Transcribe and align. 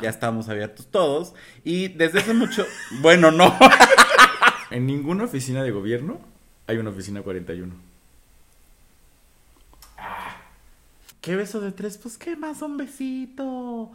Ya 0.00 0.08
estamos 0.08 0.48
abiertos 0.48 0.86
todos. 0.86 1.34
Y 1.64 1.88
desde 1.88 2.20
hace 2.20 2.34
mucho. 2.34 2.64
Bueno, 3.00 3.30
no. 3.30 3.56
En 4.70 4.86
ninguna 4.86 5.24
oficina 5.24 5.62
de 5.62 5.70
gobierno 5.70 6.18
hay 6.66 6.78
una 6.78 6.88
oficina 6.88 7.20
41. 7.20 7.74
¿Qué 11.20 11.36
beso 11.36 11.60
de 11.60 11.72
tres? 11.72 11.98
Pues 11.98 12.16
qué 12.16 12.36
más, 12.36 12.62
un 12.62 12.78
besito. 12.78 13.90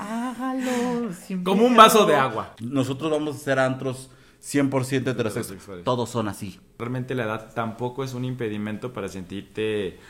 Hágalo. 0.00 1.12
sin 1.12 1.44
Como 1.44 1.62
un 1.62 1.70
miedo. 1.70 1.82
vaso 1.84 2.04
de 2.04 2.16
agua. 2.16 2.56
Nosotros 2.60 3.12
vamos 3.12 3.36
a 3.36 3.38
ser 3.38 3.60
antros 3.60 4.10
100% 4.42 4.66
heterosexuales. 4.72 5.06
Heterosexuales. 5.06 5.84
Todos 5.84 6.10
son 6.10 6.26
así. 6.26 6.58
Realmente 6.80 7.14
la 7.14 7.22
edad 7.24 7.54
tampoco 7.54 8.02
es 8.02 8.12
un 8.12 8.24
impedimento 8.24 8.92
para 8.92 9.06
sentirte 9.06 10.00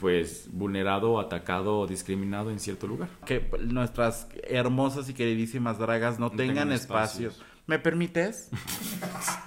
pues 0.00 0.48
vulnerado, 0.52 1.20
atacado 1.20 1.80
o 1.80 1.86
discriminado 1.86 2.50
en 2.50 2.58
cierto 2.58 2.86
lugar. 2.86 3.08
Que 3.26 3.48
nuestras 3.60 4.28
hermosas 4.44 5.08
y 5.08 5.14
queridísimas 5.14 5.78
dragas 5.78 6.18
no, 6.18 6.26
No 6.26 6.30
tengan, 6.36 6.54
tengan 6.54 6.72
espacio. 6.72 7.28
espacios. 7.28 7.50
¿Me 7.66 7.78
permites? 7.78 8.50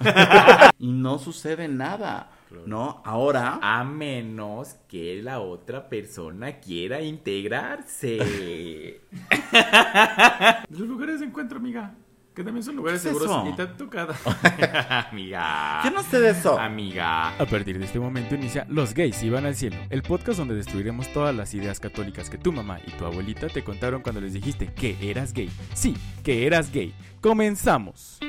y 0.78 0.92
no 0.92 1.18
sucede 1.18 1.68
nada. 1.68 2.30
Claro. 2.48 2.64
¿No? 2.66 3.02
Ahora. 3.04 3.58
A 3.62 3.84
menos 3.84 4.76
que 4.88 5.22
la 5.22 5.40
otra 5.40 5.88
persona 5.88 6.58
quiera 6.60 7.02
integrarse. 7.02 9.00
Los 10.70 10.80
lugares 10.80 11.20
de 11.20 11.26
encuentro, 11.26 11.58
amiga. 11.58 11.94
Que 12.38 12.44
también 12.44 12.62
son 12.62 12.76
lugares 12.76 13.02
¿Qué 13.02 13.08
es 13.08 13.14
seguros 13.18 13.36
eso? 13.36 13.48
y 13.52 13.56
te 13.56 13.62
han 13.62 13.76
tocado. 13.76 14.14
amiga. 15.10 15.80
Yo 15.82 15.90
no 15.90 16.04
sé 16.04 16.20
de 16.20 16.30
eso. 16.30 16.56
Amiga. 16.56 17.36
A 17.36 17.44
partir 17.46 17.80
de 17.80 17.84
este 17.84 17.98
momento 17.98 18.36
inicia 18.36 18.64
Los 18.68 18.94
gays 18.94 19.20
iban 19.24 19.44
al 19.44 19.56
cielo, 19.56 19.76
el 19.90 20.04
podcast 20.04 20.38
donde 20.38 20.54
destruiremos 20.54 21.12
todas 21.12 21.34
las 21.34 21.52
ideas 21.54 21.80
católicas 21.80 22.30
que 22.30 22.38
tu 22.38 22.52
mamá 22.52 22.78
y 22.86 22.92
tu 22.92 23.04
abuelita 23.04 23.48
te 23.48 23.64
contaron 23.64 24.02
cuando 24.02 24.20
les 24.20 24.34
dijiste 24.34 24.72
que 24.72 24.96
eras 25.00 25.32
gay. 25.32 25.50
Sí, 25.74 25.96
que 26.22 26.46
eras 26.46 26.70
gay. 26.70 26.94
Comenzamos. 27.20 28.20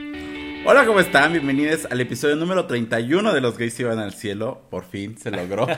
Hola, 0.66 0.88
¿cómo 0.88 1.02
están? 1.02 1.32
Bienvenidos 1.34 1.86
al 1.86 2.02
episodio 2.02 2.36
número 2.36 2.66
31 2.66 3.32
de 3.32 3.42
Los 3.42 3.60
Gays 3.60 3.80
Iban 3.80 4.00
al 4.00 4.14
Cielo. 4.16 4.64
Por 4.72 4.86
fin 4.86 5.20
se 5.20 5.30
logró. 5.30 5.68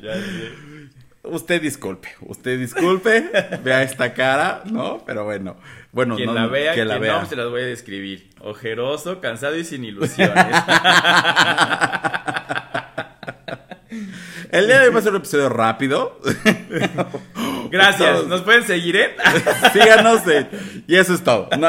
Ya 0.00 0.14
sé. 0.14 0.69
Usted 1.22 1.60
disculpe, 1.62 2.08
usted 2.20 2.58
disculpe. 2.58 3.30
Vea 3.64 3.82
esta 3.82 4.12
cara, 4.14 4.62
¿no? 4.66 5.02
Pero 5.06 5.24
bueno. 5.24 5.56
Bueno, 5.92 6.14
Quien 6.14 6.28
no, 6.28 6.34
la 6.34 6.46
vea, 6.46 6.70
que 6.72 6.76
quien 6.76 6.88
la 6.88 6.98
vea. 6.98 7.20
no, 7.20 7.26
se 7.26 7.34
las 7.34 7.48
voy 7.48 7.62
a 7.62 7.66
describir. 7.66 8.30
Ojeroso, 8.40 9.20
cansado 9.20 9.56
y 9.56 9.64
sin 9.64 9.84
ilusiones. 9.84 10.46
El 14.52 14.66
día 14.66 14.80
de 14.80 14.88
hoy 14.88 14.92
va 14.94 14.98
a 14.98 15.02
ser 15.02 15.12
un 15.12 15.18
episodio 15.18 15.48
rápido. 15.48 16.18
Gracias. 17.70 18.12
Todos. 18.12 18.26
¿Nos 18.28 18.40
pueden 18.42 18.64
seguir, 18.64 18.96
eh? 18.96 19.16
Síganos 19.72 20.26
en- 20.26 20.84
y 20.88 20.96
eso 20.96 21.14
es 21.14 21.22
todo. 21.22 21.48
No. 21.58 21.68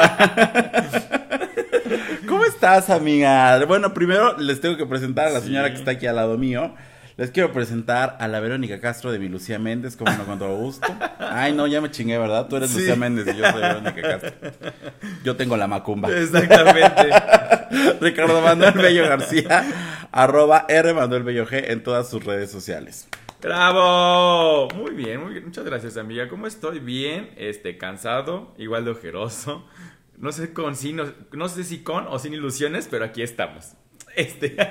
¿Cómo 2.27 2.44
estás, 2.45 2.89
amiga? 2.89 3.63
Bueno, 3.66 3.94
primero 3.94 4.38
les 4.39 4.61
tengo 4.61 4.77
que 4.77 4.85
presentar 4.85 5.27
a 5.27 5.31
la 5.31 5.41
señora 5.41 5.67
Sí. 5.67 5.73
que 5.73 5.79
está 5.79 5.91
aquí 5.91 6.07
al 6.07 6.16
lado 6.16 6.38
mío. 6.38 6.73
Les 7.22 7.30
quiero 7.30 7.52
presentar 7.52 8.17
a 8.19 8.27
la 8.27 8.39
Verónica 8.39 8.80
Castro 8.80 9.11
de 9.11 9.19
mi 9.19 9.30
Lucía 9.30 9.59
Méndez, 9.59 9.95
como 9.95 10.11
no 10.11 10.25
con 10.25 10.39
todo 10.39 10.55
gusto. 10.55 10.88
Ay, 11.19 11.53
no, 11.53 11.67
ya 11.67 11.80
me 11.80 11.91
chingué, 11.91 12.17
¿verdad? 12.17 12.47
Tú 12.47 12.55
eres 12.55 12.72
Sí. 12.72 12.80
Lucía 12.80 12.95
Méndez 12.95 13.28
y 13.28 13.38
yo 13.38 13.45
soy 13.52 13.61
Verónica 13.61 14.02
Castro. 14.02 14.31
Yo 15.23 15.36
tengo 15.36 15.55
la 15.55 15.67
macumba. 15.67 16.09
Exactamente. 16.11 17.09
Ricardo 18.02 18.41
Manuel 18.41 18.73
Bello 18.73 19.08
García, 19.08 20.08
arroba 20.11 20.66
R 20.67 20.95
Manuel 20.95 21.22
Bello 21.22 21.45
G 21.45 21.63
en 21.67 21.83
todas 21.83 22.09
sus 22.09 22.25
redes 22.25 22.50
sociales. 22.50 23.08
¡Bravo! 23.39 24.69
Muy 24.69 24.95
bien, 24.95 25.22
muy 25.22 25.33
bien. 25.33 25.45
Muchas 25.45 25.63
gracias, 25.63 25.97
amiga. 25.97 26.28
¿Cómo 26.28 26.47
estoy? 26.47 26.80
Bien, 26.80 27.30
este, 27.38 27.78
cansado, 27.78 28.56
igual 28.58 28.83
de 28.83 28.91
ojeroso. 28.91 29.67
No 30.17 30.31
sé 30.31 30.53
con 30.53 30.75
sí, 30.75 30.91
no, 30.91 31.06
no 31.33 31.50
sé 31.50 31.66
si 31.66 31.83
con 31.83 32.08
o 32.08 32.17
sin 32.17 32.33
ilusiones, 32.33 32.88
pero 32.89 33.06
aquí 33.06 33.22
estamos. 33.22 33.75
Este. 34.16 34.56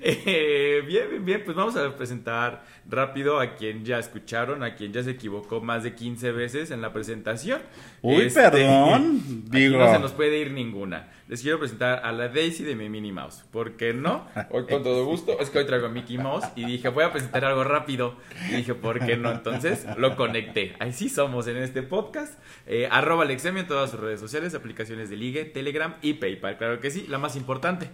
Eh, 0.00 0.82
bien, 0.86 1.10
bien, 1.10 1.24
bien. 1.24 1.42
Pues 1.44 1.56
vamos 1.56 1.76
a 1.76 1.96
presentar 1.96 2.62
rápido 2.88 3.40
a 3.40 3.54
quien 3.56 3.84
ya 3.84 3.98
escucharon, 3.98 4.62
a 4.62 4.74
quien 4.76 4.92
ya 4.92 5.02
se 5.02 5.10
equivocó 5.10 5.60
más 5.60 5.82
de 5.82 5.94
15 5.94 6.32
veces 6.32 6.70
en 6.70 6.80
la 6.80 6.92
presentación. 6.92 7.60
Uy, 8.02 8.22
Este, 8.22 8.40
perdón. 8.42 9.20
Digo. 9.50 9.78
no 9.78 9.92
se 9.92 9.98
nos 9.98 10.12
puede 10.12 10.38
ir 10.38 10.52
ninguna. 10.52 11.08
Les 11.28 11.42
quiero 11.42 11.58
presentar 11.58 12.06
a 12.06 12.10
la 12.10 12.28
Daisy 12.28 12.64
de 12.64 12.74
mi 12.74 12.88
Minnie 12.88 13.12
Mouse. 13.12 13.44
¿Por 13.50 13.76
qué 13.76 13.92
no? 13.92 14.26
Hoy 14.50 14.64
con 14.64 14.82
todo 14.82 15.04
gusto. 15.04 15.38
Es 15.38 15.50
que 15.50 15.58
hoy 15.58 15.66
traigo 15.66 15.86
a 15.86 15.90
Mickey 15.90 16.16
Mouse 16.16 16.46
y 16.56 16.64
dije, 16.64 16.88
voy 16.88 17.04
a 17.04 17.12
presentar 17.12 17.44
algo 17.44 17.64
rápido. 17.64 18.16
Y 18.48 18.56
dije, 18.56 18.74
¿por 18.74 19.04
qué 19.04 19.18
no? 19.18 19.30
Entonces 19.30 19.86
lo 19.98 20.16
conecté. 20.16 20.74
Ahí 20.78 20.94
sí 20.94 21.10
somos 21.10 21.46
en 21.46 21.58
este 21.58 21.82
podcast. 21.82 22.32
Eh, 22.66 22.88
arroba 22.90 23.24
Alexemio 23.24 23.60
en 23.60 23.68
todas 23.68 23.90
sus 23.90 24.00
redes 24.00 24.20
sociales, 24.20 24.54
aplicaciones 24.54 25.10
de 25.10 25.16
Ligue, 25.16 25.44
Telegram 25.44 25.96
y 26.00 26.14
PayPal. 26.14 26.56
Claro 26.56 26.80
que 26.80 26.90
sí, 26.90 27.04
la 27.08 27.18
más 27.18 27.36
importante. 27.36 27.90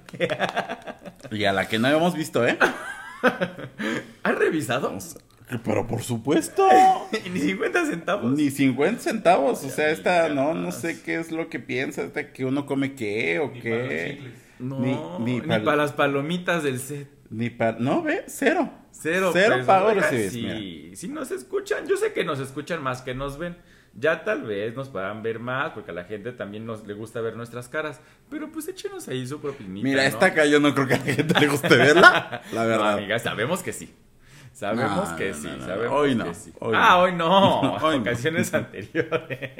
Y 1.32 1.44
a 1.44 1.52
la 1.52 1.66
que 1.66 1.80
no 1.80 1.88
habíamos 1.88 2.14
visto, 2.14 2.46
¿eh? 2.46 2.56
¿Has 4.22 4.38
revisado? 4.38 4.96
Pero 5.62 5.86
por 5.86 6.02
supuesto. 6.02 6.66
Ni 7.32 7.40
50 7.40 7.86
centavos. 7.86 8.32
Ni 8.32 8.50
50 8.50 9.00
centavos, 9.02 9.62
o 9.64 9.68
sea, 9.68 9.90
esta 9.90 10.28
no, 10.30 10.54
no 10.54 10.72
sé 10.72 11.02
qué 11.02 11.16
es 11.16 11.30
lo 11.30 11.48
que 11.48 11.58
piensa, 11.60 12.02
esta 12.02 12.32
que 12.32 12.44
uno 12.44 12.64
come 12.66 12.94
qué 12.94 13.38
o 13.40 13.52
qué. 13.52 14.20
No, 14.58 14.80
Ni- 14.80 14.96
ni, 15.24 15.40
ni 15.40 15.46
pal- 15.46 15.64
para 15.64 15.76
las 15.76 15.92
palomitas 15.92 16.62
del 16.62 16.78
set. 16.78 17.08
Ni 17.30 17.50
para, 17.50 17.78
no, 17.78 18.02
ve, 18.02 18.24
cero. 18.26 18.70
Cero, 18.92 19.30
Cero 19.32 19.56
pago 19.66 19.90
recibes, 19.92 20.32
Sí, 20.32 20.92
sí 20.94 21.08
nos 21.08 21.30
escuchan. 21.32 21.86
Yo 21.88 21.96
sé 21.96 22.12
que 22.12 22.24
nos 22.24 22.38
escuchan 22.38 22.82
más 22.82 23.02
que 23.02 23.12
nos 23.14 23.38
ven. 23.38 23.56
Ya 23.96 24.24
tal 24.24 24.42
vez 24.42 24.74
nos 24.74 24.88
puedan 24.88 25.22
ver 25.22 25.40
más, 25.40 25.72
porque 25.72 25.90
a 25.90 25.94
la 25.94 26.04
gente 26.04 26.32
también 26.32 26.64
nos 26.64 26.86
le 26.86 26.94
gusta 26.94 27.20
ver 27.20 27.36
nuestras 27.36 27.68
caras. 27.68 28.00
Pero 28.30 28.50
pues 28.50 28.66
échenos 28.68 29.08
ahí 29.08 29.26
su 29.26 29.40
propinita. 29.40 29.84
Mira, 29.84 30.02
¿no? 30.02 30.08
esta 30.08 30.26
acá 30.26 30.46
yo 30.46 30.58
no 30.60 30.74
creo 30.74 30.86
que 30.88 30.94
a 30.94 30.98
la 30.98 31.04
gente 31.04 31.38
le 31.40 31.46
guste 31.48 31.68
verla, 31.76 32.40
la 32.52 32.62
No, 32.62 32.68
verdad. 32.68 32.92
amiga, 32.94 33.18
sabemos 33.18 33.62
que 33.62 33.72
sí. 33.72 33.92
Sabemos 34.54 35.10
No, 35.10 35.16
que 35.16 35.30
no, 35.30 35.34
sí, 35.34 35.48
no, 35.58 35.66
sabemos 35.66 35.98
Hoy 35.98 36.16
que 36.16 36.34
sí. 36.34 36.52
hoy 36.60 36.74
ah, 36.76 36.90
no. 36.94 37.00
hoy 37.02 37.12
no, 37.12 37.60
Hoy 37.82 37.96
no. 37.96 38.02
ocasiones 38.02 38.54
anteriores. 38.54 39.50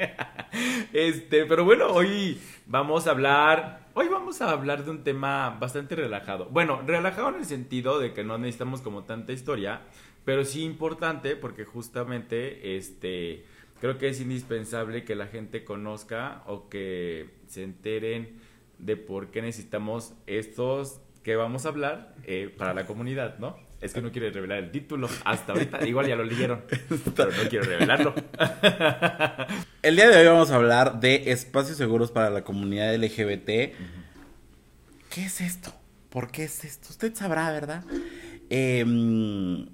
este, 0.93 1.45
pero 1.45 1.65
bueno, 1.65 1.87
hoy 1.87 2.39
vamos 2.65 3.05
a 3.05 3.11
hablar, 3.11 3.87
hoy 3.93 4.07
vamos 4.07 4.41
a 4.41 4.51
hablar 4.51 4.85
de 4.85 4.91
un 4.91 5.03
tema 5.03 5.57
bastante 5.59 5.95
relajado. 5.97 6.45
Bueno, 6.45 6.81
relajado 6.87 7.27
en 7.29 7.35
el 7.35 7.45
sentido 7.45 7.99
de 7.99 8.13
que 8.13 8.23
no 8.23 8.37
necesitamos 8.37 8.81
como 8.81 9.03
tanta 9.03 9.33
historia, 9.33 9.81
pero 10.23 10.45
sí 10.45 10.63
importante 10.63 11.35
porque 11.35 11.65
justamente 11.65 12.77
este 12.77 13.45
creo 13.81 13.97
que 13.97 14.07
es 14.07 14.21
indispensable 14.21 15.03
que 15.03 15.15
la 15.15 15.27
gente 15.27 15.65
conozca 15.65 16.41
o 16.47 16.69
que 16.69 17.31
se 17.47 17.63
enteren 17.63 18.39
de 18.79 18.95
por 18.95 19.27
qué 19.29 19.41
necesitamos 19.41 20.13
estos 20.25 21.01
que 21.21 21.35
vamos 21.35 21.65
a 21.65 21.69
hablar 21.69 22.15
eh, 22.23 22.53
para 22.57 22.73
la 22.73 22.85
comunidad, 22.85 23.39
¿no? 23.39 23.57
Es 23.85 23.93
que 23.93 24.01
no 24.01 24.11
quiero 24.11 24.31
revelar 24.31 24.57
el 24.57 24.71
título 24.71 25.07
hasta 25.25 25.53
ahorita, 25.53 25.85
igual 25.85 26.07
ya 26.07 26.15
lo 26.15 26.23
leyeron, 26.23 26.63
pero 27.15 27.31
no 27.31 27.49
quiero 27.49 27.65
revelarlo. 27.65 28.15
El 29.83 29.95
día 29.95 30.09
de 30.09 30.17
hoy 30.17 30.25
vamos 30.25 30.49
a 30.49 30.55
hablar 30.55 30.99
de 30.99 31.31
espacios 31.31 31.77
seguros 31.77 32.09
para 32.09 32.31
la 32.31 32.43
comunidad 32.43 32.95
LGBT. 32.95 33.45
¿Qué 35.11 35.25
es 35.25 35.39
esto? 35.39 35.71
¿Por 36.09 36.31
qué 36.31 36.45
es 36.45 36.65
esto? 36.65 36.87
Usted 36.89 37.13
sabrá, 37.13 37.51
¿verdad? 37.51 37.83
Em, 38.49 39.67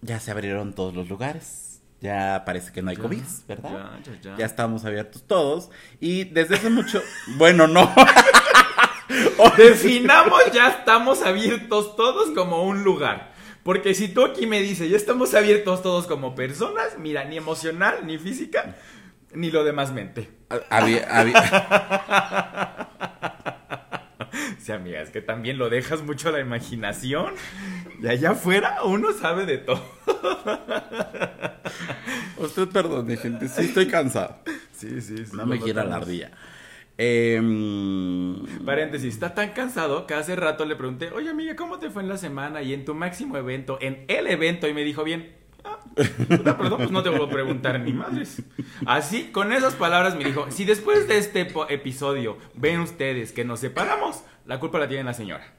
ya 0.00 0.20
se 0.20 0.30
abrieron 0.30 0.72
todos 0.72 0.94
los 0.94 1.08
lugares. 1.08 1.80
Ya 2.00 2.44
parece 2.46 2.70
que 2.70 2.82
no 2.82 2.90
hay 2.90 2.96
COVID, 2.96 3.22
¿verdad? 3.48 3.98
ya, 4.04 4.12
ya, 4.12 4.20
ya. 4.20 4.36
Ya 4.36 4.46
estamos 4.46 4.84
abiertos 4.84 5.24
todos. 5.26 5.70
Y 5.98 6.22
desde 6.22 6.54
hace 6.54 6.70
mucho. 6.70 7.02
bueno, 7.36 7.66
no. 7.66 7.92
Definamos, 9.56 10.40
ya 10.52 10.68
estamos 10.68 11.22
abiertos 11.22 11.96
todos 11.96 12.30
como 12.30 12.64
un 12.64 12.84
lugar. 12.84 13.32
Porque 13.62 13.94
si 13.94 14.08
tú 14.08 14.24
aquí 14.24 14.46
me 14.46 14.60
dices, 14.60 14.90
ya 14.90 14.96
estamos 14.96 15.34
abiertos 15.34 15.82
todos 15.82 16.06
como 16.06 16.34
personas, 16.34 16.98
mira, 16.98 17.24
ni 17.24 17.36
emocional, 17.38 18.06
ni 18.06 18.18
física, 18.18 18.76
ni 19.32 19.50
lo 19.50 19.64
demás 19.64 19.92
mente. 19.92 20.28
Había- 20.70 21.06
había- 21.10 22.88
Sí, 24.58 24.72
amiga, 24.72 25.00
es 25.02 25.10
que 25.10 25.20
también 25.20 25.58
lo 25.58 25.68
dejas 25.68 26.02
mucho 26.02 26.30
a 26.30 26.32
la 26.32 26.40
imaginación. 26.40 27.34
Y 28.02 28.06
allá 28.08 28.30
afuera 28.30 28.82
uno 28.84 29.12
sabe 29.12 29.44
de 29.44 29.58
todo. 29.58 29.82
Usted 32.38 32.68
perdone, 32.68 33.16
gente. 33.16 33.48
Sí, 33.48 33.62
estoy 33.66 33.88
cansado. 33.88 34.38
Sí, 34.72 35.00
sí, 35.02 35.18
sí. 35.26 35.32
No 35.36 35.44
me 35.46 35.58
quiera 35.60 35.84
la 35.84 35.96
ardilla. 35.96 36.30
Em, 36.96 38.44
Paréntesis, 38.64 39.12
está 39.14 39.34
tan 39.34 39.50
cansado 39.50 40.06
que 40.06 40.14
hace 40.14 40.36
rato 40.36 40.64
le 40.64 40.76
pregunté, 40.76 41.10
oye 41.10 41.28
amiga, 41.28 41.56
¿cómo 41.56 41.78
te 41.78 41.90
fue 41.90 42.02
en 42.02 42.08
la 42.08 42.16
semana 42.18 42.62
y 42.62 42.72
en 42.72 42.84
tu 42.84 42.94
máximo 42.94 43.36
evento, 43.36 43.78
en 43.80 44.04
el 44.08 44.26
evento? 44.28 44.68
Y 44.68 44.74
me 44.74 44.84
dijo 44.84 45.02
bien. 45.02 45.34
Ah, 45.64 45.78
perdón, 46.36 46.76
pues 46.78 46.90
no 46.90 47.02
te 47.02 47.08
vuelvo 47.08 47.24
a 47.26 47.30
preguntar 47.30 47.80
ni 47.80 47.92
madres. 47.92 48.42
Así, 48.86 49.30
con 49.32 49.52
esas 49.52 49.74
palabras 49.74 50.14
me 50.14 50.24
dijo, 50.24 50.46
si 50.50 50.64
después 50.64 51.08
de 51.08 51.18
este 51.18 51.48
episodio 51.70 52.38
ven 52.54 52.80
ustedes 52.80 53.32
que 53.32 53.44
nos 53.44 53.60
separamos, 53.60 54.22
la 54.46 54.60
culpa 54.60 54.78
la 54.78 54.88
tiene 54.88 55.04
la 55.04 55.14
señora. 55.14 55.54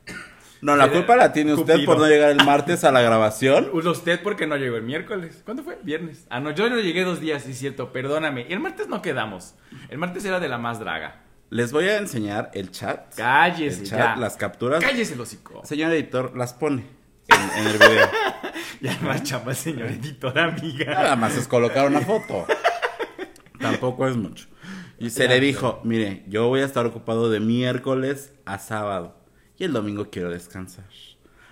No, 0.61 0.75
la 0.75 0.89
culpa 0.89 1.15
la 1.15 1.33
tiene 1.33 1.53
usted 1.53 1.73
Cupido. 1.73 1.85
por 1.85 1.99
no 1.99 2.07
llegar 2.07 2.31
el 2.31 2.43
martes 2.45 2.83
a 2.83 2.91
la 2.91 3.01
grabación. 3.01 3.69
Usted 3.73 4.21
porque 4.23 4.47
no 4.47 4.55
llegó 4.57 4.77
el 4.77 4.83
miércoles. 4.83 5.41
¿Cuándo 5.43 5.63
fue? 5.63 5.77
Viernes. 5.83 6.25
Ah, 6.29 6.39
no, 6.39 6.51
yo 6.51 6.69
no 6.69 6.79
llegué 6.79 7.03
dos 7.03 7.19
días, 7.19 7.43
sí 7.43 7.51
es 7.51 7.59
cierto, 7.59 7.91
perdóname. 7.91 8.45
Y 8.49 8.53
el 8.53 8.59
martes 8.59 8.87
no 8.87 9.01
quedamos. 9.01 9.55
El 9.89 9.97
martes 9.97 10.23
era 10.25 10.39
de 10.39 10.47
la 10.47 10.57
más 10.57 10.79
draga. 10.79 11.24
Les 11.49 11.71
voy 11.71 11.85
a 11.85 11.97
enseñar 11.97 12.51
el 12.53 12.71
chat. 12.71 13.13
Cállese 13.15 13.81
El 13.83 13.89
chat, 13.89 13.99
ya. 13.99 14.15
las 14.15 14.35
capturas. 14.37 14.83
Cállese 14.83 15.13
el 15.13 15.21
hocico. 15.21 15.61
Señor 15.65 15.91
editor, 15.93 16.35
las 16.35 16.53
pone 16.53 16.85
en, 17.27 17.59
en 17.59 17.67
el 17.67 17.77
video. 17.77 18.09
Ya 18.81 18.99
más 19.01 19.23
chamba, 19.23 19.53
señor 19.53 19.87
editor, 19.87 20.37
amiga. 20.37 20.85
Nada 20.93 21.15
más 21.15 21.37
es 21.37 21.47
colocar 21.47 21.87
una 21.87 22.01
foto. 22.01 22.45
Tampoco 23.59 24.07
es 24.07 24.17
mucho. 24.17 24.47
Y 24.99 25.09
se 25.11 25.27
le 25.27 25.39
dijo, 25.39 25.79
mire, 25.83 26.23
yo 26.27 26.47
voy 26.49 26.59
a 26.61 26.65
estar 26.65 26.85
ocupado 26.85 27.29
de 27.29 27.39
miércoles 27.39 28.33
a 28.45 28.59
sábado. 28.59 29.15
Y 29.57 29.63
el 29.63 29.71
domingo 29.73 30.09
quiero 30.11 30.29
descansar. 30.29 30.85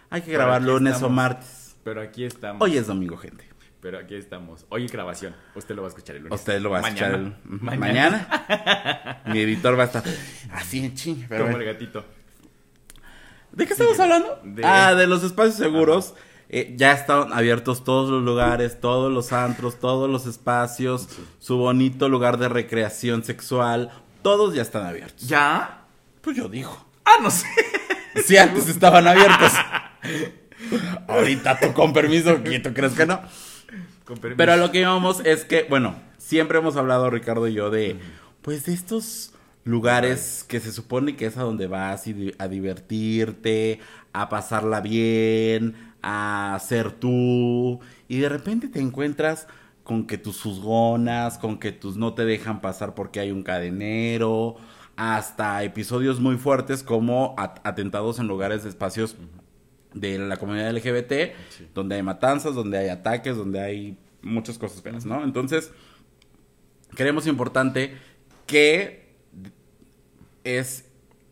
Hay 0.09 0.21
que 0.21 0.27
Pero 0.27 0.39
grabar 0.39 0.61
lunes 0.63 1.01
o 1.01 1.09
martes. 1.09 1.75
Pero 1.83 2.01
aquí 2.01 2.25
estamos. 2.25 2.61
Hoy 2.61 2.77
es 2.77 2.87
domingo, 2.87 3.17
gente. 3.17 3.45
Pero 3.83 3.99
aquí 3.99 4.15
estamos. 4.15 4.65
Hoy 4.69 4.87
grabación. 4.87 5.35
Usted 5.55 5.75
lo 5.75 5.81
va 5.81 5.89
a 5.89 5.89
escuchar 5.89 6.15
el 6.15 6.23
lunes. 6.23 6.39
Usted 6.39 6.61
lo 6.61 6.69
va 6.69 6.77
a 6.79 6.81
escuchar 6.81 7.11
Mañana. 7.11 7.35
el- 7.51 7.61
Mañana. 7.61 8.27
mañana. 8.29 9.21
Mi 9.27 9.41
editor 9.41 9.77
va 9.77 9.83
a 9.83 9.85
estar 9.87 10.03
así 10.53 10.79
en 10.85 10.95
ching. 10.95 11.25
Pero 11.27 11.43
Como 11.45 11.57
el 11.57 11.65
gatito. 11.65 12.05
¿De 13.51 13.67
qué 13.67 13.73
estamos 13.73 13.99
hablando? 13.99 14.39
De- 14.45 14.63
Ah, 14.65 14.95
de 14.95 15.05
los 15.05 15.21
espacios 15.23 15.57
seguros. 15.57 16.15
Eh, 16.47 16.73
ya 16.77 16.93
están 16.93 17.33
abiertos 17.33 17.83
todos 17.83 18.09
los 18.09 18.23
lugares, 18.23 18.79
todos 18.79 19.11
los 19.11 19.33
antros, 19.33 19.79
todos 19.79 20.09
los 20.09 20.27
espacios, 20.27 21.09
su 21.39 21.57
bonito 21.57 22.07
lugar 22.07 22.37
de 22.37 22.47
recreación 22.47 23.25
sexual. 23.25 23.91
Todos 24.21 24.55
ya 24.55 24.61
están 24.61 24.85
abiertos. 24.85 25.27
¿Ya? 25.27 25.81
Pues 26.21 26.37
yo 26.37 26.47
digo. 26.47 26.87
Ah, 27.05 27.17
no 27.21 27.29
sé. 27.29 27.47
Si 28.23 28.37
antes 28.37 28.69
estaban 28.69 29.07
abiertos. 29.07 29.51
Ahorita 31.09 31.59
tú 31.59 31.73
con 31.73 31.91
permiso, 31.91 32.39
¿y 32.45 32.59
tú 32.59 32.71
crees 32.73 32.93
que 32.93 33.05
no? 33.07 33.19
Con 34.05 34.17
permiso. 34.17 34.37
Pero 34.37 34.53
a 34.53 34.57
lo 34.57 34.71
que 34.71 34.81
íbamos 34.81 35.21
es 35.25 35.45
que, 35.45 35.65
bueno, 35.69 35.95
siempre 36.17 36.57
hemos 36.57 36.75
hablado 36.75 37.09
Ricardo 37.09 37.47
y 37.47 37.53
yo 37.53 37.69
de, 37.69 37.97
pues, 38.41 38.65
de 38.65 38.73
estos 38.73 39.33
lugares 39.63 40.45
que 40.47 40.59
se 40.59 40.71
supone 40.71 41.15
que 41.15 41.25
es 41.25 41.37
a 41.37 41.43
donde 41.43 41.67
vas 41.67 42.05
y 42.07 42.33
a 42.37 42.47
divertirte, 42.47 43.79
a 44.11 44.27
pasarla 44.29 44.81
bien, 44.81 45.75
a 46.01 46.59
ser 46.61 46.91
tú, 46.91 47.79
y 48.09 48.17
de 48.19 48.27
repente 48.27 48.67
te 48.67 48.79
encuentras 48.81 49.47
con 49.85 50.05
que 50.05 50.17
tus 50.17 50.41
juzgonas, 50.41 51.37
con 51.37 51.57
que 51.59 51.71
tus 51.71 51.95
no 51.95 52.13
te 52.13 52.25
dejan 52.25 52.59
pasar 52.61 52.93
porque 52.93 53.21
hay 53.21 53.31
un 53.31 53.43
cadenero, 53.43 54.57
hasta 54.97 55.63
episodios 55.63 56.19
muy 56.19 56.37
fuertes 56.37 56.83
como 56.83 57.33
at- 57.37 57.59
atentados 57.63 58.19
en 58.19 58.27
lugares 58.27 58.63
de 58.63 58.69
espacios 58.69 59.15
de 59.93 60.17
la 60.19 60.37
comunidad 60.37 60.69
LGBT, 60.69 61.35
Sí. 61.49 61.67
donde 61.73 61.95
hay 61.95 62.03
matanzas, 62.03 62.55
donde 62.55 62.77
hay 62.77 62.89
ataques, 62.89 63.35
donde 63.37 63.61
hay 63.61 63.97
muchas 64.21 64.57
cosas 64.57 64.81
feas, 64.81 65.05
¿no? 65.05 65.23
Entonces, 65.23 65.71
creemos 66.95 67.27
importante 67.27 67.95
que 68.47 69.03
es, 70.43 70.85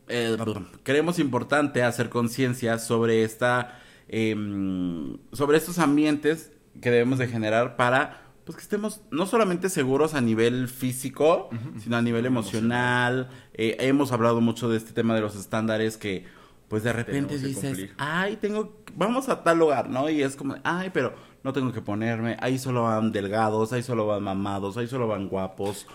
eh, 0.08 0.38
creemos 0.84 1.20
importante 1.20 1.84
hacer 1.84 2.10
conciencia 2.10 2.80
sobre 2.80 3.24
esta, 3.24 3.80
em, 4.08 5.18
sobre 5.32 5.58
estos 5.58 5.80
ambientes 5.80 6.52
que 6.82 6.92
debemos 6.92 7.20
de 7.20 7.28
generar 7.28 7.76
para, 7.76 8.22
pues 8.46 8.58
que 8.58 8.62
estemos 8.64 9.02
no 9.12 9.26
solamente 9.26 9.70
seguros 9.70 10.14
a 10.14 10.22
nivel 10.22 10.68
físico, 10.68 11.50
sino 11.80 11.98
a 11.98 12.02
nivel 12.02 12.26
emocional. 12.26 13.30
Eh, 13.54 13.78
hemos 13.80 14.12
hablado 14.12 14.42
mucho 14.42 14.70
de 14.70 14.78
este 14.78 14.94
tema 14.94 15.16
de 15.16 15.22
los 15.22 15.36
estándares 15.36 15.98
que, 15.98 16.26
pues 16.72 16.82
de 16.84 16.92
repente 16.94 17.38
dices, 17.38 17.64
cumplir. 17.66 17.94
ay, 18.00 18.38
tengo, 18.38 18.82
vamos 18.96 19.30
a 19.30 19.44
tal 19.44 19.60
lugar, 19.60 19.90
¿no? 19.90 20.10
Y 20.10 20.24
es 20.24 20.36
como, 20.36 20.56
ay, 20.64 20.90
pero 20.92 21.14
no 21.44 21.54
tengo 21.54 21.72
que 21.72 21.82
ponerme, 21.82 22.38
ahí 22.40 22.58
solo 22.58 22.84
van 22.84 23.12
delgados, 23.12 23.74
ahí 23.74 23.84
solo 23.84 24.08
van 24.08 24.24
mamados, 24.24 24.78
ahí 24.78 24.88
solo 24.88 25.08
van 25.08 25.28
guapos. 25.28 25.86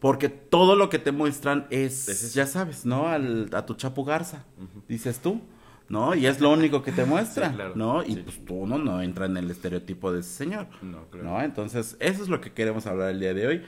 Porque 0.00 0.28
todo 0.28 0.76
lo 0.76 0.90
que 0.90 0.98
te 0.98 1.12
muestran 1.12 1.66
es, 1.70 2.08
Es 2.08 2.34
ya 2.34 2.46
sabes, 2.46 2.84
¿no? 2.84 3.08
Al, 3.08 3.48
a 3.54 3.64
tu 3.64 3.72
Chapu 3.74 4.04
Garza, 4.04 4.44
dices 4.88 5.20
tú, 5.20 5.40
¿no? 5.88 6.14
Y 6.14 6.26
es 6.26 6.40
lo 6.40 6.50
único 6.50 6.82
que 6.82 6.92
te 6.92 7.04
muestra, 7.06 7.48
Sí, 7.50 7.54
claro. 7.54 7.72
¿no? 7.74 8.02
Y 8.02 8.14
Sí. 8.14 8.20
pues 8.24 8.44
tú 8.44 8.66
no, 8.66 8.76
no 8.76 9.00
entra 9.00 9.26
en 9.26 9.36
el 9.38 9.50
estereotipo 9.50 10.12
de 10.12 10.20
ese 10.20 10.30
señor, 10.30 10.66
No, 10.82 11.06
claro. 11.10 11.24
¿no? 11.30 11.40
Entonces, 11.42 11.96
eso 12.00 12.22
es 12.22 12.28
lo 12.28 12.40
que 12.40 12.52
queremos 12.52 12.86
hablar 12.86 13.10
el 13.10 13.20
día 13.20 13.32
de 13.32 13.46
hoy. 13.46 13.62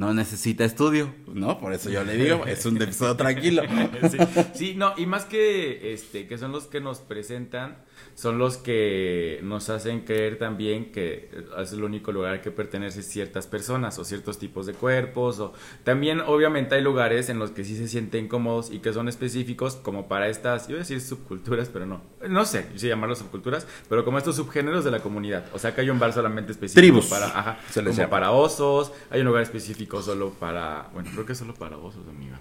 No 0.00 0.14
necesita 0.14 0.64
estudio, 0.64 1.12
¿no? 1.26 1.60
Por 1.60 1.74
eso 1.74 1.90
yo 1.90 2.02
le 2.04 2.16
digo, 2.16 2.46
es 2.46 2.64
un 2.64 2.80
episodio 2.80 3.16
tranquilo. 3.16 3.64
sí, 4.10 4.18
sí, 4.54 4.74
no, 4.74 4.94
y 4.96 5.04
más 5.04 5.26
que 5.26 5.92
este, 5.92 6.26
que 6.26 6.38
son 6.38 6.52
los 6.52 6.64
que 6.68 6.80
nos 6.80 7.00
presentan, 7.00 7.84
son 8.14 8.38
los 8.38 8.56
que 8.56 9.40
nos 9.42 9.68
hacen 9.68 10.00
creer 10.00 10.38
también 10.38 10.90
que 10.90 11.28
es 11.58 11.72
el 11.74 11.84
único 11.84 12.12
lugar 12.12 12.32
al 12.32 12.40
que 12.40 12.50
pertenecen 12.50 13.02
ciertas 13.02 13.46
personas 13.46 13.98
o 13.98 14.04
ciertos 14.06 14.38
tipos 14.38 14.64
de 14.64 14.72
cuerpos. 14.72 15.38
O 15.38 15.52
también, 15.84 16.20
obviamente, 16.20 16.76
hay 16.76 16.82
lugares 16.82 17.28
en 17.28 17.38
los 17.38 17.50
que 17.50 17.64
sí 17.64 17.76
se 17.76 17.86
sienten 17.86 18.26
cómodos 18.26 18.70
y 18.70 18.78
que 18.78 18.94
son 18.94 19.06
específicos, 19.06 19.76
como 19.76 20.08
para 20.08 20.28
estas, 20.28 20.66
iba 20.70 20.76
a 20.76 20.80
decir 20.80 21.02
subculturas, 21.02 21.68
pero 21.68 21.84
no, 21.84 22.00
no 22.26 22.46
sé 22.46 22.64
si 22.74 22.88
llamarlos 22.88 23.18
subculturas, 23.18 23.66
pero 23.90 24.02
como 24.02 24.16
estos 24.16 24.36
subgéneros 24.36 24.82
de 24.82 24.92
la 24.92 25.00
comunidad. 25.00 25.44
O 25.52 25.58
sea, 25.58 25.74
que 25.74 25.82
hay 25.82 25.90
un 25.90 25.98
bar 25.98 26.14
solamente 26.14 26.52
específico 26.52 26.80
Tribus, 26.80 27.06
para, 27.06 27.26
ajá, 27.26 27.58
se 27.68 27.82
les 27.82 27.96
como 27.96 28.08
para 28.08 28.30
osos, 28.30 28.92
hay 29.10 29.20
un 29.20 29.26
lugar 29.26 29.42
específico 29.42 29.89
solo 30.02 30.30
para, 30.30 30.88
bueno, 30.92 31.10
creo 31.12 31.26
que 31.26 31.34
solo 31.34 31.54
para 31.54 31.76
osos, 31.76 32.06
amiga. 32.08 32.38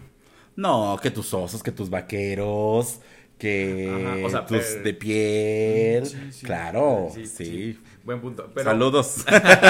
No, 0.55 0.99
que 1.01 1.09
tus 1.11 1.33
osos, 1.33 1.63
que 1.63 1.71
tus 1.71 1.89
vaqueros, 1.89 2.99
que 3.37 3.89
Ajá, 3.89 4.25
o 4.25 4.29
sea, 4.29 4.45
tus 4.45 4.57
pero- 4.59 4.83
de 4.83 4.93
piel. 4.93 6.05
Sí, 6.05 6.17
sí. 6.31 6.45
claro, 6.45 7.09
Sí, 7.13 7.25
sí. 7.25 7.45
sí. 7.45 7.79
Buen 8.03 8.19
punto. 8.21 8.49
Pero, 8.53 8.69
Saludos. 8.71 9.25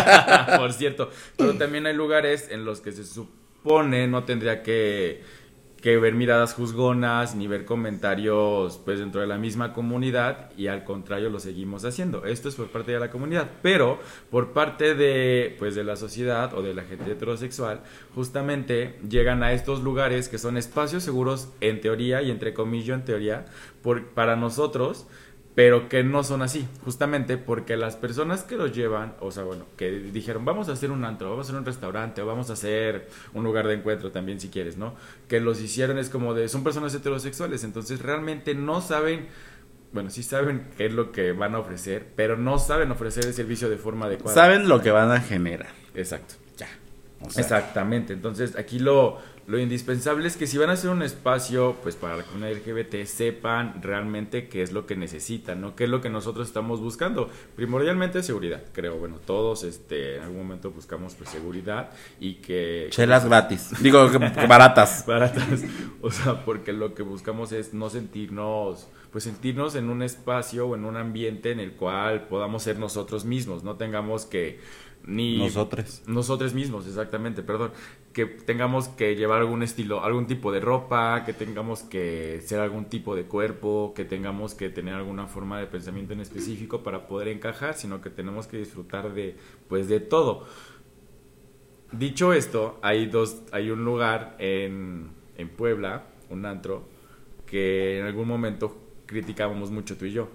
por 0.57 0.73
cierto, 0.73 1.09
pero 1.37 1.55
también 1.55 1.85
hay 1.85 1.93
lugares 1.93 2.47
en 2.51 2.65
los 2.65 2.81
que 2.81 2.91
se 2.91 3.03
supone 3.03 4.07
no 4.07 4.23
tendría 4.23 4.63
que, 4.63 5.21
que 5.81 5.97
ver 5.97 6.13
miradas 6.13 6.53
juzgonas 6.53 7.35
ni 7.35 7.47
ver 7.47 7.65
comentarios 7.65 8.79
pues 8.83 8.99
dentro 8.99 9.21
de 9.21 9.27
la 9.27 9.37
misma 9.37 9.73
comunidad 9.73 10.51
y 10.57 10.67
al 10.67 10.83
contrario 10.83 11.29
lo 11.29 11.39
seguimos 11.39 11.85
haciendo. 11.85 12.25
Esto 12.25 12.49
es 12.49 12.55
por 12.55 12.67
parte 12.67 12.91
de 12.91 12.99
la 12.99 13.09
comunidad, 13.09 13.49
pero 13.61 13.99
por 14.29 14.51
parte 14.51 14.95
de 14.95 15.55
pues 15.57 15.75
de 15.75 15.83
la 15.83 15.95
sociedad 15.95 16.53
o 16.53 16.61
de 16.61 16.73
la 16.73 16.83
gente 16.83 17.11
heterosexual, 17.11 17.81
justamente 18.13 18.99
llegan 19.09 19.43
a 19.43 19.53
estos 19.53 19.81
lugares 19.81 20.29
que 20.29 20.37
son 20.37 20.57
espacios 20.57 21.03
seguros 21.03 21.49
en 21.61 21.81
teoría 21.81 22.21
y 22.21 22.31
entre 22.31 22.53
comillas 22.53 22.99
en 22.99 23.05
teoría 23.05 23.45
por, 23.81 24.07
para 24.09 24.35
nosotros 24.35 25.07
pero 25.55 25.89
que 25.89 26.03
no 26.03 26.23
son 26.23 26.41
así, 26.41 26.67
justamente 26.85 27.37
porque 27.37 27.75
las 27.75 27.95
personas 27.95 28.43
que 28.43 28.55
los 28.55 28.73
llevan, 28.73 29.15
o 29.19 29.31
sea, 29.31 29.43
bueno, 29.43 29.65
que 29.77 29.91
dijeron, 29.91 30.45
vamos 30.45 30.69
a 30.69 30.73
hacer 30.73 30.91
un 30.91 31.03
antro, 31.03 31.29
vamos 31.31 31.47
a 31.47 31.49
hacer 31.49 31.59
un 31.59 31.65
restaurante, 31.65 32.21
o 32.21 32.25
vamos 32.25 32.49
a 32.49 32.53
hacer 32.53 33.09
un 33.33 33.43
lugar 33.43 33.67
de 33.67 33.73
encuentro 33.73 34.11
también 34.11 34.39
si 34.39 34.49
quieres, 34.49 34.77
¿no? 34.77 34.95
Que 35.27 35.39
los 35.39 35.59
hicieron 35.59 35.97
es 35.97 36.09
como 36.09 36.33
de, 36.33 36.47
son 36.47 36.63
personas 36.63 36.93
heterosexuales, 36.93 37.63
entonces 37.63 38.01
realmente 38.01 38.53
no 38.55 38.79
saben, 38.79 39.27
bueno, 39.91 40.11
sí 40.11 40.23
saben 40.23 40.67
qué 40.77 40.85
es 40.85 40.93
lo 40.93 41.11
que 41.11 41.31
van 41.31 41.55
a 41.55 41.59
ofrecer, 41.59 42.07
pero 42.15 42.37
no 42.37 42.59
saben 42.59 42.91
ofrecer 42.91 43.25
el 43.25 43.33
servicio 43.33 43.69
de 43.69 43.77
forma 43.77 44.05
adecuada. 44.05 44.35
Saben 44.35 44.69
lo 44.69 44.81
que 44.81 44.91
van 44.91 45.11
a 45.11 45.19
generar. 45.19 45.71
Exacto. 45.95 46.35
Ya. 46.57 46.69
O 47.21 47.29
sea, 47.29 47.43
Exactamente, 47.43 48.13
entonces 48.13 48.55
aquí 48.55 48.79
lo, 48.79 49.17
lo 49.49 49.57
indispensable 49.57 50.27
es 50.27 50.37
que 50.37 50.45
si 50.45 50.59
van 50.59 50.69
a 50.69 50.73
hacer 50.73 50.91
un 50.91 51.01
espacio, 51.01 51.75
pues 51.81 51.95
para 51.95 52.15
la 52.15 52.23
comunidad 52.23 52.51
LGBT, 52.51 53.03
sepan 53.05 53.81
realmente 53.81 54.47
qué 54.47 54.61
es 54.61 54.71
lo 54.71 54.85
que 54.85 54.95
necesitan, 54.95 55.59
¿no? 55.59 55.75
¿Qué 55.75 55.85
es 55.85 55.89
lo 55.89 56.01
que 56.01 56.09
nosotros 56.11 56.47
estamos 56.47 56.79
buscando? 56.81 57.31
Primordialmente 57.55 58.21
seguridad, 58.21 58.61
creo, 58.73 58.97
bueno, 58.97 59.15
todos 59.25 59.63
este, 59.63 60.17
en 60.17 60.21
algún 60.21 60.37
momento 60.37 60.69
buscamos 60.69 61.15
pues 61.15 61.31
seguridad 61.31 61.89
y 62.19 62.35
que... 62.35 62.89
Chelas 62.91 63.25
gratis. 63.25 63.71
Digo, 63.81 64.07
baratas. 64.47 65.03
baratas. 65.07 65.63
O 66.01 66.11
sea, 66.11 66.45
porque 66.45 66.71
lo 66.71 66.93
que 66.93 67.01
buscamos 67.01 67.51
es 67.51 67.73
no 67.73 67.89
sentirnos, 67.89 68.87
pues 69.11 69.23
sentirnos 69.23 69.73
en 69.73 69.89
un 69.89 70.03
espacio 70.03 70.67
o 70.67 70.75
en 70.75 70.85
un 70.85 70.95
ambiente 70.95 71.51
en 71.51 71.59
el 71.59 71.71
cual 71.71 72.27
podamos 72.27 72.61
ser 72.61 72.77
nosotros 72.77 73.25
mismos, 73.25 73.63
no 73.63 73.77
tengamos 73.77 74.27
que 74.27 74.59
ni 75.05 75.37
Nosotros. 75.37 76.03
nosotros 76.07 76.53
mismos, 76.53 76.85
exactamente, 76.87 77.41
perdón, 77.41 77.71
que 78.13 78.25
tengamos 78.25 78.89
que 78.89 79.15
llevar 79.15 79.39
algún 79.41 79.63
estilo, 79.63 80.03
algún 80.03 80.27
tipo 80.27 80.51
de 80.51 80.59
ropa, 80.59 81.23
que 81.25 81.33
tengamos 81.33 81.83
que 81.83 82.41
ser 82.43 82.59
algún 82.59 82.85
tipo 82.85 83.15
de 83.15 83.23
cuerpo, 83.23 83.93
que 83.95 84.05
tengamos 84.05 84.55
que 84.55 84.69
tener 84.69 84.93
alguna 84.93 85.27
forma 85.27 85.59
de 85.59 85.67
pensamiento 85.67 86.13
en 86.13 86.19
específico 86.19 86.83
para 86.83 87.07
poder 87.07 87.29
encajar, 87.29 87.75
sino 87.75 88.01
que 88.01 88.09
tenemos 88.09 88.47
que 88.47 88.57
disfrutar 88.57 89.13
de 89.13 89.35
pues 89.67 89.87
de 89.87 89.99
todo. 89.99 90.45
Dicho 91.91 92.33
esto, 92.33 92.77
hay 92.83 93.07
dos, 93.07 93.41
hay 93.51 93.71
un 93.71 93.83
lugar 93.83 94.35
en, 94.39 95.09
en 95.37 95.49
Puebla, 95.49 96.05
un 96.29 96.45
antro, 96.45 96.87
que 97.47 97.99
en 97.99 98.05
algún 98.05 98.27
momento 98.27 98.77
criticábamos 99.07 99.71
mucho 99.71 99.97
tú 99.97 100.05
y 100.05 100.11
yo, 100.11 100.29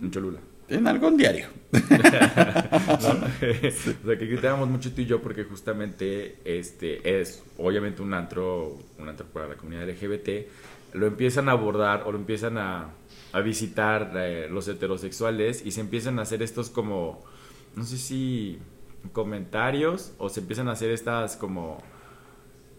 en 0.00 0.10
Cholula. 0.10 0.40
En 0.68 0.86
algún 0.86 1.16
diario. 1.16 1.46
o 1.72 3.00
sea, 3.00 3.30
que 3.40 4.16
criticábamos 4.18 4.68
mucho 4.68 4.92
tú 4.92 5.02
y 5.02 5.06
yo 5.06 5.20
porque 5.20 5.44
justamente 5.44 6.36
este 6.44 7.20
es 7.20 7.42
obviamente 7.58 8.02
un 8.02 8.14
antro, 8.14 8.78
un 8.98 9.08
antro 9.08 9.26
para 9.26 9.48
la 9.48 9.54
comunidad 9.54 9.88
LGBT 9.88 10.28
lo 10.96 11.06
empiezan 11.06 11.48
a 11.48 11.52
abordar 11.52 12.04
o 12.06 12.12
lo 12.12 12.18
empiezan 12.18 12.58
a, 12.58 12.90
a 13.32 13.40
visitar 13.40 14.12
eh, 14.16 14.48
los 14.50 14.66
heterosexuales 14.66 15.64
y 15.64 15.70
se 15.72 15.80
empiezan 15.80 16.18
a 16.18 16.22
hacer 16.22 16.42
estos 16.42 16.70
como, 16.70 17.22
no 17.74 17.84
sé 17.84 17.98
si 17.98 18.58
comentarios 19.12 20.12
o 20.18 20.28
se 20.28 20.40
empiezan 20.40 20.68
a 20.68 20.72
hacer 20.72 20.90
estas 20.90 21.36
como, 21.36 21.78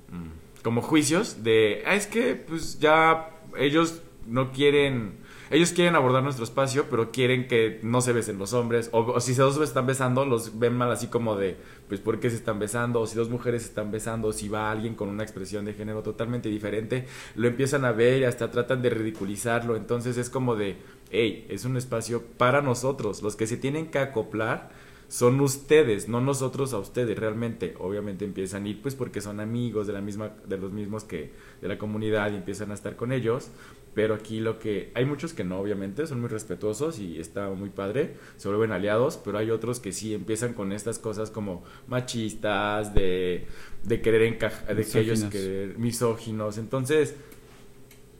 mm, 0.09 0.63
como 0.63 0.81
juicios 0.81 1.43
de, 1.43 1.83
ah, 1.85 1.95
es 1.95 2.07
que 2.07 2.35
pues 2.35 2.79
ya 2.79 3.29
ellos 3.57 4.01
no 4.25 4.51
quieren 4.51 5.19
ellos 5.49 5.71
quieren 5.71 5.95
abordar 5.95 6.23
nuestro 6.23 6.43
espacio, 6.43 6.85
pero 6.89 7.11
quieren 7.11 7.47
que 7.47 7.79
no 7.83 8.01
se 8.01 8.13
besen 8.13 8.37
los 8.37 8.53
hombres. 8.53 8.89
O, 8.91 9.19
si 9.19 9.33
dos 9.33 9.57
están 9.61 9.85
besando, 9.85 10.25
los 10.25 10.59
ven 10.59 10.75
mal 10.75 10.91
así 10.91 11.07
como 11.07 11.35
de, 11.35 11.57
pues, 11.87 12.01
¿por 12.01 12.19
qué 12.19 12.29
se 12.29 12.35
están 12.35 12.59
besando? 12.59 13.01
O 13.01 13.07
si 13.07 13.15
dos 13.15 13.29
mujeres 13.29 13.63
se 13.63 13.69
están 13.69 13.91
besando, 13.91 14.29
o 14.29 14.33
si 14.33 14.49
va 14.49 14.71
alguien 14.71 14.95
con 14.95 15.09
una 15.09 15.23
expresión 15.23 15.65
de 15.65 15.73
género 15.73 16.03
totalmente 16.03 16.49
diferente, 16.49 17.05
lo 17.35 17.47
empiezan 17.47 17.85
a 17.85 17.91
ver 17.91 18.21
y 18.21 18.23
hasta 18.25 18.51
tratan 18.51 18.81
de 18.81 18.89
ridiculizarlo. 18.89 19.75
Entonces 19.75 20.17
es 20.17 20.29
como 20.29 20.55
de, 20.55 20.77
hey, 21.11 21.45
es 21.49 21.65
un 21.65 21.77
espacio 21.77 22.23
para 22.37 22.61
nosotros. 22.61 23.21
Los 23.21 23.35
que 23.35 23.47
se 23.47 23.57
tienen 23.57 23.87
que 23.87 23.99
acoplar 23.99 24.69
son 25.07 25.39
ustedes, 25.39 26.09
no 26.09 26.19
nosotros 26.19 26.73
a 26.73 26.79
ustedes 26.79 27.17
realmente. 27.17 27.75
Obviamente 27.79 28.25
empiezan 28.25 28.65
a 28.65 28.69
ir 28.69 28.81
pues 28.81 28.95
porque 28.95 29.21
son 29.21 29.39
amigos 29.39 29.87
de 29.87 29.93
la 29.93 30.01
misma 30.01 30.31
de 30.45 30.57
los 30.57 30.71
mismos 30.71 31.03
que 31.03 31.31
de 31.61 31.67
la 31.67 31.77
comunidad 31.77 32.31
y 32.31 32.35
empiezan 32.35 32.71
a 32.71 32.73
estar 32.73 32.95
con 32.95 33.11
ellos, 33.11 33.49
pero 33.97 34.13
aquí 34.13 34.39
lo 34.39 34.59
que 34.59 34.91
hay 34.93 35.05
muchos 35.05 35.33
que 35.33 35.43
no 35.43 35.59
obviamente 35.59 36.05
son 36.05 36.21
muy 36.21 36.29
respetuosos 36.29 36.99
y 36.99 37.19
está 37.19 37.49
muy 37.49 37.71
padre 37.71 38.13
se 38.35 38.47
vuelven 38.47 38.71
aliados 38.71 39.17
pero 39.17 39.39
hay 39.39 39.49
otros 39.49 39.79
que 39.79 39.91
sí 39.91 40.13
empiezan 40.13 40.53
con 40.53 40.71
estas 40.71 40.99
cosas 40.99 41.31
como 41.31 41.63
machistas 41.87 42.93
de, 42.93 43.47
de 43.85 44.01
querer 44.01 44.21
encajar 44.21 44.75
de 44.75 44.85
que 44.85 44.99
ellos 44.99 45.23
querer 45.23 45.79
misóginos. 45.79 46.59
Entonces 46.59 47.15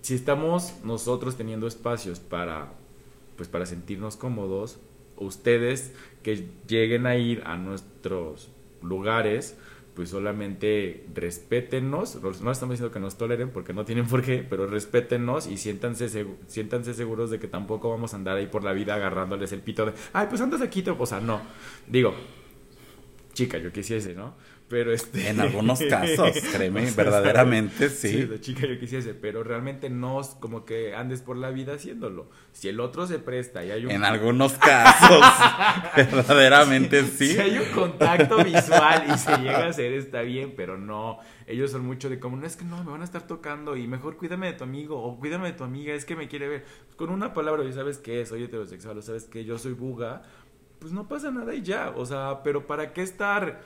si 0.01 0.15
estamos 0.15 0.73
nosotros 0.83 1.37
teniendo 1.37 1.67
espacios 1.67 2.19
para 2.19 2.73
pues 3.35 3.47
para 3.47 3.67
sentirnos 3.67 4.17
cómodos 4.17 4.79
ustedes 5.15 5.93
que 6.23 6.47
lleguen 6.67 7.05
a 7.05 7.17
ir 7.17 7.43
a 7.45 7.55
nuestros 7.55 8.49
lugares 8.81 9.55
pues 9.97 10.11
solamente 10.11 11.07
respétennos, 11.15 12.21
no 12.21 12.51
estamos 12.51 12.73
diciendo 12.73 12.91
que 12.91 12.99
nos 12.99 13.17
toleren 13.17 13.49
porque 13.49 13.73
no 13.73 13.83
tienen 13.83 14.05
por 14.05 14.21
qué, 14.21 14.45
pero 14.47 14.67
respétennos 14.67 15.47
y 15.47 15.57
siéntanse, 15.57 16.27
siéntanse 16.45 16.93
seguros 16.93 17.31
de 17.31 17.39
que 17.39 17.47
tampoco 17.47 17.89
vamos 17.89 18.13
a 18.13 18.17
andar 18.17 18.37
ahí 18.37 18.45
por 18.45 18.63
la 18.63 18.73
vida 18.73 18.93
agarrándoles 18.93 19.51
el 19.53 19.61
pito 19.61 19.87
de, 19.87 19.93
ay, 20.13 20.27
pues 20.29 20.39
andas 20.39 20.61
aquí, 20.61 20.83
o 20.87 21.05
sea, 21.07 21.19
no, 21.19 21.41
digo, 21.87 22.13
chica, 23.33 23.57
yo 23.57 23.71
quisiese, 23.71 24.13
¿no? 24.13 24.35
Pero 24.69 24.91
este... 24.91 25.29
En 25.29 25.39
algunos 25.39 25.79
casos, 25.89 26.31
créeme, 26.53 26.91
verdaderamente 26.91 27.89
sí. 27.89 28.09
Sí, 28.09 28.25
de 28.25 28.41
chica 28.41 28.67
yo 28.67 28.77
quisiese, 28.79 29.13
pero 29.13 29.43
realmente 29.43 29.89
no 29.89 30.21
como 30.39 30.65
que 30.65 30.93
andes 30.93 31.21
por 31.21 31.37
la 31.37 31.51
vida 31.51 31.75
haciéndolo. 31.75 32.29
Si 32.51 32.67
el 32.67 32.79
otro 32.79 33.07
se 33.07 33.19
presta 33.19 33.63
y 33.63 33.71
hay 33.71 33.85
un... 33.85 33.91
En 33.91 34.03
algunos 34.03 34.53
casos, 34.53 35.23
verdaderamente 35.95 37.03
sí. 37.03 37.33
Si 37.33 37.39
hay 37.39 37.57
un 37.57 37.69
contacto 37.73 38.43
visual 38.43 39.05
y 39.13 39.17
se 39.17 39.37
llega 39.37 39.65
a 39.65 39.69
hacer, 39.69 39.93
está 39.93 40.21
bien, 40.21 40.53
pero 40.55 40.77
no. 40.77 41.19
Ellos 41.45 41.71
son 41.71 41.85
mucho 41.85 42.09
de 42.09 42.19
como, 42.19 42.35
no 42.35 42.45
es 42.45 42.57
que 42.57 42.65
no, 42.65 42.83
me 42.83 42.91
van 42.91 43.01
a 43.01 43.05
estar 43.05 43.25
tocando 43.25 43.77
y 43.77 43.87
mejor 43.87 44.17
cuídame 44.17 44.47
de 44.47 44.53
tu 44.53 44.65
amigo 44.65 45.01
o 45.01 45.17
cuídame 45.17 45.47
de 45.47 45.53
tu 45.53 45.63
amiga, 45.63 45.93
es 45.93 46.03
que 46.03 46.15
me 46.15 46.27
quiere 46.27 46.49
ver. 46.49 46.65
con 46.97 47.09
una 47.09 47.33
palabra, 47.33 47.63
sabes 47.71 47.99
qué 47.99 48.21
es, 48.21 48.29
soy 48.29 48.43
heterosexual, 48.43 48.97
o 48.97 49.01
sabes 49.01 49.25
que 49.25 49.45
yo 49.45 49.57
soy 49.57 49.73
buga, 49.73 50.23
pues 50.79 50.91
no 50.91 51.07
pasa 51.07 51.31
nada 51.31 51.53
y 51.55 51.61
ya. 51.61 51.93
O 51.95 52.05
sea, 52.05 52.41
pero 52.43 52.67
¿para 52.67 52.91
qué 52.91 53.01
estar 53.01 53.61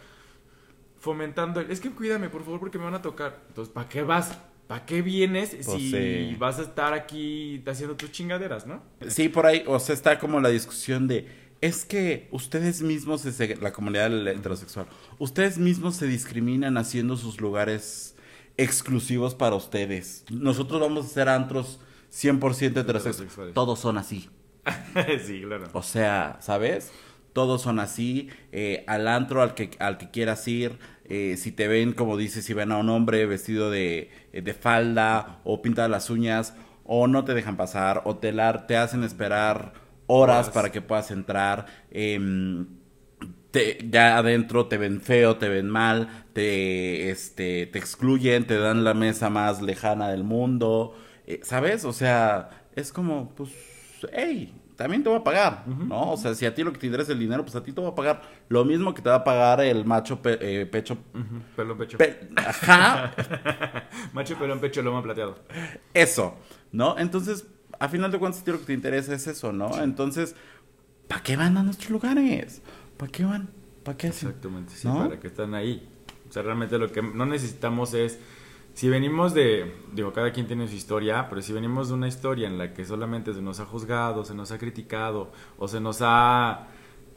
fomentando 1.01 1.60
el, 1.60 1.70
es 1.70 1.81
que 1.81 1.91
cuídame, 1.91 2.29
por 2.29 2.43
favor, 2.43 2.60
porque 2.60 2.77
me 2.77 2.86
van 2.86 2.93
a 2.93 3.01
tocar. 3.01 3.43
Entonces, 3.50 3.74
¿para 3.74 3.89
qué 3.89 4.03
vas? 4.03 4.38
¿Para 4.67 4.86
qué 4.86 5.01
vienes 5.01 5.58
pues 5.65 5.81
si 5.81 6.36
vas 6.39 6.60
a 6.60 6.62
estar 6.62 6.93
aquí 6.93 7.62
haciendo 7.67 7.98
tus 7.98 8.12
chingaderas, 8.12 8.65
no? 8.65 8.81
Sí, 9.10 9.27
por 9.27 9.46
ahí, 9.46 9.65
o 9.67 9.77
sea, 9.79 9.93
está 9.93 10.17
como 10.17 10.39
la 10.39 10.48
discusión 10.48 11.10
de, 11.10 11.27
es 11.60 11.84
que 11.84 12.29
ustedes 12.31 12.81
mismos, 12.81 13.25
la 13.60 13.74
comunidad 13.74 14.27
heterosexual, 14.27 14.86
ustedes 15.20 15.58
mismos 15.58 15.98
se 15.98 16.08
discriminan 16.08 16.77
haciendo 16.77 17.17
sus 17.17 17.41
lugares 17.41 18.15
exclusivos 18.55 19.36
para 19.36 19.55
ustedes. 19.55 20.24
Nosotros 20.29 20.79
vamos 20.79 21.05
a 21.05 21.08
hacer 21.08 21.27
antros 21.27 21.81
100% 22.13 22.79
heterosexuales. 22.79 23.53
Todos 23.53 23.79
son 23.79 23.98
así. 23.98 24.29
sí, 25.25 25.41
claro. 25.41 25.67
O 25.74 25.84
sea, 25.84 26.38
¿sabes? 26.39 26.91
Todos 27.34 27.62
son 27.62 27.80
así, 27.80 28.30
eh, 28.52 28.84
al 28.88 29.08
antro 29.08 29.42
al 29.42 29.54
que, 29.54 29.72
al 29.80 29.98
que 29.98 30.12
quieras 30.12 30.48
ir, 30.48 30.78
eh, 31.06 31.36
si 31.38 31.52
te 31.52 31.68
ven, 31.68 31.94
como 31.94 32.18
dices, 32.18 32.46
si 32.46 32.54
ven 32.54 32.72
a 32.72 32.78
un 32.78 32.90
hombre 32.90 33.26
vestido 33.26 33.70
de, 33.70 34.10
eh, 34.34 34.42
de 34.42 34.54
falda 34.54 35.40
o 35.44 35.62
pinta 35.62 35.88
las 35.88 36.10
uñas, 36.10 36.56
o 36.86 37.08
no 37.08 37.24
te 37.26 37.34
dejan 37.34 37.58
pasar, 37.58 38.02
o 38.06 38.18
te, 38.18 38.34
te 38.68 38.78
hacen 38.78 39.04
esperar 39.04 39.74
horas 40.08 40.50
para 40.50 40.72
que 40.72 40.82
puedas 40.82 41.12
entrar, 41.12 41.66
em, 41.92 42.68
te, 43.52 43.78
ya 43.90 44.18
adentro 44.18 44.68
te 44.68 44.78
ven 44.78 45.02
feo, 45.02 45.38
te 45.38 45.50
ven 45.50 45.70
mal, 45.70 46.26
te, 46.34 47.10
este, 47.12 47.66
te 47.68 47.80
excluyen, 47.80 48.46
te 48.46 48.58
dan 48.58 48.84
la 48.84 48.94
mesa 48.94 49.30
más 49.30 49.62
lejana 49.62 50.10
del 50.10 50.24
mundo, 50.24 50.96
¿sabes? 51.44 51.86
O 51.86 51.94
sea, 51.94 52.50
es 52.76 52.92
como, 52.94 53.30
pues, 53.36 53.52
hey, 54.14 54.54
también 54.82 55.04
te 55.04 55.10
va 55.10 55.18
a 55.18 55.24
pagar, 55.24 55.68
¿no? 55.68 56.12
O 56.14 56.18
sea, 56.18 56.34
si 56.34 56.44
a 56.46 56.56
ti 56.56 56.64
lo 56.64 56.74
que 56.74 56.80
te 56.80 56.88
interesa 56.88 57.12
es 57.12 57.16
el 57.16 57.20
dinero, 57.20 57.44
pues 57.44 57.56
a 57.56 57.64
ti 57.64 57.72
te 57.72 57.80
va 57.80 57.90
a 57.90 57.96
pagar 57.96 58.24
lo 58.50 58.66
mismo 58.66 58.96
que 58.96 59.02
te 59.04 59.10
va 59.10 59.18
a 59.18 59.24
pagar 59.24 59.62
el 59.62 59.86
macho 59.86 60.20
eh, 60.24 60.68
pecho. 60.72 60.98
Pelón 61.56 61.78
pecho. 61.78 61.98
Ajá. 62.36 63.14
macho 64.14 64.36
pelón 64.38 64.60
pecho 64.60 64.82
lomo 64.82 65.04
plateado. 65.04 65.38
Eso, 65.94 66.36
¿no? 66.72 66.98
Entonces, 66.98 67.46
a 67.80 67.90
final 67.90 68.12
de 68.12 68.18
cuentas, 68.18 68.42
a 68.42 68.44
ti 68.44 68.52
lo 68.52 68.60
que 68.60 68.66
te 68.66 68.74
interesa 68.74 69.14
es 69.14 69.28
eso, 69.28 69.54
¿no? 69.54 69.82
Entonces, 69.84 70.36
¿para 71.08 71.22
qué 71.22 71.38
van 71.38 71.58
a 71.58 71.64
nuestros 71.64 71.92
lugares? 71.92 72.64
¿Para 72.98 73.12
qué 73.12 73.24
van? 73.24 73.50
¿Para 73.84 73.98
qué 73.98 74.08
hacen? 74.08 74.30
Exactamente, 74.30 74.74
sí, 74.74 74.88
para 74.88 75.20
que 75.20 75.28
están 75.28 75.54
ahí. 75.54 75.88
O 76.28 76.32
sea, 76.34 76.42
realmente 76.42 76.78
lo 76.80 76.92
que 76.92 77.04
no 77.04 77.28
necesitamos 77.28 77.94
es 77.94 78.18
si 78.74 78.90
venimos 78.90 79.34
de, 79.34 79.74
digo, 79.94 80.13
cada 80.13 80.32
quien 80.32 80.48
tiene 80.48 80.68
su 80.68 80.75
historia, 80.75 81.28
pero 81.30 81.42
si 81.42 81.54
venimos 81.54 81.90
de 81.90 81.96
una 81.96 82.08
historia 82.08 82.48
en 82.48 82.58
la 82.58 82.74
que 82.74 82.86
solamente 82.86 83.34
se 83.34 83.42
nos 83.42 83.60
ha 83.60 83.66
juzgado, 83.66 84.24
se 84.24 84.34
nos 84.34 84.51
ha 84.51 84.58
criticado 84.58 85.32
o 85.58 85.68
se 85.68 85.80
nos 85.80 86.00
ha 86.01 86.68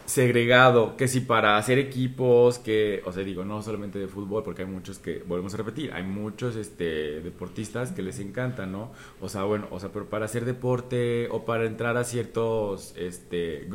segregado, 0.06 0.96
que 0.96 1.08
si 1.08 1.20
para 1.20 1.56
hacer 1.56 1.78
equipos, 1.78 2.58
que, 2.58 3.02
o 3.06 3.12
sea, 3.12 3.24
digo, 3.24 3.44
no 3.44 3.62
solamente 3.62 3.98
de 3.98 4.06
fútbol, 4.06 4.42
porque 4.42 4.62
hay 4.62 4.68
muchos 4.68 4.98
que, 4.98 5.22
volvemos 5.26 5.54
a 5.54 5.56
repetir, 5.56 5.92
hay 5.92 6.02
muchos 6.02 6.56
este, 6.56 7.20
deportistas 7.22 7.92
que 7.92 8.02
les 8.02 8.18
encanta, 8.18 8.66
¿no? 8.66 8.92
O 9.20 9.28
sea, 9.28 9.44
bueno, 9.44 9.66
o 9.70 9.80
sea, 9.80 9.90
pero 9.90 10.06
para 10.06 10.26
hacer 10.26 10.44
deporte 10.44 11.28
o 11.30 11.44
para 11.44 11.64
entrar 11.64 11.96
a 11.96 12.04
ciertos 12.04 12.94
este, 12.96 13.66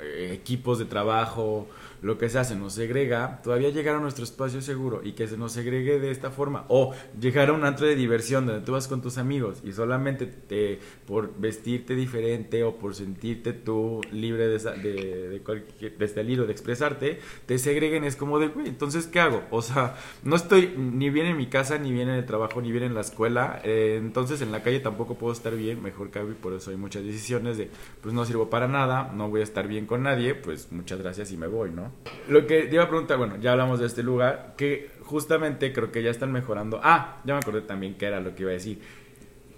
eh, 0.00 0.32
equipos 0.32 0.78
de 0.80 0.86
trabajo 0.86 1.68
lo 2.02 2.18
que 2.18 2.28
se 2.28 2.56
nos 2.56 2.74
segrega, 2.74 3.40
todavía 3.42 3.70
llegar 3.70 3.96
a 3.96 4.00
nuestro 4.00 4.24
espacio 4.24 4.62
seguro 4.62 5.02
y 5.04 5.12
que 5.12 5.26
se 5.26 5.36
nos 5.36 5.52
segregue 5.52 5.98
de 5.98 6.10
esta 6.10 6.30
forma. 6.30 6.64
O 6.68 6.94
llegar 7.20 7.50
a 7.50 7.52
un 7.52 7.64
antro 7.64 7.86
de 7.86 7.96
diversión 7.96 8.46
donde 8.46 8.64
tú 8.64 8.72
vas 8.72 8.88
con 8.88 9.02
tus 9.02 9.18
amigos 9.18 9.60
y 9.64 9.72
solamente 9.72 10.26
te, 10.26 10.78
por 11.06 11.38
vestirte 11.38 11.94
diferente 11.94 12.64
o 12.64 12.76
por 12.76 12.94
sentirte 12.94 13.52
tú 13.52 14.00
libre 14.12 14.48
de, 14.48 14.58
de, 14.58 15.28
de, 15.28 15.40
cualquier, 15.40 15.98
de 15.98 16.04
este 16.04 16.24
de 16.24 16.52
expresarte, 16.52 17.20
te 17.46 17.58
segreguen. 17.58 18.04
Es 18.04 18.16
como 18.16 18.38
de, 18.38 18.48
güey, 18.48 18.68
entonces, 18.68 19.06
¿qué 19.06 19.20
hago? 19.20 19.42
O 19.50 19.62
sea, 19.62 19.96
no 20.22 20.36
estoy 20.36 20.74
ni 20.76 21.10
bien 21.10 21.26
en 21.26 21.36
mi 21.36 21.46
casa, 21.46 21.78
ni 21.78 21.92
bien 21.92 22.08
en 22.08 22.14
el 22.14 22.26
trabajo, 22.26 22.62
ni 22.62 22.70
bien 22.70 22.84
en 22.84 22.94
la 22.94 23.00
escuela. 23.02 23.60
Eh, 23.64 23.96
entonces, 24.00 24.40
en 24.40 24.52
la 24.52 24.62
calle 24.62 24.80
tampoco 24.80 25.16
puedo 25.16 25.32
estar 25.32 25.54
bien, 25.54 25.82
mejor 25.82 26.10
que 26.10 26.20
por 26.20 26.52
eso 26.52 26.70
hay 26.70 26.76
muchas 26.76 27.04
decisiones 27.04 27.58
de, 27.58 27.70
pues 28.00 28.14
no 28.14 28.24
sirvo 28.24 28.50
para 28.50 28.68
nada, 28.68 29.12
no 29.14 29.28
voy 29.28 29.40
a 29.40 29.44
estar 29.44 29.68
bien 29.68 29.86
con 29.86 30.02
nadie, 30.02 30.34
pues 30.34 30.70
muchas 30.72 31.00
gracias 31.00 31.32
y 31.32 31.36
me 31.36 31.46
voy, 31.46 31.70
¿no? 31.70 31.89
Lo 32.28 32.46
que 32.46 32.62
te 32.62 32.74
iba 32.74 32.84
a 32.84 32.88
preguntar, 32.88 33.18
bueno, 33.18 33.36
ya 33.40 33.52
hablamos 33.52 33.80
de 33.80 33.86
este 33.86 34.02
lugar, 34.02 34.54
que 34.56 34.90
justamente 35.02 35.72
creo 35.72 35.90
que 35.90 36.02
ya 36.02 36.10
están 36.10 36.32
mejorando. 36.32 36.80
Ah, 36.82 37.20
ya 37.24 37.34
me 37.34 37.40
acordé 37.40 37.62
también 37.62 37.94
que 37.94 38.06
era 38.06 38.20
lo 38.20 38.34
que 38.34 38.42
iba 38.42 38.50
a 38.50 38.54
decir. 38.54 38.80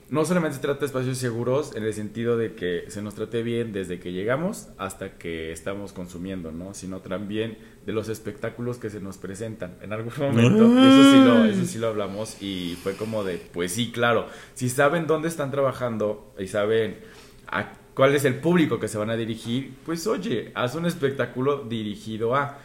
No 0.09 0.27
solamente 0.27 0.57
se 0.57 0.63
trata 0.63 0.81
de 0.81 0.87
espacios 0.87 1.17
seguros 1.17 1.75
en 1.75 1.85
el 1.85 1.95
sentido 1.95 2.37
de 2.37 2.55
que 2.55 2.85
se 2.89 3.01
nos 3.01 3.15
trate 3.15 3.43
bien 3.43 3.73
desde 3.73 3.99
que 3.99 4.13
llegamos 4.13 4.69
hasta 4.77 5.17
que 5.17 5.53
estamos 5.53 5.95
consumiendo, 5.95 6.53
¿no? 6.53 6.75
Sino 6.75 7.01
también 7.01 7.57
de 7.87 7.93
los 7.93 8.11
espectáculos 8.11 8.77
que 8.77 8.91
se 8.91 9.01
nos 9.01 9.17
presentan. 9.17 9.79
En 9.81 9.95
algún 9.95 10.13
momento, 10.19 10.65
eso 10.67 11.13
sí, 11.13 11.25
lo, 11.25 11.45
eso 11.47 11.65
sí 11.65 11.79
lo 11.79 11.89
hablamos 11.89 12.43
y 12.43 12.77
fue 12.83 12.95
como 12.95 13.25
de, 13.25 13.39
pues 13.39 13.73
sí, 13.73 13.91
claro, 13.91 14.27
si 14.53 14.69
saben 14.69 15.07
dónde 15.07 15.29
están 15.29 15.51
trabajando 15.51 16.35
y 16.39 16.47
saben 16.47 16.99
a 17.47 17.73
cuál 17.95 18.15
es 18.15 18.25
el 18.25 18.37
público 18.37 18.79
que 18.79 18.89
se 18.89 18.99
van 18.99 19.11
a 19.11 19.17
dirigir, 19.17 19.75
pues 19.85 20.07
oye, 20.07 20.53
haz 20.55 20.75
un 20.75 20.87
espectáculo 20.87 21.65
dirigido 21.65 22.35
a... 22.35 22.59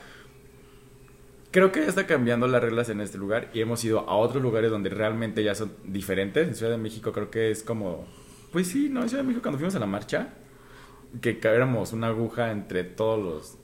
Creo 1.52 1.72
que 1.72 1.82
ya 1.82 1.88
está 1.88 2.06
cambiando 2.06 2.48
las 2.48 2.62
reglas 2.62 2.90
en 2.90 3.02
este 3.02 3.18
lugar 3.18 3.50
y 3.54 3.62
hemos 3.62 3.84
ido 3.84 4.02
a 4.02 4.16
otros 4.16 4.44
lugares 4.44 4.70
donde 4.70 4.90
realmente 4.90 5.44
ya 5.44 5.56
son 5.56 5.72
diferentes. 5.86 6.48
En 6.48 6.56
Ciudad 6.56 6.72
de 6.72 6.78
México 6.78 7.12
creo 7.12 7.32
que 7.32 7.52
es 7.52 7.64
como... 7.64 8.06
Pues 8.52 8.68
sí, 8.68 8.90
¿no? 8.90 9.02
En 9.02 9.10
Ciudad 9.10 9.24
de 9.24 9.28
México 9.28 9.42
cuando 9.44 9.58
fuimos 9.58 9.76
a 9.76 9.80
la 9.80 9.86
marcha, 9.86 10.34
que 11.22 11.40
éramos 11.44 11.94
una 11.94 12.08
aguja 12.08 12.52
entre 12.52 12.84
todos 12.84 13.20
los, 13.20 13.58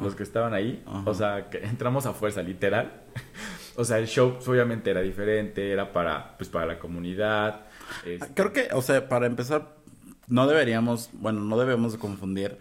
los 0.00 0.14
que 0.14 0.22
estaban 0.22 0.54
ahí. 0.54 0.82
O 1.04 1.14
sea, 1.14 1.50
que 1.50 1.58
entramos 1.58 2.06
a 2.06 2.12
fuerza, 2.12 2.42
literal. 2.42 3.02
o 3.76 3.84
sea, 3.84 3.98
el 3.98 4.06
show 4.06 4.38
obviamente 4.46 4.90
era 4.90 5.00
diferente, 5.00 5.70
era 5.70 5.92
para, 5.92 6.36
pues, 6.36 6.48
para 6.48 6.66
la 6.66 6.78
comunidad. 6.78 7.66
este, 8.04 8.28
Creo 8.34 8.52
que, 8.52 8.68
o 8.72 8.82
sea, 8.82 9.08
para 9.08 9.26
empezar, 9.26 9.76
no 10.30 10.46
deberíamos, 10.46 11.10
bueno, 11.12 11.40
no 11.40 11.58
debemos 11.58 11.92
de 11.92 11.98
confundir 11.98 12.58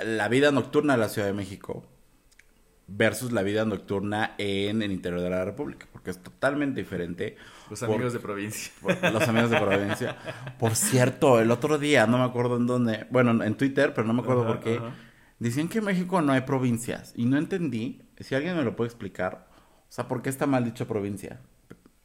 la 0.00 0.28
vida 0.28 0.50
nocturna 0.50 0.94
de 0.94 1.00
la 1.00 1.08
Ciudad 1.10 1.28
de 1.28 1.34
México 1.34 1.84
versus 2.88 3.32
la 3.32 3.42
vida 3.42 3.64
nocturna 3.64 4.34
en 4.38 4.82
el 4.82 4.92
interior 4.92 5.20
de 5.20 5.30
la 5.30 5.44
República, 5.44 5.86
porque 5.92 6.10
es 6.10 6.22
totalmente 6.22 6.80
diferente. 6.80 7.36
los 7.70 7.80
por- 7.80 7.90
amigos 7.90 8.12
de 8.12 8.18
provincia. 8.18 8.72
por- 8.82 9.12
los 9.12 9.28
amigos 9.28 9.50
de 9.50 9.58
provincia. 9.60 10.16
Por 10.58 10.74
cierto, 10.74 11.40
el 11.40 11.50
otro 11.50 11.78
día, 11.78 12.06
no 12.06 12.18
me 12.18 12.24
acuerdo 12.24 12.56
en 12.56 12.66
dónde, 12.66 13.06
bueno, 13.10 13.42
en 13.42 13.54
Twitter, 13.56 13.94
pero 13.94 14.06
no 14.06 14.12
me 14.12 14.20
acuerdo 14.22 14.42
Ajá, 14.42 14.52
por 14.54 14.60
qué, 14.62 14.80
decían 15.38 15.68
que 15.68 15.78
en 15.78 15.84
México 15.84 16.20
no 16.20 16.32
hay 16.32 16.42
provincias 16.42 17.12
y 17.16 17.24
no 17.24 17.38
entendí, 17.38 18.02
si 18.20 18.34
alguien 18.34 18.56
me 18.56 18.62
lo 18.64 18.76
puede 18.76 18.88
explicar, 18.88 19.48
o 19.88 19.92
sea, 19.92 20.06
¿por 20.08 20.20
qué 20.22 20.28
está 20.30 20.46
mal 20.46 20.64
dicho 20.64 20.86
provincia? 20.86 21.40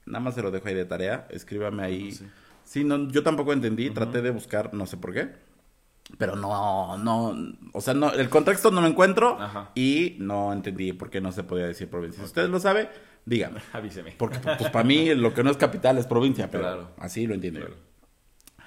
Nada 0.05 0.21
más 0.23 0.35
se 0.35 0.41
lo 0.41 0.51
dejo 0.51 0.67
ahí 0.69 0.73
de 0.75 0.85
tarea, 0.85 1.27
escríbame 1.31 1.83
ahí. 1.83 2.11
Sí. 2.13 2.25
Sí, 2.67 2.83
no, 2.83 3.07
yo 3.09 3.23
tampoco 3.23 3.53
entendí, 3.53 3.89
traté 3.91 4.21
de 4.21 4.29
buscar, 4.31 4.73
no 4.73 4.85
sé 4.85 4.97
por 4.97 5.13
qué. 5.13 5.29
Pero 6.17 6.35
no, 6.35 6.97
no, 6.97 7.33
o 7.73 7.79
sea, 7.81 7.93
no, 7.93 8.11
el 8.11 8.27
contexto 8.29 8.71
no 8.71 8.81
lo 8.81 8.87
encuentro 8.87 9.37
Ajá. 9.41 9.71
y 9.73 10.17
no 10.19 10.51
entendí 10.51 10.91
por 10.91 11.09
qué 11.09 11.21
no 11.21 11.31
se 11.31 11.43
podía 11.43 11.65
decir 11.65 11.89
provincia. 11.89 12.19
Si 12.19 12.25
ustedes 12.25 12.49
lo 12.49 12.59
saben, 12.59 12.89
díganme. 13.25 13.61
Avíseme. 13.73 14.13
Porque 14.17 14.39
pues 14.39 14.69
para 14.69 14.83
mí 14.83 15.15
lo 15.15 15.33
que 15.33 15.43
no 15.43 15.49
es 15.49 15.55
capital 15.57 15.97
es 15.97 16.05
provincia, 16.07 16.49
pero 16.51 16.63
Claro. 16.63 16.91
así 16.99 17.25
lo 17.25 17.33
entiendo 17.33 17.61
Claro. 17.61 17.75
yo. 17.75 18.63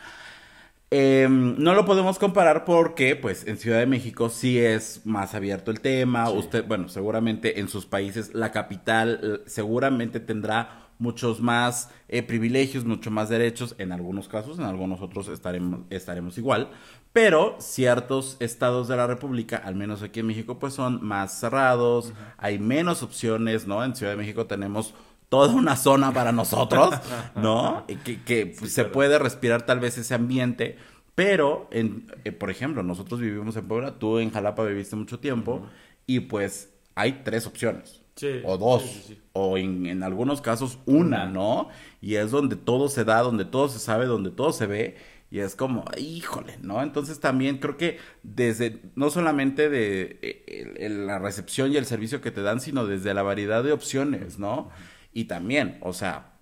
Eh, 0.93 1.29
no 1.31 1.75
lo 1.75 1.85
podemos 1.85 2.19
comparar 2.19 2.65
porque, 2.65 3.15
pues, 3.15 3.47
en 3.47 3.59
Ciudad 3.59 3.79
de 3.79 3.87
México 3.87 4.29
sí 4.29 4.59
es 4.59 5.03
más 5.07 5.35
abierto 5.35 5.71
el 5.71 5.81
tema. 5.81 6.27
Sí. 6.27 6.37
Usted, 6.37 6.65
bueno, 6.67 6.89
seguramente 6.89 7.61
en 7.61 7.69
sus 7.69 7.87
países 7.87 8.35
la 8.35 8.51
capital 8.51 9.21
eh, 9.23 9.43
seguramente 9.47 10.19
tendrá 10.19 10.89
muchos 11.01 11.41
más 11.41 11.91
eh, 12.09 12.23
privilegios, 12.23 12.85
mucho 12.85 13.11
más 13.11 13.29
derechos. 13.29 13.75
En 13.79 13.91
algunos 13.91 14.29
casos, 14.29 14.59
en 14.59 14.65
algunos 14.67 15.01
otros 15.01 15.27
estaremos, 15.29 15.81
estaremos 15.91 16.39
igual. 16.39 16.71
Pero 17.13 17.57
ciertos 17.59 18.37
estados 18.39 18.87
de 18.87 18.97
la 18.97 19.09
República, 19.09 19.57
al 19.57 19.75
menos 19.75 20.03
aquí 20.03 20.21
en 20.21 20.29
México, 20.29 20.61
pues 20.61 20.75
son 20.75 21.05
más 21.05 21.41
cerrados. 21.41 22.13
Hay 22.39 22.61
menos 22.61 23.03
opciones, 23.03 23.67
¿no? 23.67 23.83
En 23.83 23.97
Ciudad 23.97 24.13
de 24.13 24.19
México 24.19 24.47
tenemos 24.47 24.95
toda 25.29 25.55
una 25.55 25.77
zona 25.77 26.13
para 26.13 26.31
nosotros, 26.31 26.95
¿no? 27.35 27.85
Que, 28.05 28.23
que, 28.23 28.47
pues, 28.47 28.73
se 28.73 28.83
claro. 28.83 28.93
puede 28.93 29.19
respirar 29.19 29.63
tal 29.67 29.81
vez 29.81 29.99
ese 29.99 30.15
ambiente, 30.15 30.77
pero, 31.15 31.69
en, 31.71 32.07
eh, 32.25 32.33
por 32.33 32.51
ejemplo, 32.51 32.83
nosotros 32.83 33.21
vivimos 33.21 33.57
en 33.57 33.67
Puebla, 33.67 33.99
tú 33.99 34.19
en 34.19 34.31
Jalapa 34.31 34.65
viviste 34.65 34.97
mucho 34.97 35.19
tiempo, 35.19 35.67
y 36.07 36.21
pues 36.21 36.73
hay 36.95 37.23
tres 37.25 37.47
opciones, 37.47 38.00
Sí, 38.21 38.41
o 38.43 38.59
dos, 38.59 38.83
sí, 38.83 38.89
sí, 38.89 39.15
sí. 39.15 39.21
o 39.33 39.57
en, 39.59 39.87
en 39.87 40.03
algunos 40.03 40.41
casos 40.41 40.79
una. 40.87 41.27
¿no? 41.27 41.69
Y 42.01 42.17
es 42.17 42.31
donde 42.31 42.57
todo 42.57 42.89
se 42.89 43.05
da, 43.05 43.21
donde 43.23 43.45
todo 43.45 43.69
se 43.69 43.79
sabe, 43.79 44.07
donde 44.07 44.31
todo 44.31 44.53
se 44.53 44.67
ve, 44.67 44.97
y 45.31 45.39
es 45.41 45.55
como, 45.55 45.85
híjole, 45.97 46.59
¿no? 46.61 46.83
Entonces 46.83 47.21
también 47.21 47.59
creo 47.59 47.77
que 47.77 47.99
desde, 48.25 48.81
no 48.97 49.11
solamente 49.11 49.69
de 49.69 50.19
eh, 50.23 50.75
el- 50.79 51.07
la 51.07 51.19
recepción 51.21 51.73
y 51.73 51.77
el 51.77 51.87
servicio 51.87 52.21
que 52.21 52.31
te 52.33 52.43
dan, 52.43 52.61
sino 52.61 52.87
desde 52.87 53.15
la 53.15 53.23
variedad 53.23 53.63
de 53.63 53.73
opciones, 53.73 54.39
¿no? 54.39 54.71
Y 55.13 55.25
también, 55.25 55.79
o 55.83 55.93
sea, 55.93 56.33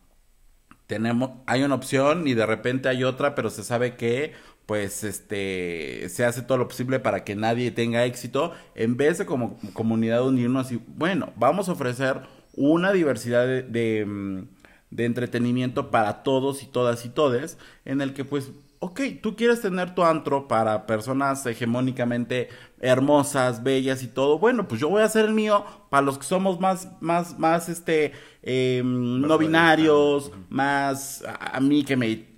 tenemos, 0.86 1.32
hay 1.46 1.62
una 1.64 1.74
opción 1.74 2.26
y 2.26 2.34
de 2.34 2.46
repente 2.46 2.88
hay 2.88 3.04
otra, 3.04 3.34
pero 3.34 3.50
se 3.50 3.62
sabe 3.64 3.96
que, 3.96 4.32
pues, 4.68 5.02
este, 5.02 6.06
se 6.10 6.26
hace 6.26 6.42
todo 6.42 6.58
lo 6.58 6.68
posible 6.68 7.00
para 7.00 7.24
que 7.24 7.34
nadie 7.34 7.70
tenga 7.70 8.04
éxito, 8.04 8.52
en 8.74 8.98
vez 8.98 9.16
de 9.16 9.24
como 9.24 9.58
comunidad 9.72 10.26
unirnos 10.26 10.70
y, 10.70 10.78
bueno, 10.88 11.32
vamos 11.36 11.70
a 11.70 11.72
ofrecer 11.72 12.20
una 12.54 12.92
diversidad 12.92 13.46
de, 13.46 13.62
de, 13.62 14.04
mm, 14.04 14.46
de 14.90 15.04
entretenimiento 15.06 15.90
para 15.90 16.22
todos 16.22 16.62
y 16.62 16.66
todas 16.66 17.06
y 17.06 17.08
todes, 17.08 17.56
en 17.86 18.02
el 18.02 18.12
que, 18.12 18.26
pues, 18.26 18.50
ok, 18.80 19.00
tú 19.22 19.36
quieres 19.36 19.62
tener 19.62 19.94
tu 19.94 20.04
antro 20.04 20.48
para 20.48 20.84
personas 20.84 21.46
hegemónicamente 21.46 22.50
hermosas, 22.78 23.62
bellas 23.62 24.02
y 24.02 24.06
todo, 24.06 24.38
bueno, 24.38 24.68
pues 24.68 24.82
yo 24.82 24.90
voy 24.90 25.00
a 25.00 25.06
hacer 25.06 25.24
el 25.24 25.32
mío 25.32 25.64
para 25.88 26.02
los 26.02 26.18
que 26.18 26.26
somos 26.26 26.60
más, 26.60 26.88
más, 27.00 27.38
más, 27.38 27.70
este, 27.70 28.12
eh, 28.42 28.82
no 28.84 29.38
binarios, 29.38 30.30
más 30.50 31.24
a 31.26 31.58
mí 31.58 31.84
que 31.84 31.96
me 31.96 32.37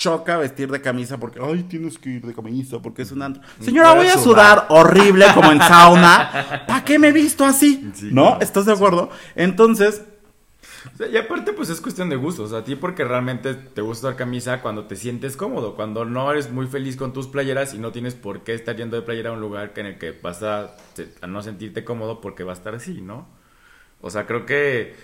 choca 0.00 0.38
vestir 0.38 0.70
de 0.70 0.80
camisa 0.80 1.18
porque, 1.18 1.38
ay, 1.42 1.62
tienes 1.64 1.98
que 1.98 2.08
ir 2.08 2.22
de 2.26 2.32
camisa 2.32 2.80
porque 2.80 3.02
es 3.02 3.12
un 3.12 3.20
antro. 3.20 3.42
Señora, 3.60 3.92
voy 3.92 4.06
a 4.06 4.16
sudar 4.16 4.66
horrible 4.70 5.26
como 5.34 5.52
en 5.52 5.58
sauna. 5.58 6.64
¿Para 6.66 6.82
qué 6.82 6.98
me 6.98 7.08
he 7.08 7.12
visto 7.12 7.44
así? 7.44 7.90
Sí, 7.94 8.08
¿No? 8.10 8.22
claro, 8.22 8.40
¿Estás 8.40 8.64
de 8.64 8.72
acuerdo? 8.72 9.10
Entonces, 9.36 10.02
O 10.94 10.96
sea, 10.96 11.06
y 11.06 11.18
aparte, 11.18 11.52
pues 11.52 11.68
es 11.68 11.82
cuestión 11.82 12.08
de 12.08 12.16
gustos. 12.16 12.54
A 12.54 12.64
ti, 12.64 12.76
porque 12.76 13.04
realmente 13.04 13.52
te 13.52 13.82
gusta 13.82 14.06
usar 14.08 14.16
camisa 14.16 14.62
cuando 14.62 14.86
te 14.86 14.96
sientes 14.96 15.36
cómodo, 15.36 15.76
cuando 15.76 16.06
no 16.06 16.30
eres 16.32 16.50
muy 16.50 16.66
feliz 16.66 16.96
con 16.96 17.12
tus 17.12 17.26
playeras 17.26 17.74
y 17.74 17.78
no 17.78 17.92
tienes 17.92 18.14
por 18.14 18.42
qué 18.42 18.54
estar 18.54 18.74
yendo 18.76 18.96
de 18.96 19.02
playera 19.02 19.28
a 19.28 19.32
un 19.34 19.40
lugar 19.42 19.74
que 19.74 19.80
en 19.80 19.86
el 19.86 19.98
que 19.98 20.12
vas 20.12 20.42
a, 20.42 20.76
a 21.20 21.26
no 21.26 21.42
sentirte 21.42 21.84
cómodo 21.84 22.22
porque 22.22 22.42
va 22.42 22.52
a 22.52 22.56
estar 22.56 22.74
así, 22.74 23.02
¿no? 23.02 23.28
O 24.00 24.08
sea, 24.08 24.26
creo 24.26 24.46
que 24.46 24.94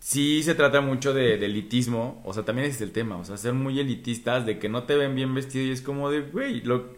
sí 0.00 0.42
se 0.42 0.54
trata 0.54 0.80
mucho 0.80 1.12
de, 1.12 1.38
de 1.38 1.46
elitismo. 1.46 2.22
O 2.24 2.32
sea, 2.32 2.44
también 2.44 2.68
es 2.68 2.80
el 2.80 2.92
tema. 2.92 3.16
O 3.16 3.24
sea, 3.24 3.36
ser 3.36 3.54
muy 3.54 3.78
elitistas, 3.80 4.46
de 4.46 4.58
que 4.58 4.68
no 4.68 4.84
te 4.84 4.96
ven 4.96 5.14
bien 5.14 5.34
vestido 5.34 5.64
y 5.66 5.70
es 5.70 5.82
como 5.82 6.10
de, 6.10 6.22
güey, 6.22 6.60
lo... 6.62 6.96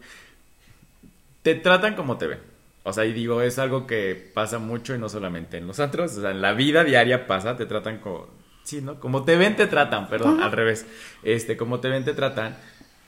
te 1.43 1.55
tratan 1.55 1.95
como 1.95 2.19
te 2.19 2.27
ven. 2.27 2.51
O 2.83 2.93
sea, 2.93 3.05
y 3.05 3.13
digo, 3.13 3.43
es 3.43 3.59
algo 3.59 3.87
que 3.87 4.31
pasa 4.35 4.59
mucho 4.59 4.95
y 4.95 4.99
no 4.99 5.09
solamente 5.09 5.59
en 5.59 5.67
los 5.67 5.81
antros, 5.81 6.17
o 6.17 6.21
sea, 6.23 6.31
en 6.31 6.41
la 6.41 6.55
vida 6.55 6.83
diaria 6.83 7.27
pasa, 7.27 7.57
te 7.57 7.67
tratan 7.67 7.99
como, 7.99 8.29
sí, 8.65 8.81
¿no? 8.81 8.99
Como 8.99 9.25
te 9.25 9.37
ven, 9.37 9.55
te 9.55 9.67
tratan, 9.67 10.09
perdón, 10.09 10.43
al 10.43 10.53
revés. 10.53 10.87
Este, 11.23 11.59
como 11.59 11.81
te 11.81 11.89
ven, 11.89 12.05
te 12.05 12.15
tratan, 12.15 12.57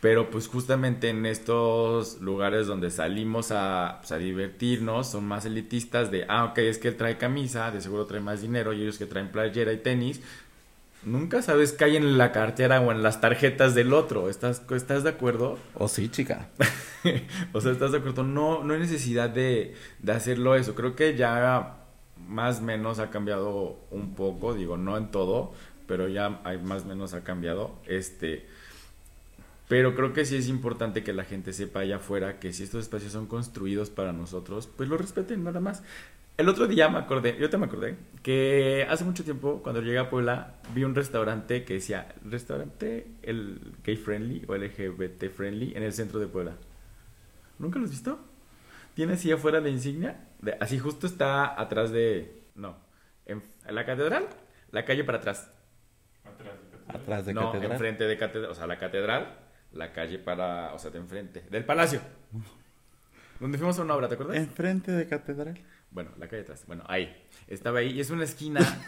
pero 0.02 0.30
pues 0.30 0.48
justamente 0.48 1.10
en 1.10 1.26
estos 1.26 2.20
lugares 2.20 2.66
donde 2.66 2.90
salimos 2.90 3.52
a, 3.52 3.98
pues, 4.00 4.10
a 4.10 4.18
divertirnos, 4.18 5.12
son 5.12 5.24
más 5.24 5.46
elitistas 5.46 6.10
de, 6.10 6.26
ah, 6.28 6.46
ok, 6.46 6.58
es 6.58 6.78
que 6.78 6.88
él 6.88 6.96
trae 6.96 7.18
camisa, 7.18 7.70
de 7.70 7.80
seguro 7.80 8.06
trae 8.06 8.20
más 8.20 8.42
dinero, 8.42 8.72
y 8.72 8.82
ellos 8.82 8.98
que 8.98 9.06
traen 9.06 9.30
playera 9.30 9.72
y 9.72 9.76
tenis, 9.76 10.20
nunca 11.04 11.40
sabes 11.40 11.70
qué 11.70 11.84
hay 11.84 11.96
en 11.96 12.18
la 12.18 12.32
cartera 12.32 12.80
o 12.80 12.90
en 12.90 13.04
las 13.04 13.20
tarjetas 13.20 13.76
del 13.76 13.92
otro, 13.92 14.28
¿estás, 14.28 14.62
estás 14.72 15.04
de 15.04 15.10
acuerdo? 15.10 15.56
o 15.74 15.86
sí, 15.86 16.08
chica. 16.08 16.48
o 17.52 17.60
sea, 17.60 17.70
¿estás 17.70 17.92
de 17.92 17.98
acuerdo? 17.98 18.24
No, 18.24 18.64
no 18.64 18.74
hay 18.74 18.80
necesidad 18.80 19.30
de, 19.30 19.76
de 20.00 20.12
hacerlo 20.12 20.56
eso. 20.56 20.74
Creo 20.74 20.96
que 20.96 21.16
ya 21.16 21.76
más 22.26 22.58
o 22.58 22.62
menos 22.62 22.98
ha 22.98 23.10
cambiado 23.10 23.78
un 23.92 24.16
poco, 24.16 24.52
digo, 24.52 24.76
no 24.76 24.96
en 24.98 25.12
todo, 25.12 25.52
pero 25.86 26.08
ya 26.08 26.40
hay 26.42 26.58
más 26.58 26.82
o 26.82 26.86
menos 26.86 27.14
ha 27.14 27.22
cambiado. 27.22 27.76
Este, 27.86 28.46
pero 29.72 29.94
creo 29.94 30.12
que 30.12 30.26
sí 30.26 30.36
es 30.36 30.48
importante 30.48 31.02
que 31.02 31.14
la 31.14 31.24
gente 31.24 31.54
sepa 31.54 31.80
allá 31.80 31.96
afuera 31.96 32.38
que 32.38 32.52
si 32.52 32.62
estos 32.62 32.82
espacios 32.82 33.10
son 33.12 33.26
construidos 33.26 33.88
para 33.88 34.12
nosotros, 34.12 34.66
pues 34.66 34.86
lo 34.90 34.98
respeten 34.98 35.42
nada 35.44 35.60
más. 35.60 35.82
El 36.36 36.50
otro 36.50 36.66
día 36.66 36.90
me 36.90 36.98
acordé, 36.98 37.38
yo 37.38 37.48
te 37.48 37.56
me 37.56 37.64
acordé, 37.64 37.96
que 38.22 38.86
hace 38.90 39.02
mucho 39.04 39.24
tiempo, 39.24 39.62
cuando 39.62 39.80
llegué 39.80 39.98
a 39.98 40.10
Puebla, 40.10 40.56
vi 40.74 40.84
un 40.84 40.94
restaurante 40.94 41.64
que 41.64 41.74
decía, 41.74 42.14
restaurante 42.22 43.06
el 43.22 43.72
gay 43.82 43.96
friendly 43.96 44.44
o 44.46 44.54
LGBT 44.54 45.30
friendly 45.30 45.72
en 45.74 45.82
el 45.84 45.94
centro 45.94 46.20
de 46.20 46.26
Puebla. 46.26 46.56
¿Nunca 47.58 47.78
lo 47.78 47.86
has 47.86 47.90
visto? 47.92 48.18
Tiene 48.94 49.14
así 49.14 49.32
afuera 49.32 49.60
la 49.60 49.70
insignia, 49.70 50.28
de- 50.42 50.56
así 50.60 50.78
justo 50.78 51.06
está 51.06 51.58
atrás 51.58 51.92
de, 51.92 52.42
no, 52.56 52.76
en, 53.26 53.42
en 53.66 53.74
la 53.74 53.86
catedral, 53.86 54.28
la 54.70 54.84
calle 54.84 55.04
para 55.04 55.18
atrás. 55.18 55.50
Atrás 56.88 57.24
de 57.26 57.34
no, 57.34 57.52
catedral. 57.52 57.72
enfrente 57.72 58.04
de 58.04 58.18
catedral, 58.18 58.50
o 58.50 58.54
sea, 58.54 58.66
la 58.66 58.78
catedral, 58.78 59.38
la 59.72 59.92
calle 59.92 60.18
para, 60.18 60.72
o 60.74 60.78
sea, 60.78 60.90
de 60.90 60.98
enfrente, 60.98 61.44
del 61.50 61.64
palacio. 61.64 62.00
Donde 63.40 63.58
fuimos 63.58 63.78
a 63.78 63.82
una 63.82 63.94
obra, 63.94 64.08
¿te 64.08 64.14
acuerdas? 64.14 64.36
Enfrente 64.36 64.92
de 64.92 65.08
catedral. 65.08 65.58
Bueno, 65.90 66.10
la 66.18 66.28
calle 66.28 66.42
atrás. 66.42 66.64
Bueno, 66.66 66.84
ahí. 66.86 67.12
Estaba 67.48 67.80
ahí 67.80 67.90
y 67.90 68.00
es 68.00 68.10
una 68.10 68.24
esquina. 68.24 68.60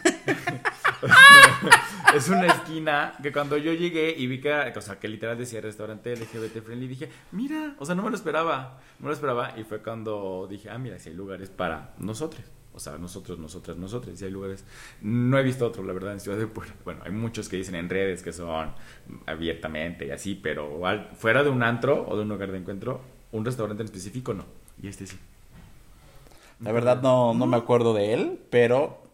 es 2.15 2.29
una 2.29 2.47
esquina 2.47 3.13
que 3.21 3.31
cuando 3.31 3.57
yo 3.57 3.73
llegué 3.73 4.15
y 4.17 4.27
vi 4.27 4.39
que, 4.39 4.51
o 4.53 4.81
sea, 4.81 4.99
que 4.99 5.07
literal 5.07 5.37
decía 5.37 5.61
restaurante 5.61 6.15
LGBT 6.15 6.63
friendly, 6.63 6.87
dije, 6.87 7.09
mira, 7.31 7.75
o 7.79 7.85
sea, 7.85 7.95
no 7.95 8.03
me 8.03 8.09
lo 8.09 8.15
esperaba. 8.15 8.79
No 8.99 9.03
me 9.03 9.07
lo 9.09 9.13
esperaba 9.13 9.53
y 9.57 9.63
fue 9.63 9.81
cuando 9.81 10.47
dije, 10.49 10.69
ah, 10.69 10.77
mira, 10.77 10.97
si 10.99 11.09
hay 11.09 11.15
lugares 11.15 11.49
para 11.49 11.93
nosotros. 11.99 12.43
O 12.75 12.79
sea, 12.79 12.97
nosotros, 12.97 13.39
nosotras, 13.39 13.77
nosotros, 13.77 14.19
si 14.19 14.25
hay 14.25 14.31
lugares. 14.31 14.65
No 15.01 15.37
he 15.39 15.43
visto 15.43 15.65
otro, 15.65 15.83
la 15.83 15.93
verdad, 15.93 16.13
en 16.13 16.19
Ciudad 16.19 16.37
de 16.37 16.47
Puebla. 16.47 16.73
Bueno, 16.83 17.01
hay 17.05 17.11
muchos 17.11 17.47
que 17.47 17.55
dicen 17.55 17.75
en 17.75 17.89
redes 17.89 18.21
que 18.21 18.33
son 18.33 18.71
abiertamente 19.25 20.07
y 20.07 20.11
así, 20.11 20.35
pero 20.35 20.81
fuera 21.15 21.43
de 21.43 21.49
un 21.49 21.63
antro 21.63 22.05
o 22.07 22.15
de 22.15 22.23
un 22.23 22.29
lugar 22.29 22.51
de 22.51 22.57
encuentro, 22.57 23.01
un 23.31 23.45
restaurante 23.45 23.81
en 23.81 23.85
específico 23.85 24.33
no. 24.33 24.45
Y 24.81 24.87
este 24.87 25.07
sí. 25.07 25.17
La 26.59 26.71
verdad 26.71 27.01
no, 27.01 27.33
no 27.33 27.47
me 27.47 27.57
acuerdo 27.57 27.93
de 27.93 28.13
él, 28.13 28.39
pero 28.49 29.04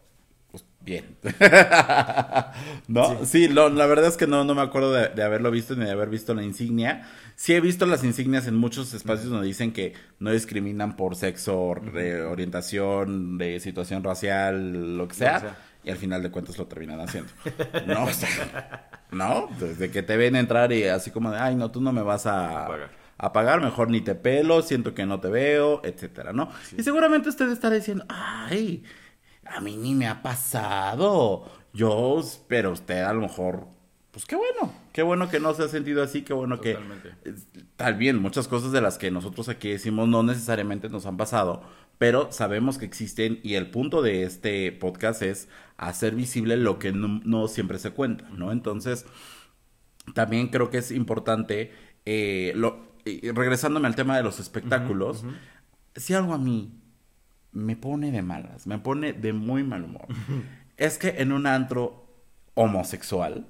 bien. 0.84 1.16
¿No? 2.88 3.24
Sí, 3.24 3.48
lo- 3.48 3.68
la 3.70 3.86
verdad 3.86 4.06
es 4.06 4.16
que 4.16 4.26
no, 4.26 4.44
no 4.44 4.54
me 4.54 4.62
acuerdo 4.62 4.92
de, 4.92 5.08
de 5.08 5.22
haberlo 5.22 5.50
visto 5.50 5.74
ni 5.76 5.84
de 5.84 5.90
haber 5.90 6.08
visto 6.08 6.34
la 6.34 6.42
insignia. 6.42 7.06
Sí 7.36 7.54
he 7.54 7.60
visto 7.60 7.86
las 7.86 8.04
insignias 8.04 8.46
en 8.46 8.56
muchos 8.56 8.92
espacios 8.94 9.30
donde 9.30 9.46
dicen 9.46 9.72
que 9.72 9.94
no 10.18 10.30
discriminan 10.30 10.96
por 10.96 11.16
sexo, 11.16 11.74
re- 11.74 12.22
orientación, 12.22 13.38
de 13.38 13.60
situación 13.60 14.04
racial, 14.04 14.96
lo 14.96 15.08
que 15.08 15.14
sea. 15.14 15.40
sea. 15.40 15.56
y 15.84 15.90
al 15.90 15.96
final 15.96 16.22
de 16.22 16.30
cuentas 16.30 16.58
lo 16.58 16.66
terminan 16.66 17.00
haciendo. 17.00 17.32
No, 17.86 18.04
o 18.04 18.12
sea, 18.12 18.88
no, 19.10 19.48
desde 19.58 19.90
que 19.90 20.02
te 20.02 20.16
ven 20.16 20.36
entrar 20.36 20.72
y 20.72 20.84
así 20.84 21.10
como 21.10 21.30
de, 21.30 21.38
ay, 21.38 21.54
no, 21.56 21.70
tú 21.70 21.80
no 21.80 21.92
me 21.92 22.02
vas 22.02 22.26
a, 22.26 22.66
Pagar. 22.68 22.90
a 23.18 23.32
pagar, 23.32 23.60
mejor 23.60 23.90
ni 23.90 24.00
te 24.00 24.14
pelo, 24.14 24.62
siento 24.62 24.94
que 24.94 25.06
no 25.06 25.18
te 25.20 25.28
veo, 25.28 25.80
etcétera, 25.84 26.32
¿no? 26.32 26.50
Y 26.76 26.82
seguramente 26.82 27.28
usted 27.28 27.50
estará 27.50 27.74
diciendo, 27.76 28.04
ay, 28.08 28.84
a 29.54 29.60
mí 29.60 29.76
ni 29.76 29.94
me 29.94 30.06
ha 30.06 30.22
pasado. 30.22 31.44
Yo, 31.72 32.22
pero 32.48 32.72
usted 32.72 33.02
a 33.02 33.12
lo 33.12 33.20
mejor, 33.22 33.66
pues 34.10 34.26
qué 34.26 34.36
bueno, 34.36 34.72
qué 34.92 35.02
bueno 35.02 35.28
que 35.30 35.40
no 35.40 35.54
se 35.54 35.62
ha 35.64 35.68
sentido 35.68 36.02
así, 36.02 36.22
qué 36.22 36.32
bueno 36.34 36.60
que 36.60 36.74
Totalmente. 36.74 37.14
es- 37.24 37.46
tal 37.76 37.94
bien, 37.94 38.18
muchas 38.20 38.46
cosas 38.48 38.72
de 38.72 38.80
las 38.80 38.98
que 38.98 39.10
nosotros 39.10 39.48
aquí 39.48 39.70
decimos 39.70 40.08
no 40.08 40.22
necesariamente 40.22 40.88
nos 40.90 41.06
han 41.06 41.16
pasado, 41.16 41.62
pero 41.98 42.30
sabemos 42.30 42.76
que 42.78 42.84
existen 42.84 43.40
y 43.42 43.54
el 43.54 43.70
punto 43.70 44.02
de 44.02 44.24
este 44.24 44.70
podcast 44.72 45.22
es 45.22 45.48
hacer 45.78 46.14
visible 46.14 46.56
lo 46.56 46.78
que 46.78 46.92
no, 46.92 47.20
no 47.24 47.48
siempre 47.48 47.78
se 47.78 47.90
cuenta, 47.90 48.28
¿no? 48.30 48.52
Entonces, 48.52 49.06
también 50.14 50.48
creo 50.48 50.68
que 50.70 50.78
es 50.78 50.90
importante, 50.90 51.72
eh, 52.04 52.52
lo, 52.54 52.92
regresándome 53.34 53.88
al 53.88 53.94
tema 53.96 54.16
de 54.16 54.22
los 54.22 54.40
espectáculos, 54.40 55.24
si 55.96 56.14
algo 56.14 56.34
a 56.34 56.38
mí 56.38 56.72
me 57.52 57.76
pone 57.76 58.10
de 58.10 58.22
malas, 58.22 58.66
me 58.66 58.78
pone 58.78 59.12
de 59.12 59.32
muy 59.32 59.62
mal 59.62 59.84
humor, 59.84 60.06
es 60.76 60.98
que 60.98 61.16
en 61.18 61.32
un 61.32 61.46
antro 61.46 62.06
homosexual 62.54 63.46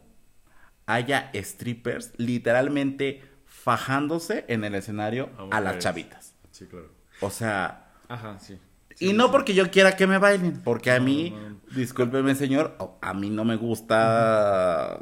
haya 0.86 1.30
strippers 1.34 2.12
literalmente 2.16 3.22
fajándose 3.46 4.44
en 4.48 4.64
el 4.64 4.74
escenario 4.74 5.30
A 5.38 5.58
a, 5.58 5.60
las 5.60 5.78
chavitas. 5.78 6.34
Sí, 6.50 6.66
claro. 6.66 6.90
O 7.20 7.30
sea, 7.30 7.92
Ajá, 8.08 8.38
sí. 8.40 8.58
y 8.98 9.12
no 9.12 9.30
porque 9.30 9.54
yo 9.54 9.70
quiera 9.70 9.96
que 9.96 10.06
me 10.06 10.18
bailen, 10.18 10.60
porque 10.62 10.90
a 10.90 10.98
mí, 10.98 11.30
no. 11.30 11.60
discúlpeme 11.74 12.34
señor, 12.34 12.76
a 13.00 13.14
mí 13.14 13.30
no 13.30 13.44
me 13.44 13.56
gusta, 13.56 15.00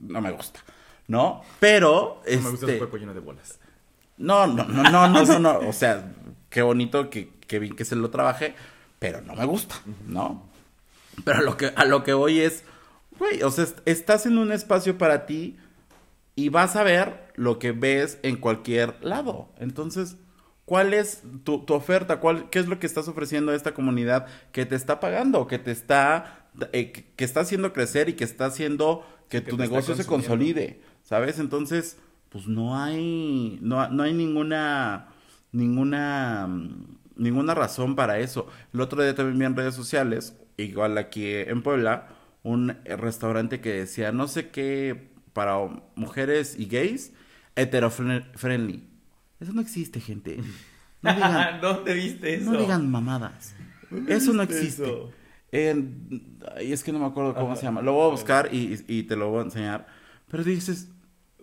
no 0.00 0.20
me 0.20 0.30
gusta, 0.30 0.60
¿no? 1.06 1.42
Pero, 1.58 2.22
No 2.24 2.30
me 2.30 2.50
gusta 2.50 2.66
este, 2.66 2.72
el 2.72 2.78
cuerpo 2.78 2.96
lleno 2.96 3.12
de 3.12 3.20
bolas. 3.20 3.58
no, 4.16 4.46
no, 4.46 4.64
no, 4.64 4.82
no, 4.84 5.08
no, 5.08 5.24
no, 5.24 5.38
no. 5.38 5.68
O 5.68 5.72
sea, 5.72 6.12
qué 6.48 6.62
bonito 6.62 7.10
que, 7.10 7.39
que 7.50 7.58
bien 7.58 7.74
que 7.74 7.84
se 7.84 7.96
lo 7.96 8.10
trabaje, 8.10 8.54
pero 9.00 9.20
no 9.22 9.34
me 9.34 9.44
gusta, 9.44 9.74
¿no? 10.06 10.48
Pero 11.24 11.38
a 11.38 11.42
lo 11.42 11.56
que, 11.56 11.72
a 11.74 11.84
lo 11.84 12.04
que 12.04 12.12
voy 12.12 12.38
es, 12.38 12.62
güey, 13.18 13.42
o 13.42 13.50
sea, 13.50 13.64
est- 13.64 13.80
estás 13.86 14.24
en 14.24 14.38
un 14.38 14.52
espacio 14.52 14.96
para 14.96 15.26
ti 15.26 15.56
y 16.36 16.48
vas 16.48 16.76
a 16.76 16.84
ver 16.84 17.32
lo 17.34 17.58
que 17.58 17.72
ves 17.72 18.18
en 18.22 18.36
cualquier 18.36 18.94
lado. 19.04 19.48
Entonces, 19.58 20.16
¿cuál 20.64 20.94
es 20.94 21.22
tu, 21.42 21.64
tu 21.64 21.74
oferta? 21.74 22.20
¿Cuál, 22.20 22.48
¿Qué 22.50 22.60
es 22.60 22.68
lo 22.68 22.78
que 22.78 22.86
estás 22.86 23.08
ofreciendo 23.08 23.50
a 23.50 23.56
esta 23.56 23.74
comunidad 23.74 24.26
que 24.52 24.64
te 24.64 24.76
está 24.76 25.00
pagando, 25.00 25.48
que 25.48 25.58
te 25.58 25.72
está, 25.72 26.46
eh, 26.72 26.92
que, 26.92 27.24
está 27.24 27.40
haciendo 27.40 27.72
crecer 27.72 28.08
y 28.08 28.12
que 28.14 28.24
está 28.24 28.46
haciendo 28.46 29.04
que 29.28 29.42
que 29.42 29.50
tu 29.50 29.56
negocio 29.58 29.96
se 29.96 30.06
consolide? 30.06 30.80
¿Sabes? 31.02 31.40
Entonces, 31.40 31.98
pues 32.28 32.46
no 32.46 32.80
hay, 32.80 33.58
no, 33.60 33.88
no 33.88 34.04
hay 34.04 34.14
ninguna, 34.14 35.08
ninguna, 35.50 36.46
mm, 36.46 36.99
ninguna 37.20 37.54
razón 37.54 37.94
para 37.96 38.18
eso. 38.18 38.46
El 38.74 38.80
otro 38.80 39.02
día 39.02 39.14
también 39.14 39.38
vi 39.38 39.44
en 39.46 39.56
redes 39.56 39.74
sociales, 39.74 40.36
igual 40.56 40.98
aquí 40.98 41.26
en 41.32 41.62
Puebla, 41.62 42.08
un 42.42 42.76
restaurante 42.84 43.60
que 43.60 43.72
decía, 43.72 44.12
no 44.12 44.26
sé 44.28 44.48
qué, 44.50 45.10
para 45.32 45.56
mujeres 45.94 46.56
y 46.58 46.66
gays, 46.66 47.12
hetero-friendly. 47.56 48.84
Eso 49.40 49.52
no 49.52 49.60
existe, 49.60 50.00
gente. 50.00 50.38
No 51.02 51.14
digan, 51.14 51.60
¿Dónde 51.62 51.94
viste 51.94 52.34
eso? 52.34 52.52
no 52.52 52.58
digan 52.60 52.90
mamadas. 52.90 53.54
Eso 54.06 54.34
no 54.34 54.42
existe. 54.42 54.82
eso? 54.84 55.10
En- 55.50 56.36
ay, 56.54 56.74
es 56.74 56.84
que 56.84 56.92
no 56.92 56.98
me 56.98 57.06
acuerdo 57.06 57.32
cómo 57.34 57.52
Ajá. 57.52 57.56
se 57.56 57.62
llama. 57.62 57.80
Lo 57.80 57.94
voy 57.94 58.08
a 58.08 58.10
buscar 58.10 58.50
y, 58.52 58.84
y 58.86 59.04
te 59.04 59.16
lo 59.16 59.30
voy 59.30 59.40
a 59.40 59.44
enseñar. 59.44 59.86
Pero 60.30 60.44
dices, 60.44 60.90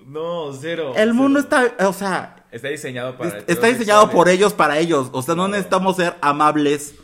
No, 0.06 0.54
cero. 0.54 0.94
el 0.96 1.14
mundo 1.14 1.40
cero. 1.50 1.66
está, 1.68 1.88
o 1.88 1.94
sea, 1.94 2.46
Está 2.52 2.70
diseñado 2.70 3.18
para. 3.18 3.38
es- 3.40 3.44
está 3.48 3.68
diseñado 3.68 4.04
por 4.10 4.28
heterosexuales. 4.30 4.34
ellos 4.40 4.54
para 4.54 4.80
ellos. 4.80 5.10
O 5.12 5.22
sea, 5.22 5.36
no 5.36 5.48
necesitamos 5.48 5.96
ser 5.98 6.16
amables 6.22 6.96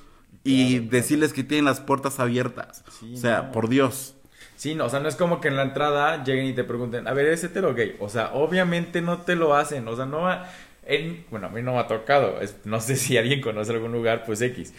y 0.43 0.77
Claro, 0.79 0.91
decirles 0.91 1.33
que 1.33 1.43
tienen 1.43 1.65
las 1.65 1.79
puertas 1.81 2.19
abiertas. 2.19 2.83
Sí, 2.99 3.13
o 3.15 3.17
sea, 3.17 3.41
no. 3.43 3.51
por 3.51 3.67
Dios. 3.69 4.15
Sí, 4.55 4.75
no, 4.75 4.85
o 4.85 4.89
sea, 4.89 4.99
no 5.01 5.09
es 5.09 5.15
como 5.17 5.41
que 5.41 5.49
en 5.49 5.57
la 5.57 5.63
entrada 5.63 6.23
lleguen 6.23 6.45
y 6.45 6.53
te 6.53 6.63
pregunten, 6.63 7.07
a 7.07 7.13
ver, 7.13 7.25
¿es 7.27 7.43
hetero 7.43 7.73
gay? 7.73 7.97
O 7.99 8.07
sea, 8.07 8.31
obviamente 8.33 9.01
no 9.01 9.17
te 9.19 9.35
lo 9.35 9.55
hacen, 9.55 9.85
o 9.87 9.95
sea, 9.95 10.05
no 10.05 10.21
va... 10.21 10.49
en- 10.85 11.25
bueno, 11.31 11.47
a 11.47 11.49
mí 11.49 11.61
no 11.61 11.73
me 11.73 11.79
ha 11.79 11.87
tocado, 11.87 12.39
es- 12.39 12.55
no 12.63 12.79
sé 12.79 12.95
si 12.95 13.17
alguien 13.17 13.41
conoce 13.41 13.71
algún 13.73 13.91
lugar, 13.91 14.23
pues 14.25 14.41
X, 14.41 14.73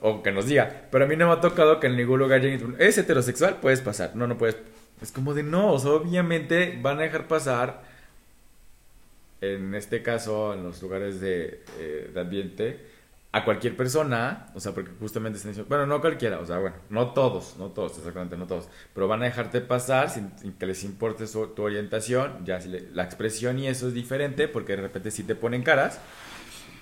o 0.00 0.22
que 0.22 0.32
nos 0.32 0.46
diga, 0.46 0.82
pero 0.90 1.04
a 1.04 1.08
mí 1.08 1.14
no 1.16 1.26
me 1.28 1.34
ha 1.34 1.40
tocado 1.40 1.78
que 1.78 1.86
en 1.86 1.96
ningún 1.96 2.18
lugar 2.18 2.40
lleguen 2.40 2.56
y 2.56 2.58
te 2.58 2.64
pregunten, 2.64 2.88
¿es 2.88 2.98
heterosexual? 2.98 3.56
Puedes 3.60 3.80
pasar, 3.80 4.10
no, 4.14 4.26
no 4.26 4.36
puedes... 4.38 4.56
Es 5.02 5.12
como 5.12 5.34
de 5.34 5.42
no, 5.42 5.72
o 5.72 5.78
sea, 5.78 5.92
obviamente 5.92 6.78
van 6.82 6.98
a 6.98 7.02
dejar 7.02 7.28
pasar, 7.28 7.82
en 9.40 9.74
este 9.74 10.02
caso, 10.02 10.54
en 10.54 10.62
los 10.62 10.80
lugares 10.82 11.20
de, 11.20 11.62
eh, 11.78 12.10
de 12.12 12.20
ambiente, 12.20 12.86
a 13.32 13.44
cualquier 13.44 13.76
persona, 13.76 14.46
o 14.54 14.60
sea, 14.60 14.72
porque 14.72 14.90
justamente 14.98 15.36
están 15.36 15.50
diciendo, 15.52 15.68
bueno, 15.68 15.86
no 15.86 16.00
cualquiera, 16.00 16.40
o 16.40 16.46
sea, 16.46 16.58
bueno, 16.58 16.76
no 16.88 17.12
todos, 17.12 17.56
no 17.58 17.66
todos, 17.66 17.98
exactamente, 17.98 18.36
no 18.38 18.46
todos, 18.46 18.68
pero 18.94 19.08
van 19.08 19.20
a 19.22 19.26
dejarte 19.26 19.60
pasar 19.60 20.08
sin, 20.08 20.32
sin 20.38 20.52
que 20.54 20.64
les 20.64 20.82
importe 20.84 21.26
su- 21.26 21.48
tu 21.48 21.62
orientación, 21.62 22.46
ya 22.46 22.60
si 22.62 22.70
le- 22.70 22.90
la 22.92 23.04
expresión 23.04 23.58
y 23.58 23.68
eso 23.68 23.88
es 23.88 23.94
diferente, 23.94 24.48
porque 24.48 24.74
de 24.76 24.82
repente 24.82 25.10
sí 25.10 25.22
te 25.22 25.34
ponen 25.34 25.62
caras, 25.62 26.00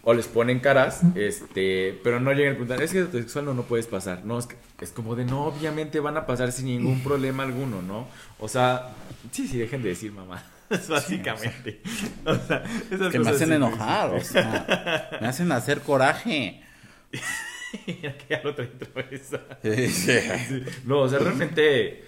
o 0.04 0.12
les 0.14 0.26
ponen 0.26 0.60
caras, 0.60 1.00
este, 1.14 1.98
pero 2.04 2.20
no 2.20 2.32
llegan 2.32 2.52
a 2.52 2.56
preguntar, 2.56 2.82
es 2.82 2.92
que 2.92 3.00
heterosexual 3.00 3.46
no, 3.46 3.54
no 3.54 3.62
puedes 3.64 3.86
pasar, 3.86 4.24
no, 4.24 4.38
es, 4.38 4.46
que- 4.46 4.56
es 4.80 4.90
como 4.90 5.16
de, 5.16 5.24
no, 5.24 5.46
obviamente 5.46 5.98
van 6.00 6.16
a 6.16 6.26
pasar 6.26 6.52
sin 6.52 6.66
ningún 6.66 7.02
problema 7.02 7.42
alguno, 7.42 7.80
¿no? 7.82 8.06
O 8.38 8.48
sea, 8.48 8.90
sí, 9.32 9.48
sí, 9.48 9.58
dejen 9.58 9.82
de 9.82 9.90
decir 9.90 10.12
mamá. 10.12 10.44
Básicamente. 10.88 11.80
O 12.24 12.34
sea, 12.34 12.64
esas 12.90 13.12
Que 13.12 13.18
me 13.18 13.24
cosas 13.24 13.36
hacen 13.36 13.48
sí, 13.48 13.54
enojar, 13.54 14.14
o 14.14 14.20
sea, 14.20 15.18
me 15.20 15.26
hacen 15.26 15.52
hacer 15.52 15.80
coraje. 15.80 16.62
Ya 18.30 18.40
lo 18.44 18.54
trae 18.54 18.70
vez. 18.94 19.30
Sí, 19.62 19.88
sí. 20.48 20.62
No, 20.84 21.00
o 21.00 21.08
sea, 21.08 21.18
realmente 21.18 22.04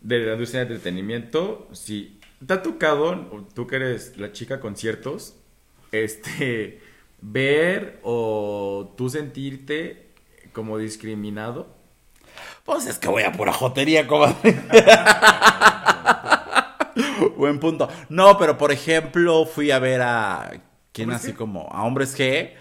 de 0.00 0.18
la 0.20 0.32
industria 0.34 0.60
de 0.64 0.74
entretenimiento, 0.74 1.68
si 1.72 2.20
te 2.46 2.54
ha 2.54 2.62
tocado, 2.62 3.16
tú 3.54 3.66
que 3.66 3.76
eres 3.76 4.16
la 4.16 4.32
chica 4.32 4.60
conciertos, 4.60 5.34
este, 5.92 6.80
ver 7.20 8.00
o 8.02 8.94
tú 8.96 9.10
sentirte 9.10 10.10
como 10.52 10.78
discriminado. 10.78 11.68
Pues 12.64 12.86
es 12.86 12.98
que 12.98 13.08
voy 13.08 13.22
a 13.22 13.32
pura 13.32 13.52
jotería, 13.52 14.06
comadre. 14.06 14.36
Buen 17.36 17.58
punto. 17.60 17.88
No, 18.08 18.36
pero 18.38 18.58
por 18.58 18.72
ejemplo, 18.72 19.46
fui 19.46 19.70
a 19.70 19.78
ver 19.78 20.02
a. 20.02 20.50
¿Quién 20.92 21.08
¿Hombres 21.10 21.24
así 21.24 21.32
como? 21.34 21.68
A 21.70 21.84
hombres 21.84 22.16
G. 22.18 22.52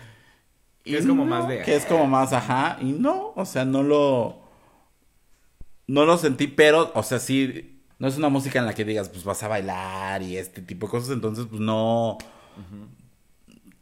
y 0.86 0.92
Que 0.92 0.98
es 0.98 1.06
como 1.06 1.24
no, 1.26 1.30
más 1.30 1.48
de- 1.48 1.62
Que 1.64 1.76
es 1.76 1.86
como 1.86 2.06
más, 2.08 2.34
ajá. 2.34 2.78
Y 2.82 2.92
no, 2.94 3.34
o 3.36 3.46
sea, 3.46 3.66
no 3.66 3.84
lo. 3.84 4.42
No 5.88 6.06
lo 6.06 6.18
sentí, 6.18 6.48
pero, 6.48 6.92
o 6.94 7.04
sea, 7.04 7.20
sí. 7.20 7.74
No 8.00 8.08
es 8.08 8.18
una 8.18 8.30
música 8.30 8.60
en 8.60 8.66
la 8.66 8.76
que 8.76 8.86
digas, 8.86 9.10
pues 9.10 9.24
vas 9.24 9.42
a 9.42 9.48
bailar 9.48 10.22
y 10.22 10.38
este 10.38 10.62
tipo 10.62 10.86
de 10.86 10.92
cosas. 10.92 11.10
Entonces, 11.12 11.46
pues 11.50 11.60
no. 11.62 12.18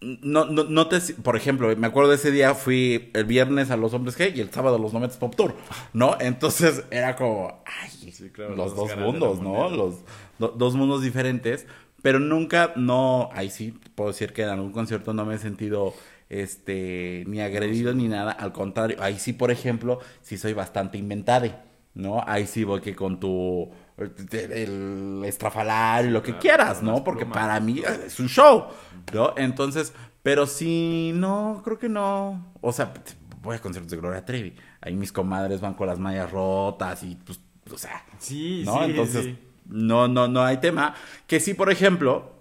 No, 0.02 0.46
no, 0.46 0.66
no 0.66 0.88
te, 0.88 1.00
por 1.24 1.36
ejemplo, 1.36 1.76
me 1.78 1.88
acuerdo 1.88 2.10
de 2.12 2.18
ese 2.18 2.30
día 2.32 2.54
fui 2.54 3.10
el 3.14 3.26
viernes 3.26 3.72
a 3.72 3.78
los 3.78 3.94
hombres 3.94 4.18
G 4.20 4.36
y 4.36 4.42
el 4.42 4.52
sábado 4.52 4.76
a 4.76 4.80
los 4.80 4.94
Nometes 4.94 5.18
Pop 5.18 5.36
Tour, 5.36 5.56
¿no? 5.94 6.18
Entonces 6.20 6.84
era 6.92 7.16
como, 7.16 7.64
ay, 7.66 7.90
Sí, 8.12 8.30
claro, 8.30 8.56
los 8.56 8.76
los 8.76 8.76
dos 8.76 8.96
mundos, 8.96 9.42
¿no? 9.42 9.70
Los 9.70 9.96
do- 10.38 10.50
dos 10.56 10.76
mundos 10.76 11.02
diferentes, 11.02 11.66
pero 12.02 12.20
nunca, 12.20 12.74
no, 12.76 13.30
ahí 13.34 13.50
sí 13.50 13.74
puedo 13.96 14.12
decir 14.12 14.34
que 14.34 14.44
en 14.44 14.50
algún 14.50 14.72
concierto 14.74 15.14
no 15.14 15.26
me 15.26 15.36
he 15.36 15.38
sentido, 15.40 15.94
este, 16.30 17.24
ni 17.28 17.42
agredido 17.42 17.94
ni 17.94 18.08
nada, 18.08 18.32
al 18.32 18.52
contrario, 18.54 18.98
ahí 19.02 19.18
sí, 19.18 19.34
por 19.34 19.50
ejemplo, 19.50 20.00
sí 20.22 20.38
soy 20.38 20.54
bastante 20.54 20.98
inventade, 21.00 21.56
¿no? 21.96 22.24
Ahí 22.28 22.46
sí 22.48 22.64
voy 22.64 22.82
que 22.82 22.96
con 22.96 23.20
tu, 23.20 23.72
el 23.98 25.24
estrafalario, 25.26 26.12
lo 26.12 26.22
que 26.24 26.32
Claro, 26.32 26.40
quieras, 26.40 26.84
¿no? 26.84 27.04
Porque 27.04 27.26
plumas. 27.26 27.34
para 27.34 27.60
mí 27.60 27.80
eh, 27.80 28.04
es 28.08 28.20
un 28.20 28.28
show, 28.28 28.66
¿no? 29.14 29.34
Entonces, 29.38 29.94
pero 30.24 30.46
sí, 30.48 31.12
no, 31.16 31.62
creo 31.64 31.80
que 31.80 31.90
no. 31.90 32.54
O 32.62 32.72
sea, 32.74 32.94
voy 33.42 33.56
a 33.56 33.62
conciertos 33.62 33.92
de 33.92 33.98
Gloria 33.98 34.26
Trevi. 34.26 34.56
Ahí 34.82 34.96
mis 34.96 35.12
comadres 35.12 35.62
van 35.62 35.74
con 35.76 35.88
las 35.88 36.00
mallas 36.00 36.32
rotas 36.32 37.04
y 37.04 37.16
pues, 37.16 37.40
o 37.72 37.78
sea, 37.78 38.04
Sí, 38.20 38.64
¿no? 38.66 38.84
sí, 38.84 38.84
Entonces, 38.84 39.26
sí. 39.26 39.38
no, 39.66 40.08
no, 40.08 40.28
no 40.28 40.44
hay 40.44 40.58
tema. 40.58 40.96
Que 41.28 41.40
sí, 41.40 41.54
por 41.54 41.72
ejemplo, 41.72 42.34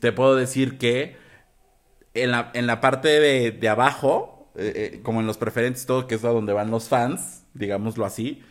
te 0.00 0.12
puedo 0.12 0.34
decir 0.36 0.78
que 0.78 1.16
en 2.14 2.30
la, 2.30 2.50
en 2.54 2.66
la 2.66 2.80
parte 2.80 3.08
de, 3.20 3.52
de 3.52 3.68
abajo, 3.68 4.50
eh, 4.56 4.90
eh, 4.96 5.00
como 5.02 5.20
en 5.20 5.26
los 5.26 5.38
preferentes 5.38 5.86
todo, 5.86 6.06
que 6.06 6.16
es 6.16 6.24
a 6.24 6.30
donde 6.30 6.52
van 6.52 6.70
los 6.70 6.88
fans, 6.88 7.44
digámoslo 7.54 8.04
así, 8.04 8.42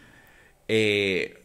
eh, 0.67 1.40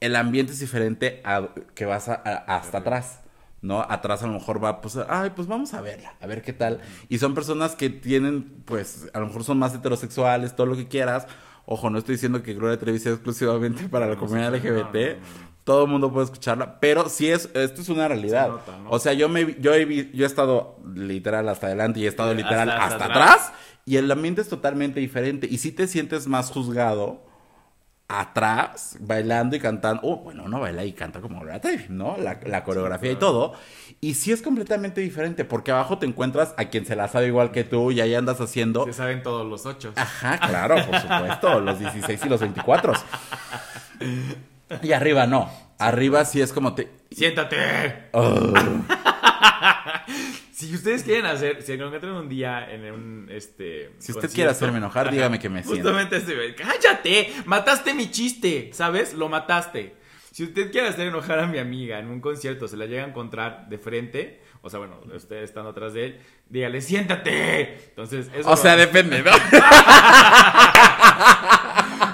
el 0.00 0.16
ambiente 0.16 0.52
es 0.52 0.60
diferente 0.60 1.20
a 1.24 1.48
que 1.74 1.86
vas 1.86 2.08
a- 2.08 2.22
a- 2.24 2.56
hasta 2.56 2.78
atrás. 2.78 3.20
¿No? 3.60 3.80
Atrás 3.82 4.22
a 4.22 4.28
lo 4.28 4.34
mejor 4.34 4.62
va, 4.62 4.80
pues, 4.80 4.96
ay, 5.08 5.30
pues 5.34 5.48
vamos 5.48 5.74
a 5.74 5.80
verla, 5.80 6.14
a 6.20 6.26
ver 6.28 6.42
qué 6.42 6.52
tal. 6.52 6.80
Y 7.08 7.18
son 7.18 7.34
personas 7.34 7.74
que 7.74 7.90
tienen, 7.90 8.62
pues, 8.64 9.08
a 9.12 9.18
lo 9.18 9.26
mejor 9.26 9.42
son 9.42 9.58
más 9.58 9.74
heterosexuales, 9.74 10.54
todo 10.54 10.66
lo 10.66 10.76
que 10.76 10.86
quieras, 10.88 11.26
Ojo, 11.70 11.90
no 11.90 11.98
estoy 11.98 12.14
diciendo 12.14 12.42
que 12.42 12.54
Gloria 12.54 12.78
Trevi 12.78 12.98
sea 12.98 13.12
exclusivamente 13.12 13.90
para 13.90 14.06
la 14.06 14.14
No, 14.14 14.20
comunidad 14.20 14.54
LGBT. 14.54 14.94
no, 15.18 15.26
no, 15.26 15.40
no. 15.42 15.48
Todo 15.64 15.84
el 15.84 15.90
mundo 15.90 16.10
puede 16.10 16.24
escucharla, 16.24 16.80
pero 16.80 17.10
sí 17.10 17.28
es, 17.28 17.50
esto 17.52 17.82
es 17.82 17.88
una 17.90 18.08
realidad. 18.08 18.44
Se 18.46 18.50
nota, 18.52 18.78
¿no? 18.84 18.90
O 18.90 18.98
sea, 18.98 19.12
yo 19.12 19.28
me 19.28 19.54
yo 19.60 19.74
he, 19.74 20.10
yo 20.14 20.24
he 20.24 20.26
estado 20.26 20.78
literal 20.94 21.46
hasta 21.50 21.66
adelante 21.66 22.00
y 22.00 22.06
he 22.06 22.08
estado 22.08 22.32
literal 22.32 22.70
Hasta- 22.70 22.84
hasta, 22.84 22.94
hasta 22.94 23.04
atrás. 23.04 23.30
atrás. 23.48 23.52
y 23.84 23.96
el 23.96 24.10
ambiente 24.10 24.40
es 24.40 24.48
totalmente 24.48 24.98
diferente 25.00 25.46
y 25.50 25.58
sí 25.58 25.70
te 25.72 25.86
sientes 25.88 26.26
más 26.26 26.50
juzgado 26.50 27.22
atrás, 28.08 28.96
bailando 29.00 29.54
y 29.54 29.60
cantando. 29.60 30.00
Oh, 30.02 30.16
bueno, 30.16 30.48
no 30.48 30.60
baila 30.60 30.84
y 30.84 30.92
canta 30.92 31.20
como 31.20 31.40
Gloria 31.40 31.60
Trevi, 31.60 31.86
¿no? 31.90 32.16
La, 32.16 32.40
la 32.44 32.64
coreografía 32.64 33.12
y 33.12 33.16
todo. 33.16 33.52
Y 34.00 34.14
sí 34.14 34.32
es 34.32 34.40
completamente 34.40 35.00
diferente, 35.00 35.44
porque 35.44 35.70
abajo 35.72 35.98
te 35.98 36.06
encuentras 36.06 36.54
a 36.56 36.66
quien 36.66 36.86
se 36.86 36.96
la 36.96 37.08
sabe 37.08 37.26
igual 37.26 37.50
que 37.50 37.64
tú 37.64 37.90
y 37.90 38.00
ahí 38.00 38.14
andas 38.14 38.40
haciendo. 38.40 38.84
Se 38.86 38.94
saben 38.94 39.22
todos 39.22 39.46
los 39.46 39.66
ocho. 39.66 39.92
Ajá, 39.96 40.38
claro, 40.38 40.76
por 40.86 41.00
supuesto, 41.00 41.60
los 41.60 41.78
16 41.78 42.24
y 42.24 42.28
los 42.28 42.40
24. 42.40 42.92
Y 44.82 44.92
arriba 44.92 45.26
no. 45.26 45.50
Arriba 45.78 46.24
sí 46.24 46.40
es 46.40 46.52
como 46.52 46.74
te. 46.74 46.90
¡Siéntate! 47.10 48.08
Oh. 48.12 48.52
Si 50.58 50.74
ustedes 50.74 51.04
quieren 51.04 51.24
hacer, 51.24 51.62
si 51.62 51.72
encuentran 51.74 52.14
un 52.14 52.28
día 52.28 52.68
en 52.68 52.92
un 52.92 53.28
este. 53.30 53.92
Si 53.98 54.10
usted 54.10 54.28
quiere 54.32 54.50
hacerme 54.50 54.78
enojar, 54.78 55.08
dígame 55.08 55.38
que 55.38 55.48
me 55.48 55.62
siento. 55.62 55.76
Justamente 55.90 56.16
este, 56.16 56.54
cállate, 56.56 57.32
mataste 57.44 57.94
mi 57.94 58.10
chiste, 58.10 58.70
¿sabes? 58.72 59.14
Lo 59.14 59.28
mataste. 59.28 59.94
Si 60.32 60.42
usted 60.42 60.72
quiere 60.72 60.88
hacer 60.88 61.06
enojar 61.06 61.38
a 61.38 61.46
mi 61.46 61.58
amiga 61.58 62.00
en 62.00 62.08
un 62.08 62.20
concierto, 62.20 62.66
se 62.66 62.76
la 62.76 62.86
llega 62.86 63.04
a 63.04 63.06
encontrar 63.06 63.68
de 63.68 63.78
frente, 63.78 64.40
o 64.60 64.68
sea, 64.68 64.80
bueno, 64.80 65.00
usted 65.14 65.44
estando 65.44 65.70
atrás 65.70 65.94
de 65.94 66.04
él, 66.06 66.20
dígale, 66.48 66.80
siéntate. 66.80 67.74
Entonces, 67.90 68.28
eso 68.34 68.50
O 68.50 68.56
sea, 68.56 68.72
va- 68.72 68.78
depende, 68.80 69.22
¿no? 69.22 69.30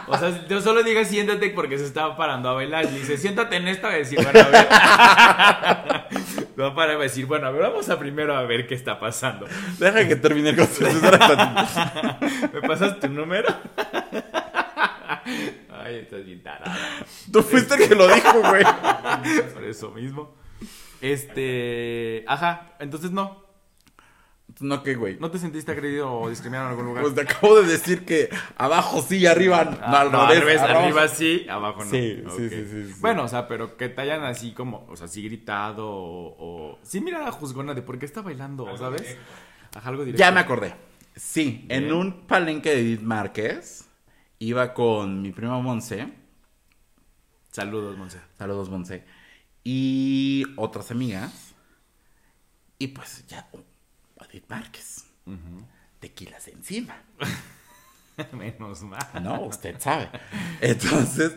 O 0.07 0.19
sea, 0.19 0.47
yo 0.49 0.61
solo 0.61 0.83
diga 0.85 1.05
siéntate 1.05 1.49
porque 1.51 1.77
se 1.79 1.87
estaba 1.87 2.17
parando 2.17 2.49
a 2.49 2.53
bailar. 2.53 2.85
Y 2.85 2.99
dice, 2.99 3.17
siéntate 3.17 3.57
en 3.57 3.67
esta. 3.69 3.89
Va 3.89 3.95
a 3.95 3.97
decir, 3.97 4.19
bueno, 4.23 4.39
a 4.41 4.49
ver. 4.49 6.15
Va 6.59 6.69
a 6.69 6.75
parar 6.75 6.97
a 6.97 7.01
decir, 7.01 7.27
bueno, 7.27 7.47
a 7.47 7.51
ver, 7.51 7.63
vamos 7.63 7.89
a 7.89 7.99
primero 7.99 8.35
a 8.35 8.43
ver 8.43 8.67
qué 8.67 8.75
está 8.75 9.01
pasando. 9.01 9.47
Deja 9.79 10.07
que 10.07 10.17
termine 10.17 10.51
el 10.51 10.57
concierto. 10.57 11.01
¿Me 12.53 12.61
pasas 12.67 13.01
tu 13.01 13.09
número? 13.09 13.49
Ay, 15.85 15.97
estás 15.97 16.25
bien 16.25 16.43
tarada. 16.43 16.77
Tú 17.33 17.43
fuiste 17.43 17.75
el 17.75 17.89
que 17.89 17.95
lo 17.95 18.07
dijo, 18.09 18.41
güey. 18.41 18.65
Por 19.55 19.65
eso 19.65 19.91
mismo. 19.91 20.35
Este. 21.01 22.25
Ajá, 22.27 22.75
entonces 22.79 23.11
no. 23.11 23.44
No, 24.61 24.83
¿qué, 24.85 24.95
güey? 24.95 25.19
¿No 25.19 25.31
te 25.31 25.39
sentiste 25.39 25.73
agredido 25.73 26.13
o 26.13 26.29
discriminado 26.31 26.67
en 26.67 26.71
algún 26.71 26.87
lugar? 26.87 27.03
Pues 27.03 27.15
te 27.15 27.23
acabo 27.23 27.61
de 27.61 27.67
decir 27.67 28.05
que 28.05 28.31
abajo 28.57 29.03
sí 29.03 29.17
y 29.19 29.27
arriba 29.27 29.65
no, 29.65 29.77
Ah, 29.83 30.03
al 30.03 30.13
no, 30.13 30.27
revés. 30.29 30.37
al 30.37 30.41
revés, 30.47 30.61
abajo. 30.63 30.79
arriba 30.85 31.09
sí, 31.09 31.47
abajo 31.51 31.85
no. 31.85 31.91
Sí, 31.91 32.23
sí, 32.37 32.49
sí, 32.49 32.67
sí, 32.71 32.93
sí. 32.93 33.01
Bueno, 33.01 33.25
o 33.25 33.29
sea, 33.29 33.49
pero 33.49 33.77
que 33.77 33.89
te 33.89 34.01
hayan 34.03 34.23
así 34.25 34.53
como, 34.53 34.87
o 34.89 34.97
sea, 34.97 35.09
sí 35.09 35.23
gritado 35.25 35.89
o... 35.91 36.37
o- 36.73 36.79
Sí, 36.85 37.01
mira 37.01 37.19
la 37.21 37.33
juzgona 37.33 37.75
de 37.75 37.83
por 37.83 37.99
qué 37.99 38.07
está 38.07 38.23
bailando, 38.23 38.77
¿sabes? 38.79 39.17
Ajá, 39.75 39.89
algo 39.89 40.05
directo. 40.05 40.21
Ya 40.21 40.31
me 40.31 40.41
acordé. 40.41 40.75
Sí, 41.17 41.67
en 41.69 41.93
un 41.93 42.27
palenque 42.27 42.71
de 42.71 42.81
Edith 42.81 43.01
Márquez 43.03 43.89
iba 44.39 44.73
con 44.75 45.21
mi 45.23 45.33
prima 45.33 45.59
Monse. 45.61 46.09
Saludos, 47.51 47.97
Monse. 47.97 48.19
Saludos, 48.39 48.69
Monse. 48.69 49.05
Y 49.63 50.45
otras 50.57 50.91
amigas. 50.91 51.55
Y 52.79 52.89
pues 52.89 53.27
ya, 53.29 53.49
Edith 54.35 54.49
Márquez. 54.49 55.05
Tequilas 56.01 56.49
encima. 56.49 56.97
Menos 58.33 58.83
mal. 58.83 59.07
No, 59.23 59.43
usted 59.43 59.77
sabe. 59.79 60.09
Entonces, 60.61 61.37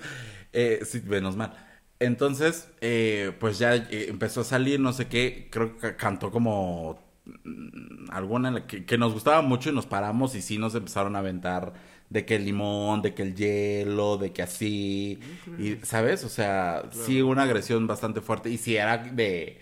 eh, 0.52 0.82
sí, 0.84 1.02
menos 1.06 1.36
mal. 1.36 1.54
Entonces, 2.00 2.70
eh, 2.82 3.34
pues 3.40 3.58
ya 3.60 3.76
eh, 3.76 4.08
empezó 4.10 4.42
a 4.42 4.44
salir, 4.44 4.80
no 4.80 4.94
sé 4.94 5.08
qué, 5.08 5.48
creo 5.52 5.78
que 5.78 5.96
cantó 5.96 6.30
como 6.30 7.00
mm, 7.26 8.12
alguna 8.12 8.68
que, 8.68 8.86
que 8.86 8.98
nos 8.98 9.14
gustaba 9.14 9.42
mucho 9.42 9.70
y 9.70 9.74
nos 9.74 9.88
paramos 9.88 10.36
y 10.36 10.42
sí 10.42 10.58
nos 10.60 10.76
empezaron 10.76 11.16
a 11.16 11.20
aventar 11.20 11.74
de 12.10 12.26
que 12.26 12.36
el 12.36 12.46
limón, 12.46 13.02
de 13.02 13.14
que 13.16 13.24
el 13.24 13.36
hielo, 13.36 14.18
de 14.18 14.32
que 14.32 14.44
así, 14.44 15.20
y, 15.58 15.78
¿sabes? 15.84 16.24
O 16.24 16.30
sea, 16.30 16.90
sí 16.92 17.22
una 17.22 17.44
agresión 17.44 17.88
bastante 17.88 18.22
fuerte 18.22 18.50
y 18.50 18.58
sí 18.58 18.76
era 18.76 18.98
de 19.00 19.60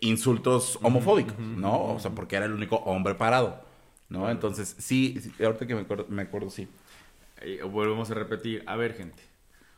insultos 0.00 0.78
homofóbicos, 0.82 1.38
¿no? 1.38 1.94
O 1.94 1.98
sea, 1.98 2.10
porque 2.12 2.36
era 2.36 2.46
el 2.46 2.52
único 2.52 2.76
hombre 2.76 3.14
parado, 3.14 3.60
¿no? 4.08 4.30
Entonces, 4.30 4.74
sí, 4.78 5.18
sí, 5.20 5.32
ahorita 5.44 5.66
que 5.66 5.74
me 5.74 5.82
acuerdo, 5.82 6.06
me 6.08 6.22
acuerdo 6.22 6.50
sí. 6.50 6.68
Eh, 7.40 7.60
volvemos 7.62 8.10
a 8.10 8.14
repetir. 8.14 8.62
A 8.66 8.76
ver, 8.76 8.94
gente. 8.94 9.22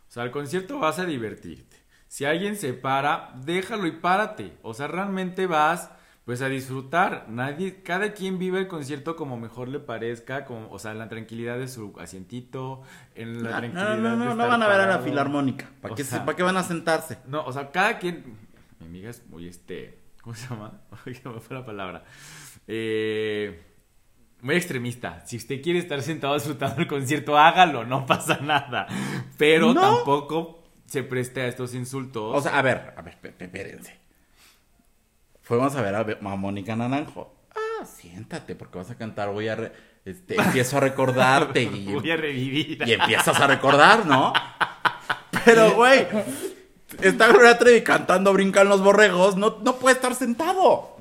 O 0.09 0.11
sea, 0.13 0.23
al 0.23 0.31
concierto 0.31 0.79
vas 0.79 0.99
a 0.99 1.05
divertirte. 1.05 1.77
Si 2.09 2.25
alguien 2.25 2.57
se 2.57 2.73
para, 2.73 3.33
déjalo 3.45 3.87
y 3.87 3.93
párate. 3.93 4.53
O 4.63 4.73
sea, 4.75 4.87
realmente 4.87 5.47
vas 5.47 5.91
pues 6.25 6.43
a 6.43 6.49
disfrutar. 6.49 7.27
Nadie, 7.29 7.83
cada 7.83 8.13
quien 8.13 8.39
vive 8.39 8.59
el 8.59 8.69
concierto 8.69 9.17
como 9.17 9.37
mejor 9.39 9.69
le 9.69 9.81
parezca, 9.81 10.45
como, 10.45 10.71
o 10.71 10.79
sea, 10.79 10.93
en 10.93 10.99
la 10.99 11.09
tranquilidad 11.09 11.59
de 11.59 11.69
su 11.69 11.95
asientito, 11.99 12.83
en 13.15 13.43
la 13.43 13.51
No, 13.51 13.57
tranquilidad 13.59 13.97
no, 13.97 14.17
no, 14.17 14.25
de 14.31 14.35
no, 14.35 14.47
van 14.49 14.63
a 14.63 14.69
ver 14.69 14.81
a 14.81 14.87
la 14.87 14.99
filarmónica. 15.01 15.71
¿Para 15.81 15.95
qué, 15.95 16.05
se- 16.05 16.19
¿Para 16.21 16.37
qué 16.37 16.43
van 16.43 16.57
a 16.59 16.63
sentarse? 16.63 17.19
No, 17.27 17.45
o 17.45 17.53
sea, 17.53 17.71
cada 17.71 17.99
quien. 17.99 18.37
Mi 18.81 18.87
amiga 18.87 19.11
es 19.11 19.27
muy 19.29 19.49
este. 19.49 19.98
¿Cómo 20.29 20.37
se 20.37 20.47
llama? 20.47 20.83
Oye, 21.07 21.23
me 21.25 21.41
fue 21.41 21.57
la 21.57 21.65
palabra. 21.65 22.05
Eh, 22.67 23.63
muy 24.43 24.57
extremista. 24.57 25.25
Si 25.25 25.39
usted 25.39 25.63
quiere 25.63 25.79
estar 25.79 26.03
sentado 26.03 26.35
disfrutando 26.35 26.77
el 26.83 26.87
concierto, 26.87 27.39
hágalo, 27.39 27.87
no 27.87 28.05
pasa 28.05 28.37
nada. 28.43 28.87
Pero 29.39 29.73
No. 29.73 29.81
tampoco 29.81 30.65
se 30.85 31.03
preste 31.03 31.41
a 31.41 31.47
estos 31.47 31.73
insultos. 31.75 32.37
O 32.37 32.43
sea, 32.43 32.59
a 32.59 32.61
ver, 32.61 32.93
a 32.95 33.01
ver, 33.01 33.17
espérense. 33.39 33.97
Fuimos 35.41 35.75
a 35.77 35.81
ver 35.81 35.95
a, 35.95 36.01
a 36.01 36.37
Mónica 36.37 36.77
Naranjo. 36.77 37.35
Ah, 37.57 37.87
siéntate, 37.87 38.55
porque 38.55 38.77
vas 38.77 38.91
a 38.91 38.99
cantar. 38.99 39.31
Voy 39.31 39.49
a. 39.49 39.55
re- 39.57 39.73
este, 40.05 40.35
empiezo 40.37 40.77
a 40.77 40.81
recordarte 40.81 41.63
y, 41.63 41.87
voy 41.95 42.11
a 42.11 42.17
revivir. 42.19 42.83
y 42.87 42.93
empiezas 42.93 43.41
a 43.41 43.47
recordar, 43.47 44.05
¿no? 44.05 44.35
Pero, 45.47 45.73
güey, 45.75 46.07
está 47.03 47.29
Gloria 47.29 47.59
Trevi 47.59 47.83
cantando 47.83 48.33
Brincan 48.33 48.69
los 48.69 48.83
borregos. 48.83 49.37
No, 49.37 49.59
no 49.63 49.77
puede 49.77 49.97
estar 49.97 50.15
sentado. 50.15 50.97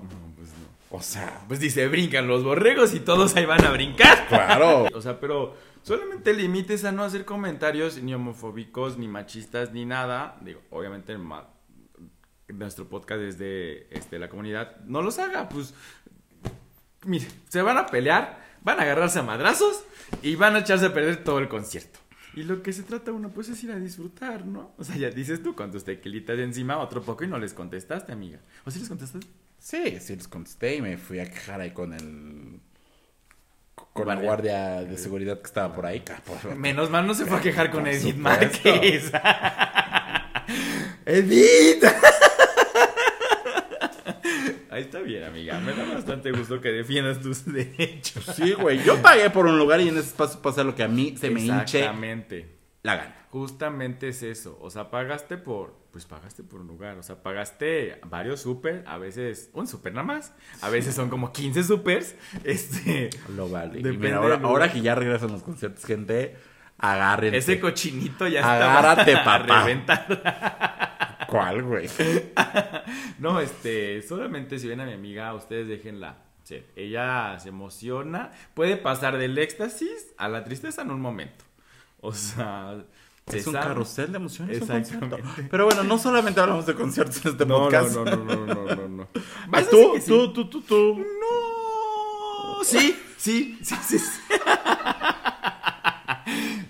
O 0.90 1.02
sea, 1.02 1.42
Pues 1.48 1.60
dice, 1.60 1.88
brincan 1.88 2.28
los 2.28 2.44
borregos 2.44 2.94
y 2.94 3.00
todos 3.02 3.36
ahí 3.36 3.46
van 3.46 3.66
a 3.66 3.72
brincar. 3.72 4.28
claro. 4.28 4.88
O 4.94 5.02
sea, 5.02 5.20
pero 5.20 5.56
solamente 5.84 6.34
limites 6.34 6.86
a 6.86 6.92
no 6.92 7.04
hacer 7.04 7.26
comentarios 7.26 7.98
ni 8.02 8.14
homofóbicos, 8.14 8.98
ni 8.98 9.08
machistas, 9.08 9.72
ni 9.74 9.86
nada. 9.86 10.38
Digo, 10.42 10.62
obviamente 10.70 11.12
el 11.12 11.20
nuestro 12.48 12.88
podcast 12.88 13.22
es 13.22 13.38
de 13.38 13.88
este, 13.92 14.20
la 14.20 14.30
comunidad. 14.30 14.78
No 14.86 15.02
los 15.02 15.20
haga, 15.20 15.50
pues. 15.50 15.74
Mire, 17.06 17.28
se 17.50 17.62
van 17.62 17.78
a 17.78 17.88
pelear, 17.88 18.42
van 18.64 18.80
a 18.80 18.84
agarrarse 18.84 19.20
a 19.20 19.24
madrazos 19.24 19.84
y 20.22 20.36
van 20.36 20.56
a 20.56 20.60
echarse 20.60 20.88
a 20.88 20.94
perder 20.94 21.24
todo 21.24 21.40
el 21.40 21.48
concierto. 21.48 22.00
Y 22.38 22.44
lo 22.44 22.62
que 22.62 22.72
se 22.72 22.84
trata 22.84 23.12
uno, 23.12 23.30
pues, 23.30 23.50
es 23.50 23.64
ir 23.64 23.72
a 23.72 23.80
disfrutar, 23.80 24.46
¿no? 24.46 24.72
O 24.78 24.84
sea, 24.84 24.96
ya 24.96 25.10
dices 25.10 25.42
tú, 25.42 25.56
con 25.56 25.72
tus 25.72 25.84
tequilitas 25.84 26.38
de 26.38 26.44
encima, 26.44 26.78
otro 26.78 27.02
poco 27.02 27.24
y 27.24 27.28
no 27.28 27.40
les 27.40 27.52
contestaste, 27.52 28.12
amiga. 28.12 28.38
¿O 28.64 28.70
sí 28.70 28.78
les 28.78 28.88
contestaste? 28.88 29.28
Sí, 29.58 29.98
sí 30.00 30.16
les 30.16 30.28
contesté 30.28 30.76
y 30.76 30.82
me 30.84 30.98
fui 31.00 31.20
a 31.20 31.26
quejar 31.26 31.62
ahí 31.62 31.72
con 31.72 31.94
el. 31.94 32.60
Con 33.74 34.08
la 34.08 34.14
Guardia. 34.14 34.24
guardia 34.24 34.84
de 34.84 34.98
seguridad 35.00 35.40
que 35.40 35.48
estaba 35.48 35.74
por 35.76 35.88
ahí. 35.88 36.04
Menos 36.56 36.92
mal 36.92 37.08
no 37.08 37.16
se 37.16 37.26
fue 37.26 37.40
a 37.40 37.42
quejar 37.42 37.72
con 37.72 37.88
Edith. 37.88 38.18
Márquez. 38.18 39.12
¡Edith! 41.08 41.86
Ahí 44.78 44.84
está 44.84 45.00
bien, 45.00 45.24
amiga. 45.24 45.60
Me 45.60 45.74
da 45.74 45.86
bastante 45.92 46.32
gusto 46.32 46.62
que 46.62 46.70
defiendas 46.70 47.20
tus 47.20 47.46
derechos. 47.52 48.24
Sí, 48.36 48.54
güey. 48.54 48.84
Yo 48.84 49.02
pagué 49.02 49.30
por 49.32 49.48
un 49.48 49.58
lugar 49.58 49.82
y 49.82 49.88
en 49.90 49.98
ese 49.98 50.10
espacio 50.10 50.40
pasa 50.40 50.64
lo 50.64 50.76
que 50.76 50.84
a 50.84 50.88
mí 50.88 51.16
se 51.18 51.32
me 51.32 51.42
hinche 51.42 51.80
Exactamente. 51.80 52.56
la 52.84 52.96
gana. 52.96 53.16
Justamente 53.32 54.10
es 54.10 54.22
eso. 54.22 54.58
O 54.62 54.70
sea, 54.70 54.92
pagaste 54.92 55.38
por. 55.38 55.76
Pues 55.92 56.06
pagaste 56.06 56.44
por 56.44 56.62
un 56.62 56.68
lugar. 56.68 56.98
O 57.00 57.04
sea, 57.04 57.24
pagaste 57.24 58.00
varios 58.06 58.40
super. 58.42 58.84
A 58.86 59.00
veces 59.00 59.50
un 59.54 59.66
super 59.68 59.94
nada 59.94 60.06
más. 60.06 60.32
A 60.62 60.70
veces 60.70 60.94
son 60.94 61.10
como 61.10 61.32
15 61.34 61.64
supers. 61.64 62.16
Este. 62.44 63.10
Lo 63.36 63.50
vale. 63.50 63.80
Y 63.80 63.84
Depende 63.84 64.10
mira, 64.20 64.36
ahora, 64.44 64.72
que 64.72 64.82
ya 64.82 64.94
regresan 64.94 65.32
los 65.32 65.42
conciertos, 65.42 65.84
gente, 65.86 66.36
agárrense. 66.78 67.38
Ese 67.40 67.60
cochinito 67.60 68.28
ya 68.28 68.42
Agárrate, 68.50 69.12
está 69.14 69.22
a 69.36 69.40
papá. 69.40 69.64
reventar. 69.64 70.87
¿Cuál, 71.28 71.64
güey? 71.64 71.90
No, 73.20 73.40
este, 73.40 74.02
solamente 74.02 74.60
si 74.60 74.68
ven 74.68 74.80
a 74.80 74.86
mi 74.86 74.94
amiga, 74.94 75.34
ustedes 75.34 75.68
déjenla. 75.68 76.18
Ella 76.76 77.38
se 77.40 77.50
emociona, 77.50 78.32
puede 78.54 78.78
pasar 78.78 79.18
del 79.18 79.38
éxtasis 79.38 80.14
a 80.18 80.30
la 80.30 80.46
tristeza 80.46 80.84
en 80.84 80.92
un 80.92 81.02
momento. 81.02 81.44
O 82.00 82.14
sea, 82.14 82.86
se 83.28 83.40
Es 83.40 83.48
un 83.48 83.54
carrusel 83.54 84.12
de 84.12 84.18
emociones. 84.18 84.58
Exactamente. 84.58 85.48
Pero 85.52 85.66
bueno, 85.66 85.84
no 85.84 85.98
solamente 85.98 86.40
hablamos 86.40 86.66
de 86.66 86.76
conciertos 86.76 87.26
en 87.26 87.32
este 87.34 87.46
No, 87.46 87.58
no, 87.58 87.64
podcast. 87.66 87.96
no, 87.96 88.06
no, 88.06 88.16
no, 88.16 88.46
no, 88.46 88.76
no, 88.76 88.88
no. 88.88 89.08
Tú, 89.70 89.96
tú, 90.06 90.34
tú, 90.34 90.50
tú, 90.50 90.62
tú. 90.62 90.98
No. 91.00 92.64
Sí, 92.64 92.98
sí, 93.18 93.58
sí, 93.62 93.76
sí, 93.86 94.00
sí. 94.00 94.20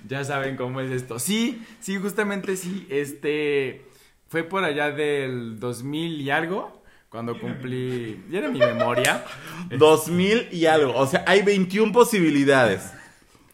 ya 0.07 0.23
saben 0.23 0.55
cómo 0.55 0.81
es 0.81 0.91
esto. 0.91 1.19
Sí, 1.19 1.63
sí, 1.79 1.97
justamente 1.97 2.55
sí. 2.55 2.87
Este 2.89 3.85
fue 4.27 4.43
por 4.43 4.63
allá 4.63 4.91
del 4.91 5.59
2000 5.59 6.21
y 6.21 6.29
algo. 6.29 6.83
Cuando 7.09 7.39
cumplí. 7.39 8.25
Ya 8.29 8.39
era 8.39 8.49
mi 8.49 8.59
memoria. 8.59 9.23
2000 9.77 10.49
y 10.51 10.65
algo. 10.65 10.93
O 10.95 11.07
sea, 11.07 11.23
hay 11.25 11.41
21 11.41 11.91
posibilidades. 11.93 12.93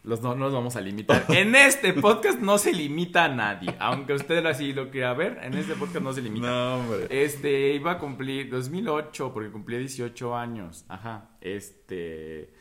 Los 0.04 0.22
no 0.22 0.36
nos 0.36 0.52
vamos 0.52 0.76
a 0.76 0.82
limitar. 0.82 1.26
En 1.30 1.56
este 1.56 1.94
podcast 1.94 2.40
no 2.40 2.58
se 2.58 2.74
limita 2.74 3.26
a 3.26 3.30
nadie. 3.30 3.74
Aunque 3.80 4.14
usted 4.14 4.46
así 4.46 4.74
lo 4.74 4.90
quiera 4.90 5.14
ver, 5.14 5.40
en 5.44 5.54
este 5.54 5.76
podcast 5.76 6.04
no 6.04 6.12
se 6.12 6.22
limita. 6.22 6.48
No, 6.48 6.76
hombre. 6.78 7.08
Este, 7.10 7.74
iba 7.76 7.94
a 7.94 8.00
cumplir 8.00 8.50
2008 8.50 9.32
porque 9.34 9.50
cumplí 9.50 9.78
18 9.78 10.36
años. 10.36 10.84
Ajá. 10.90 11.30
Este. 11.40 12.54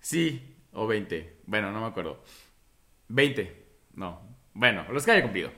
Sí, 0.00 0.56
o 0.72 0.86
20. 0.86 1.38
Bueno, 1.46 1.70
no 1.72 1.80
me 1.80 1.86
acuerdo. 1.86 2.22
20. 3.08 3.64
No. 3.94 4.20
Bueno, 4.52 4.84
los 4.92 5.04
que 5.04 5.12
haya 5.12 5.22
cumplido. 5.22 5.50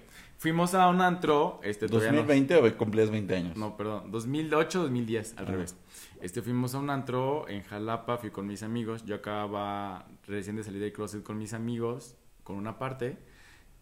Fuimos 0.44 0.74
a 0.74 0.90
un 0.90 1.00
antro. 1.00 1.58
Este, 1.62 1.88
todavía 1.88 2.12
no- 2.12 2.26
¿2020 2.28 2.74
o 2.74 2.76
cumplías 2.76 3.10
20 3.10 3.34
años? 3.34 3.56
no, 3.56 3.78
perdón, 3.78 4.10
2008, 4.10 4.82
2010, 4.82 5.38
al 5.38 5.46
revés. 5.46 5.74
Este, 6.20 6.42
fuimos 6.42 6.74
a 6.74 6.80
un 6.80 6.90
antro 6.90 7.48
en 7.48 7.62
Jalapa, 7.62 8.18
fui 8.18 8.28
con 8.28 8.46
mis 8.46 8.62
amigos. 8.62 9.06
Yo 9.06 9.14
acababa 9.14 10.06
recién 10.26 10.56
de 10.56 10.62
salir 10.62 10.82
del 10.82 10.92
closet 10.92 11.22
con 11.22 11.38
mis 11.38 11.54
amigos, 11.54 12.16
con 12.42 12.56
una 12.56 12.78
parte, 12.78 13.16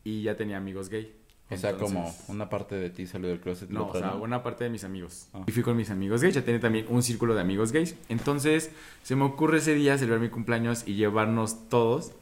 y 0.04 0.22
ya 0.22 0.36
tenía 0.36 0.56
amigos 0.56 0.88
gay. 0.88 1.12
O 1.50 1.56
sea, 1.56 1.72
como 1.76 1.98
Entonces- 1.98 2.28
una 2.28 2.48
parte 2.48 2.76
de 2.76 2.90
ti 2.90 3.08
salió 3.08 3.28
del 3.28 3.40
closet. 3.40 3.68
No, 3.68 3.88
o 3.88 3.98
sea, 3.98 4.14
una 4.14 4.44
parte 4.44 4.62
de 4.62 4.70
mis 4.70 4.84
amigos. 4.84 5.30
Ah. 5.32 5.42
Y 5.44 5.50
fui 5.50 5.64
con 5.64 5.76
mis 5.76 5.90
amigos 5.90 6.22
gays, 6.22 6.36
ya 6.36 6.44
tenía 6.44 6.60
también 6.60 6.86
un 6.90 7.02
círculo 7.02 7.34
de 7.34 7.40
amigos 7.40 7.72
gays. 7.72 7.96
Entonces, 8.08 8.70
se 9.02 9.16
me 9.16 9.24
ocurre 9.24 9.58
ese 9.58 9.74
día 9.74 9.98
celebrar 9.98 10.20
mi 10.20 10.28
cumpleaños 10.28 10.84
y 10.86 10.94
llevarnos 10.94 11.68
todos 11.68 12.12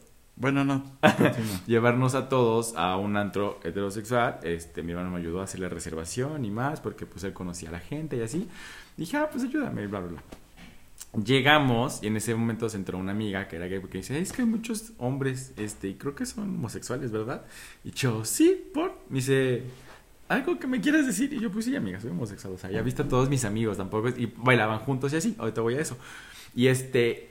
Bueno, 0.40 0.64
no. 0.64 0.82
llevarnos 1.66 2.14
a 2.14 2.30
todos 2.30 2.74
a 2.74 2.96
un 2.96 3.18
antro 3.18 3.60
heterosexual. 3.62 4.40
Este, 4.42 4.82
mi 4.82 4.92
hermano 4.92 5.10
me 5.10 5.18
ayudó 5.18 5.42
a 5.42 5.44
hacer 5.44 5.60
la 5.60 5.68
reservación 5.68 6.46
y 6.46 6.50
más, 6.50 6.80
porque 6.80 7.04
pues 7.04 7.22
él 7.24 7.34
conocía 7.34 7.68
a 7.68 7.72
la 7.72 7.80
gente 7.80 8.16
y 8.16 8.22
así. 8.22 8.48
Dije, 8.96 9.18
ah, 9.18 9.28
pues 9.30 9.44
ayúdame, 9.44 9.86
bla, 9.86 10.00
bla, 10.00 10.12
bla. 10.12 10.22
Llegamos 11.22 12.02
y 12.02 12.06
en 12.06 12.16
ese 12.16 12.34
momento 12.34 12.70
se 12.70 12.78
entró 12.78 12.96
una 12.96 13.12
amiga 13.12 13.48
que 13.48 13.56
era 13.56 13.66
gay 13.66 13.80
porque 13.80 13.98
dice, 13.98 14.18
es 14.18 14.32
que 14.32 14.40
hay 14.40 14.48
muchos 14.48 14.92
hombres, 14.96 15.52
este, 15.58 15.88
y 15.88 15.94
creo 15.94 16.14
que 16.14 16.24
son 16.24 16.54
homosexuales, 16.54 17.10
¿verdad? 17.10 17.44
Y 17.84 17.90
yo, 17.90 18.24
sí, 18.24 18.70
por, 18.72 18.96
me 19.10 19.16
dice, 19.16 19.64
algo 20.28 20.58
que 20.58 20.66
me 20.66 20.80
quieras 20.80 21.06
decir. 21.06 21.34
Y 21.34 21.40
yo, 21.40 21.50
pues 21.50 21.66
sí, 21.66 21.76
amiga, 21.76 22.00
soy 22.00 22.12
homosexual, 22.12 22.54
o 22.54 22.58
sea, 22.58 22.70
ya 22.70 22.80
viste 22.80 23.02
a 23.02 23.08
todos 23.08 23.28
mis 23.28 23.44
amigos, 23.44 23.76
tampoco, 23.76 24.08
y 24.08 24.32
bailaban 24.36 24.78
juntos 24.78 25.12
y 25.12 25.16
así, 25.16 25.36
ahorita 25.38 25.60
voy 25.60 25.74
a 25.74 25.80
eso. 25.80 25.98
Y 26.54 26.68
este, 26.68 27.29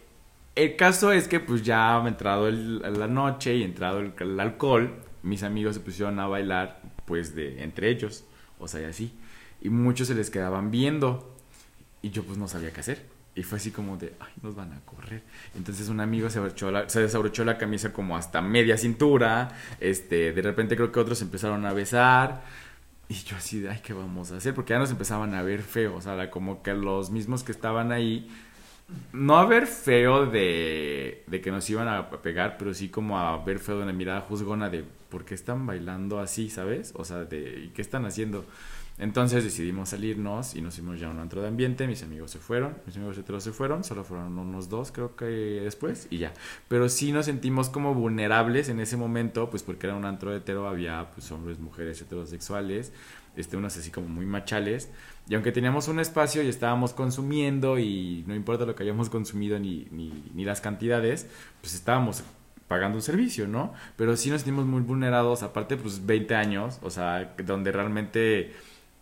el 0.55 0.75
caso 0.75 1.12
es 1.12 1.27
que 1.27 1.39
pues 1.39 1.63
ya 1.63 2.01
entrado 2.05 2.47
el- 2.47 2.79
la 2.81 3.07
noche 3.07 3.55
y 3.55 3.63
entrado 3.63 3.99
el, 3.99 4.39
alcohol, 4.39 4.93
mis 5.23 5.43
amigos 5.43 5.75
se 5.75 5.81
pusieron 5.81 6.19
a 6.19 6.27
bailar 6.27 6.81
pues 7.05 7.35
de 7.35 7.63
entre 7.63 7.89
ellos, 7.89 8.25
o 8.59 8.67
sea, 8.67 8.81
y 8.81 8.85
así. 8.85 9.13
Y 9.62 9.69
muchos 9.69 10.07
se 10.07 10.15
les 10.15 10.29
quedaban 10.29 10.71
viendo 10.71 11.35
y 12.01 12.09
yo 12.12 12.23
pues 12.23 12.38
no 12.38 12.47
sabía 12.47 12.71
qué 12.71 12.79
hacer. 12.81 13.05
Y 13.35 13.43
fue 13.43 13.57
así 13.57 13.71
como 13.71 13.95
de, 13.97 14.13
ay, 14.19 14.31
nos 14.41 14.55
van 14.55 14.73
a 14.73 14.81
correr. 14.81 15.23
Entonces 15.55 15.88
un 15.89 16.01
amigo 16.01 16.29
se, 16.29 16.41
la- 16.71 16.89
se 16.89 17.01
desabrochó 17.01 17.45
la 17.45 17.57
camisa 17.57 17.93
como 17.93 18.17
hasta 18.17 18.41
media 18.41 18.77
cintura. 18.77 19.49
Este, 19.79 20.33
de 20.33 20.41
repente 20.41 20.75
creo 20.75 20.91
que 20.91 20.99
otros 20.99 21.21
empezaron 21.21 21.65
a 21.65 21.73
besar. 21.73 22.41
Y 23.07 23.15
yo 23.15 23.38
así 23.38 23.59
de, 23.59 23.69
ay, 23.69 23.79
¿qué 23.83 23.93
vamos 23.93 24.31
a 24.31 24.38
hacer? 24.38 24.53
Porque 24.53 24.73
ya 24.73 24.79
nos 24.79 24.91
empezaban 24.91 25.33
a 25.35 25.41
ver 25.41 25.62
feo. 25.62 25.95
O 25.95 26.01
sea, 26.01 26.29
como 26.29 26.62
que 26.63 26.73
los 26.73 27.12
mismos 27.12 27.43
que 27.43 27.51
estaban 27.51 27.91
ahí 27.91 28.29
no 29.13 29.38
a 29.38 29.45
ver 29.45 29.67
feo 29.67 30.25
de, 30.25 31.23
de 31.28 31.41
que 31.41 31.52
nos 31.52 31.69
iban 31.69 31.88
a 31.88 32.10
pegar, 32.10 32.58
pero 32.58 32.73
sí 32.73 32.89
como 32.89 33.19
a 33.19 33.43
ver 33.43 33.60
feo 33.60 33.78
de 33.78 33.84
una 33.84 33.93
mirada 33.93 34.21
juzgona 34.21 34.69
de 34.69 34.84
por 35.10 35.25
qué 35.25 35.36
están 35.36 35.65
bailando 35.65 36.19
así, 36.19 36.49
¿sabes? 36.49 36.93
O 36.95 37.06
sea, 37.06 37.25
de 37.25 37.65
¿y 37.65 37.69
qué 37.69 37.82
están 37.82 38.06
haciendo? 38.06 38.45
Entonces 38.99 39.45
decidimos 39.45 39.89
salirnos 39.89 40.56
y 40.56 40.62
nos 40.62 40.75
fuimos 40.75 40.99
ya 40.99 41.08
a 41.08 41.10
un 41.10 41.19
antro 41.19 41.41
de 41.41 41.47
ambiente, 41.47 41.88
mis 41.88 42.04
amigos 42.04 42.32
se 42.32 42.39
fueron, 42.39 42.75
mis 42.86 42.97
amigos 42.97 43.17
heteros 43.17 43.45
se 43.45 43.54
fueron, 43.54 43.86
solo 43.86 44.04
fueron 44.04 44.38
unos 44.38 44.67
dos 44.67 44.91
creo 44.91 45.15
que 45.15 45.25
después 45.25 46.08
y 46.10 46.17
ya. 46.17 46.34
Pero 46.67 46.89
sí 46.89 47.13
nos 47.13 47.25
sentimos 47.25 47.69
como 47.69 47.93
vulnerables 47.93 48.67
en 48.67 48.82
ese 48.82 48.97
momento, 48.97 49.49
pues 49.49 49.63
porque 49.63 49.88
era 49.88 49.95
un 49.95 50.04
antro 50.04 50.36
hetero, 50.36 50.67
había 50.67 51.12
pues 51.12 51.32
hombres, 51.32 51.60
mujeres 51.60 52.02
heterosexuales, 52.02 52.91
este, 53.38 53.56
unos 53.56 53.78
así 53.78 53.89
como 53.89 54.10
muy 54.10 54.25
machales. 54.25 54.89
Y 55.29 55.35
aunque 55.35 55.51
teníamos 55.51 55.87
un 55.87 55.99
espacio 55.99 56.43
y 56.43 56.49
estábamos 56.49 56.93
consumiendo 56.93 57.79
y 57.79 58.23
no 58.27 58.35
importa 58.35 58.65
lo 58.65 58.75
que 58.75 58.83
hayamos 58.83 59.09
consumido 59.09 59.59
ni, 59.59 59.87
ni, 59.91 60.31
ni 60.33 60.43
las 60.43 60.59
cantidades, 60.61 61.27
pues 61.61 61.75
estábamos 61.75 62.23
pagando 62.67 62.97
un 62.97 63.03
servicio, 63.03 63.47
¿no? 63.47 63.73
Pero 63.95 64.17
sí 64.17 64.29
nos 64.31 64.41
sentimos 64.41 64.65
muy 64.65 64.81
vulnerados, 64.81 65.43
aparte 65.43 65.77
pues 65.77 66.05
20 66.05 66.35
años, 66.35 66.79
o 66.81 66.89
sea, 66.89 67.35
donde 67.45 67.71
realmente 67.71 68.53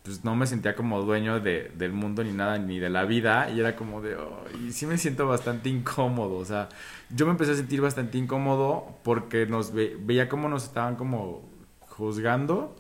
pues 0.03 0.23
no 0.23 0.35
me 0.35 0.47
sentía 0.47 0.75
como 0.75 1.01
dueño 1.01 1.39
de, 1.41 1.71
del 1.77 1.91
mundo 1.91 2.23
ni 2.23 2.31
nada, 2.31 2.57
ni 2.57 2.79
de 2.79 2.89
la 2.89 3.03
vida, 3.05 3.49
y 3.49 3.59
era 3.59 3.75
como 3.75 4.01
de, 4.01 4.15
y 4.65 4.71
sí 4.71 4.85
me 4.85 4.97
siento 4.97 5.27
bastante 5.27 5.67
incómodo, 5.69 6.35
o 6.37 6.45
sea, 6.45 6.69
yo 7.09 7.25
me 7.25 7.31
empecé 7.33 7.51
a 7.51 7.55
sentir 7.55 7.81
bastante 7.81 8.17
incómodo 8.17 8.97
porque 9.03 9.45
nos 9.47 9.73
ve- 9.73 9.97
veía 9.99 10.29
como 10.29 10.47
nos 10.49 10.63
estaban 10.63 10.95
como 10.95 11.43
juzgando 11.81 12.75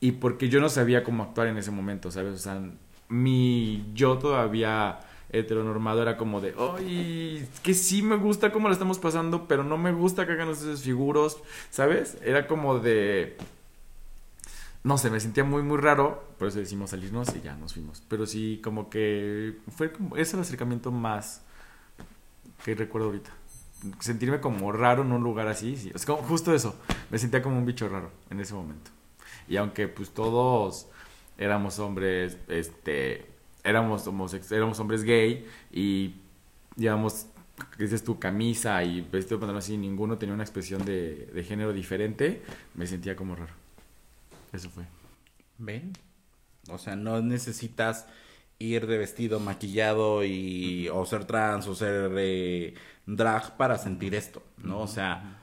y 0.00 0.12
porque 0.12 0.48
yo 0.48 0.60
no 0.60 0.68
sabía 0.68 1.04
cómo 1.04 1.22
actuar 1.22 1.48
en 1.48 1.56
ese 1.56 1.70
momento, 1.70 2.10
¿sabes? 2.10 2.34
O 2.34 2.38
sea, 2.38 2.60
mi 3.08 3.90
yo 3.94 4.18
todavía 4.18 5.00
heteronormado 5.30 6.02
era 6.02 6.16
como 6.16 6.40
de, 6.40 6.54
ay, 6.58 7.48
que 7.62 7.74
sí 7.74 8.02
me 8.02 8.16
gusta 8.16 8.52
cómo 8.52 8.68
lo 8.68 8.74
estamos 8.74 8.98
pasando, 8.98 9.48
pero 9.48 9.64
no 9.64 9.76
me 9.78 9.92
gusta 9.92 10.26
que 10.26 10.32
hagan 10.32 10.50
esos 10.50 10.82
figuros, 10.82 11.38
¿sabes? 11.70 12.16
Era 12.22 12.46
como 12.46 12.78
de, 12.78 13.36
no 14.84 14.98
sé, 14.98 15.10
me 15.10 15.20
sentía 15.20 15.44
muy, 15.44 15.62
muy 15.62 15.78
raro, 15.78 16.22
por 16.38 16.48
eso 16.48 16.58
decidimos 16.58 16.90
salirnos 16.90 17.34
y 17.34 17.40
ya 17.40 17.56
nos 17.56 17.74
fuimos. 17.74 18.02
Pero 18.08 18.26
sí, 18.26 18.60
como 18.62 18.88
que 18.88 19.58
fue 19.76 19.92
como, 19.92 20.16
es 20.16 20.32
el 20.34 20.40
acercamiento 20.40 20.92
más 20.92 21.42
que 22.64 22.74
recuerdo 22.74 23.08
ahorita. 23.08 23.30
Sentirme 24.00 24.40
como 24.40 24.72
raro 24.72 25.02
en 25.02 25.12
un 25.12 25.22
lugar 25.22 25.48
así, 25.48 25.76
sí. 25.76 25.90
Es 25.94 26.06
como 26.06 26.22
justo 26.22 26.54
eso, 26.54 26.76
me 27.10 27.18
sentía 27.18 27.42
como 27.42 27.58
un 27.58 27.66
bicho 27.66 27.88
raro 27.88 28.10
en 28.30 28.40
ese 28.40 28.54
momento. 28.54 28.90
Y 29.48 29.56
aunque 29.56 29.88
pues 29.88 30.10
todos 30.10 30.88
éramos 31.38 31.78
hombres, 31.78 32.38
este, 32.48 33.26
éramos, 33.64 34.06
homosex- 34.06 34.52
éramos 34.52 34.78
hombres 34.80 35.02
gay 35.04 35.46
y 35.72 36.14
llevamos, 36.76 37.26
¿qué 37.76 37.84
dices 37.84 38.04
tu 38.04 38.18
camisa 38.18 38.82
y 38.84 39.00
vestido 39.02 39.36
de 39.36 39.40
pantalón 39.40 39.58
así, 39.58 39.76
ninguno 39.76 40.18
tenía 40.18 40.34
una 40.34 40.44
expresión 40.44 40.84
de, 40.84 41.26
de 41.26 41.44
género 41.44 41.72
diferente, 41.72 42.42
me 42.74 42.86
sentía 42.86 43.16
como 43.16 43.36
raro. 43.36 43.52
Eso 44.52 44.70
fue. 44.70 44.84
¿Ven? 45.58 45.92
O 46.70 46.78
sea, 46.78 46.96
no 46.96 47.20
necesitas 47.22 48.06
ir 48.58 48.86
de 48.86 48.98
vestido 48.98 49.38
maquillado 49.38 50.24
y 50.24 50.88
o 50.88 51.04
ser 51.06 51.26
trans 51.26 51.66
o 51.66 51.74
ser 51.74 52.10
eh, 52.16 52.74
drag 53.06 53.56
para 53.56 53.78
sentir 53.78 54.14
esto, 54.14 54.42
¿no? 54.58 54.80
O 54.80 54.86
sea, 54.86 55.38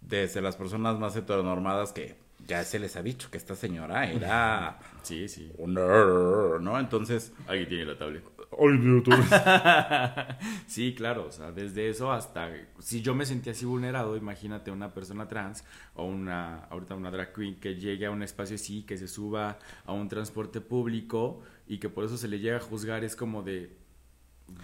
desde 0.00 0.40
las 0.40 0.56
personas 0.56 0.98
más 0.98 1.14
heteronormadas 1.16 1.92
que 1.92 2.16
ya 2.48 2.64
se 2.64 2.78
les 2.80 2.96
ha 2.96 3.02
dicho 3.02 3.30
que 3.30 3.36
esta 3.38 3.54
señora 3.54 4.10
era 4.10 4.78
Sí, 5.02 5.28
sí. 5.28 5.52
un 5.58 5.74
nerd, 5.74 6.60
¿no? 6.60 6.80
Entonces, 6.80 7.32
Alguien 7.46 7.68
tiene 7.68 7.84
la 7.84 7.96
tablet. 7.98 8.24
ay, 8.58 8.78
Dios, 8.78 9.02
tú- 9.04 9.12
sí, 10.66 10.94
claro, 10.94 11.26
o 11.26 11.32
sea, 11.32 11.52
desde 11.52 11.88
eso 11.88 12.10
hasta 12.12 12.50
si 12.78 13.02
yo 13.02 13.14
me 13.14 13.26
sentía 13.26 13.52
así 13.52 13.64
vulnerado, 13.64 14.16
imagínate 14.16 14.70
una 14.70 14.92
persona 14.94 15.28
trans 15.28 15.64
o 15.94 16.04
una 16.04 16.64
ahorita 16.70 16.94
una 16.94 17.10
drag 17.10 17.32
queen 17.32 17.60
que 17.60 17.74
llegue 17.76 18.06
a 18.06 18.10
un 18.10 18.22
espacio 18.22 18.56
así, 18.56 18.82
que 18.82 18.96
se 18.96 19.08
suba 19.08 19.58
a 19.84 19.92
un 19.92 20.08
transporte 20.08 20.60
público 20.60 21.42
y 21.66 21.78
que 21.78 21.88
por 21.88 22.04
eso 22.04 22.16
se 22.16 22.28
le 22.28 22.38
llega 22.40 22.56
a 22.56 22.60
juzgar 22.60 23.04
es 23.04 23.14
como 23.14 23.42
de 23.42 23.76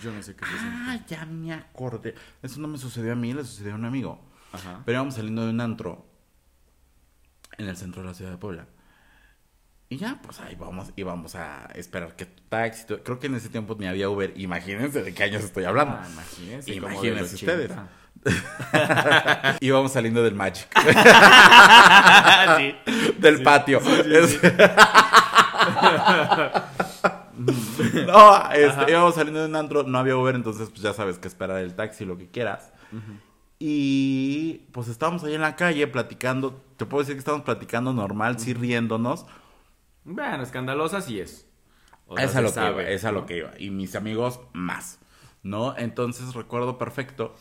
yo 0.01 0.11
no 0.13 0.23
sé 0.23 0.35
qué 0.35 0.45
ah, 0.49 0.99
ya 1.07 1.27
me 1.27 1.53
acordé. 1.53 2.15
Eso 2.43 2.59
no 2.61 2.69
me 2.69 2.79
sucedió 2.79 3.13
a 3.13 3.17
mí, 3.17 3.35
le 3.35 3.45
sucedió 3.45 3.73
a 3.73 3.77
un 3.77 3.85
amigo. 3.85 4.19
Ajá. 4.53 4.81
Pero 4.87 4.97
íbamos 4.97 5.15
saliendo 5.15 5.45
de 5.45 5.51
un 5.51 5.61
antro 5.61 6.07
en 7.59 7.69
el 7.69 7.77
centro 7.77 8.03
de 8.03 8.09
la 8.09 8.15
ciudad 8.15 8.31
de 8.31 8.37
Puebla. 8.39 8.67
Y 9.91 9.99
ya, 9.99 10.19
pues 10.23 10.41
ahí 10.41 10.55
vamos, 10.57 10.93
íbamos 10.97 11.35
a 11.35 11.67
esperar 11.75 12.17
que 12.17 12.25
taxi. 12.27 12.85
Creo 13.05 13.21
que 13.21 13.27
en 13.27 13.35
ese 13.35 13.49
tiempo 13.51 13.77
ni 13.79 13.87
había 13.87 14.09
Uber. 14.09 14.33
Imagínense 14.37 15.03
de 15.03 15.13
qué 15.15 15.25
años 15.25 15.45
estoy 15.45 15.65
hablando. 15.65 15.97
Ah, 16.01 16.09
imagínense, 16.11 16.75
Imagínense 16.75 17.35
ustedes. 17.35 17.71
80. 17.71 19.57
Íbamos 19.61 19.93
saliendo 19.97 20.23
del 20.23 20.35
Magic, 20.35 20.67
Sí. 22.57 22.75
del 23.19 23.43
patio. 23.43 23.81
No, 28.07 28.51
este, 28.53 28.91
íbamos 28.93 29.15
saliendo 29.17 29.41
de 29.41 29.47
un 29.47 29.57
antro, 29.57 29.83
no 29.83 29.99
había 29.99 30.17
Uber, 30.17 30.35
entonces 30.35 30.71
pues 30.71 30.83
ya 30.83 30.93
sabes 30.93 31.19
que 31.19 31.29
esperar 31.29 31.59
el 31.59 31.75
taxi, 31.75 32.05
lo 32.05 32.17
que 32.17 32.29
quieras. 32.29 32.73
Y 33.59 34.63
pues 34.73 34.89
estábamos 34.89 35.25
ahí 35.25 35.35
en 35.35 35.41
la 35.41 35.57
calle 35.57 35.87
platicando. 35.87 36.63
Te 36.85 36.91
puedo 36.91 37.01
decir 37.01 37.15
que 37.15 37.21
estábamos 37.21 37.47
platicando 37.47 37.95
normal, 37.95 38.39
sí 38.39 38.53
riéndonos. 38.53 39.25
Bueno, 40.05 40.43
escandalosa 40.43 41.01
sí 41.01 41.19
es. 41.19 41.49
O 42.07 42.15
sea, 42.15 42.27
es 42.27 42.37
a 42.37 42.43
lo 42.43 42.53
que 42.53 42.61
iba, 42.61 42.83
es 42.83 43.05
lo 43.05 43.25
que 43.25 43.39
iba. 43.39 43.53
Y 43.59 43.71
mis 43.71 43.97
amigos 43.97 44.39
más, 44.53 44.99
¿no? 45.43 45.75
Entonces 45.79 46.35
recuerdo 46.35 46.77
perfecto 46.77 47.35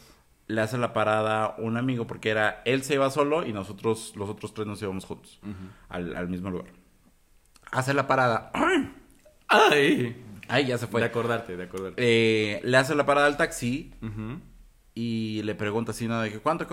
le 0.47 0.61
hace 0.61 0.77
la 0.77 0.93
parada 0.93 1.55
un 1.57 1.75
amigo 1.75 2.07
porque 2.07 2.29
era 2.29 2.61
él 2.63 2.83
se 2.83 2.93
iba 2.93 3.09
solo 3.09 3.45
y 3.45 3.51
nosotros 3.51 4.13
los 4.15 4.29
otros 4.29 4.53
tres 4.53 4.65
nos 4.65 4.81
íbamos 4.81 5.03
juntos 5.03 5.41
al, 5.89 6.15
al 6.15 6.29
mismo 6.29 6.49
lugar. 6.49 6.71
Hace 7.69 7.93
la 7.93 8.07
parada. 8.07 8.49
¡Ay! 9.49 10.23
Ay, 10.47 10.67
ya 10.67 10.77
se 10.77 10.87
fue. 10.87 11.01
De 11.01 11.07
acordarte, 11.07 11.57
de 11.57 11.63
acordarte. 11.63 12.01
Eh, 12.01 12.61
le 12.63 12.77
hace 12.77 12.95
la 12.95 13.05
parada 13.05 13.27
al 13.27 13.35
taxi 13.35 13.93
y 14.95 15.41
le 15.43 15.53
pregunta 15.53 15.91
así, 15.91 16.07
¿no? 16.07 16.21
De 16.21 16.31
que, 16.31 16.39
¿cuánto, 16.39 16.65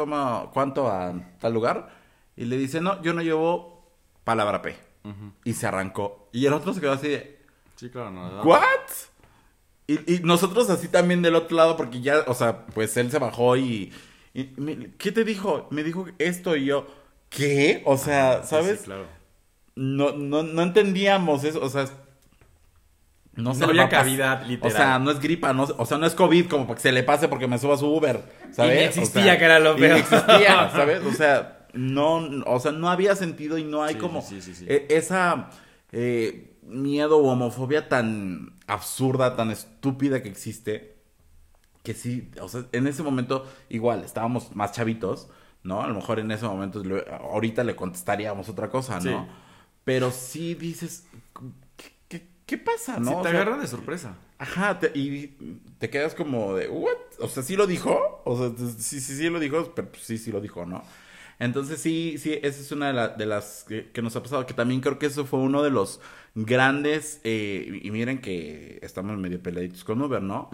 ¿cuánto 0.53 0.89
a 0.89 1.15
tal 1.41 1.53
lugar? 1.53 2.00
Y 2.37 2.45
le 2.47 2.57
dice, 2.57 2.81
no, 2.81 3.03
yo 3.03 3.13
no 3.13 3.23
llevo 3.23 3.91
palabra 4.25 4.63
P. 4.63 4.77
Y 5.45 5.55
se 5.55 5.67
arrancó. 5.67 6.29
Y 6.33 6.47
el 6.47 6.53
otro 6.53 6.73
se 6.75 6.81
quedó 6.81 6.93
así 6.93 7.09
de, 7.09 7.39
Sí, 7.77 7.89
claro, 7.89 8.11
no. 8.11 8.43
¿what? 8.43 8.61
Y, 9.87 10.15
y 10.17 10.21
nosotros 10.21 10.69
así 10.71 10.89
también 10.89 11.23
del 11.23 11.35
otro 11.35 11.57
lado, 11.57 11.77
porque 11.77 12.01
ya, 12.01 12.19
o 12.27 12.35
sea, 12.35 12.67
pues 12.67 12.97
él 12.99 13.11
se 13.11 13.19
bajó 13.19 13.57
y... 13.57 13.93
y 14.35 14.51
me- 14.57 14.91
¿Qué 14.99 15.11
te 15.13 15.25
dijo? 15.25 15.67
Me 15.71 15.83
dijo 15.83 16.07
esto 16.19 16.55
y 16.57 16.67
yo, 16.67 16.87
¿qué? 17.31 17.83
O 17.87 17.97
sea, 17.97 18.43
Sí, 18.43 18.49
¿sabes? 18.51 18.81
sí, 18.81 18.85
claro. 18.85 19.07
no, 19.75 20.13
no, 20.13 20.43
no 20.43 20.63
entendíamos 20.63 21.43
eso, 21.45 21.61
o 21.63 21.69
sea, 21.71 21.87
no, 23.35 23.55
se 23.55 23.61
No 23.61 23.69
había 23.69 23.89
cavidad, 23.89 24.45
literal. 24.45 24.73
O 24.73 24.77
sea, 24.77 24.99
no 24.99 25.11
es 25.11 25.21
gripa, 25.21 25.53
no, 25.55 25.63
o 25.65 25.87
sea, 25.87 25.97
no 25.99 26.07
es 26.07 26.15
COVID 26.15 26.49
como 26.49 26.67
para 26.67 26.77
que 26.77 26.83
se 26.83 26.93
le 26.93 27.03
pase 27.03 27.29
porque 27.29 27.47
me 27.49 27.59
suba 27.59 27.77
su 27.79 27.87
Uber, 27.87 28.23
¿sabes? 28.53 28.77
Y 28.77 28.85
O 28.85 28.89
existía, 28.89 29.23
sea, 29.25 29.39
que 29.39 29.45
era 29.45 29.59
lo 29.59 29.77
peor. 29.77 29.97
existía, 29.99 30.71
¿sabes? 30.73 31.03
O 31.05 31.13
sea, 31.13 31.60
no, 31.75 32.17
o 32.47 32.61
sea, 32.61 32.73
no 32.73 32.89
había 32.91 33.15
sentido 33.17 33.59
y 33.59 33.65
no 33.65 33.83
hay 33.83 33.95
Sí, 33.95 34.01
como 34.01 34.23
sí, 34.23 34.41
sí, 34.43 34.55
sí. 34.55 34.67
eh, 34.69 34.87
esa 34.91 35.51
eh, 35.93 36.57
miedo 36.63 37.19
o 37.19 37.29
homofobia 37.31 37.89
tan 37.89 38.55
absurda, 38.67 39.37
tan 39.37 39.51
estúpida 39.51 40.23
que 40.23 40.29
existe, 40.29 40.97
que 41.83 41.95
sí, 41.95 42.31
o 42.41 42.49
sea, 42.49 42.67
en 42.73 42.87
ese 42.87 43.03
momento 43.03 43.47
igual 43.69 44.05
estábamos 44.05 44.55
más 44.55 44.73
chavitos, 44.73 45.29
¿no? 45.63 45.83
A 45.83 45.89
lo 45.89 45.95
mejor 45.95 46.19
en 46.19 46.31
ese 46.31 46.45
momento, 46.47 46.83
ahorita 47.21 47.65
le 47.65 47.75
contestaríamos 47.77 48.49
otra 48.49 48.69
cosa, 48.71 49.01
¿no? 49.01 49.25
Sí. 49.25 49.31
Pero 49.85 50.11
sí 50.11 50.55
dices, 50.55 51.07
¿qué, 51.77 51.93
qué- 52.09 52.29
qué 52.47 52.59
pasa, 52.59 52.99
no? 53.01 53.19
O 53.21 53.23
te 53.23 53.31
sea, 53.31 53.41
agarra 53.41 53.57
de 53.59 53.67
sorpresa. 53.67 54.17
Ajá, 54.39 54.79
te- 54.79 54.93
y 54.95 55.37
te 55.79 55.91
quedas 55.91 56.15
como 56.15 56.55
de, 56.55 56.69
¿what? 56.69 56.97
O 57.19 57.29
sea, 57.29 57.43
¿sí 57.43 57.57
lo 57.57 57.67
dijo? 57.67 58.23
O 58.25 58.37
sea, 58.39 58.53
sí, 58.79 59.01
sí, 59.01 59.17
sí 59.17 59.29
lo 59.29 59.39
dijo, 59.41 59.73
pero 59.75 59.91
pues 59.91 60.03
sí, 60.05 60.19
sí 60.19 60.31
lo 60.33 60.41
dijo, 60.41 60.65
¿no? 60.67 60.83
Entonces 61.41 61.81
sí, 61.81 62.15
sí, 62.19 62.35
esa 62.43 62.61
es 62.61 62.71
una 62.71 62.87
de, 62.89 62.93
la- 62.93 63.09
de 63.09 63.27
las 63.27 63.65
que, 63.67 63.91
que 63.93 64.01
nos 64.03 64.15
ha 64.15 64.23
pasado, 64.23 64.47
que 64.47 64.55
también 64.55 64.81
creo 64.81 64.99
que 65.01 65.07
eso 65.07 65.25
fue 65.27 65.41
uno 65.41 65.63
de 65.65 65.71
los 65.71 66.01
grandes, 66.45 67.21
eh, 67.25 67.81
y 67.83 67.91
miren 67.91 68.21
que 68.21 68.79
estamos 68.83 69.17
medio 69.19 69.43
peladitos 69.43 69.83
con 69.83 70.01
Uber, 70.01 70.23
¿no? 70.23 70.49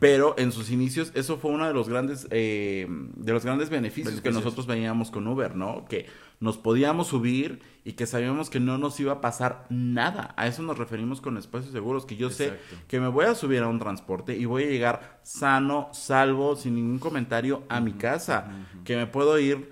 Pero 0.00 0.34
en 0.38 0.50
sus 0.50 0.70
inicios 0.70 1.12
eso 1.14 1.38
fue 1.38 1.52
uno 1.52 1.66
de 1.68 1.72
los 1.74 1.88
grandes, 1.88 2.26
eh, 2.30 2.86
de 2.88 3.32
los 3.32 3.44
grandes 3.44 3.70
beneficios, 3.70 4.14
que 4.22 4.30
nosotros 4.42 4.66
veíamos 4.66 5.10
con 5.12 5.26
Uber, 5.28 5.54
¿no? 5.54 5.84
Que 5.88 6.06
nos 6.40 6.56
podíamos 6.58 7.08
subir 7.08 7.60
y 7.84 7.92
que 7.92 8.06
sabíamos 8.06 8.50
que 8.50 8.60
no 8.60 8.76
nos 8.78 8.98
iba 8.98 9.12
a 9.12 9.20
pasar 9.20 9.66
nada. 9.70 10.34
A 10.36 10.46
eso 10.46 10.62
nos 10.62 10.78
referimos 10.78 11.20
con 11.20 11.36
espacios 11.36 11.72
seguros, 11.72 12.06
que 12.06 12.16
yo 12.16 12.28
sé 12.30 12.44
que 12.88 12.98
me 12.98 13.08
voy 13.08 13.26
a 13.26 13.34
subir 13.34 13.62
a 13.62 13.68
un 13.68 13.78
transporte 13.78 14.36
y 14.36 14.46
voy 14.46 14.64
a 14.64 14.66
llegar 14.66 15.20
sano, 15.22 15.88
salvo, 15.92 16.56
sin 16.56 16.74
ningún 16.74 16.98
comentario 16.98 17.62
a 17.68 17.80
mi 17.80 17.92
casa. 17.92 18.50
Que 18.84 18.96
me 18.96 19.06
puedo 19.06 19.38
ir, 19.38 19.70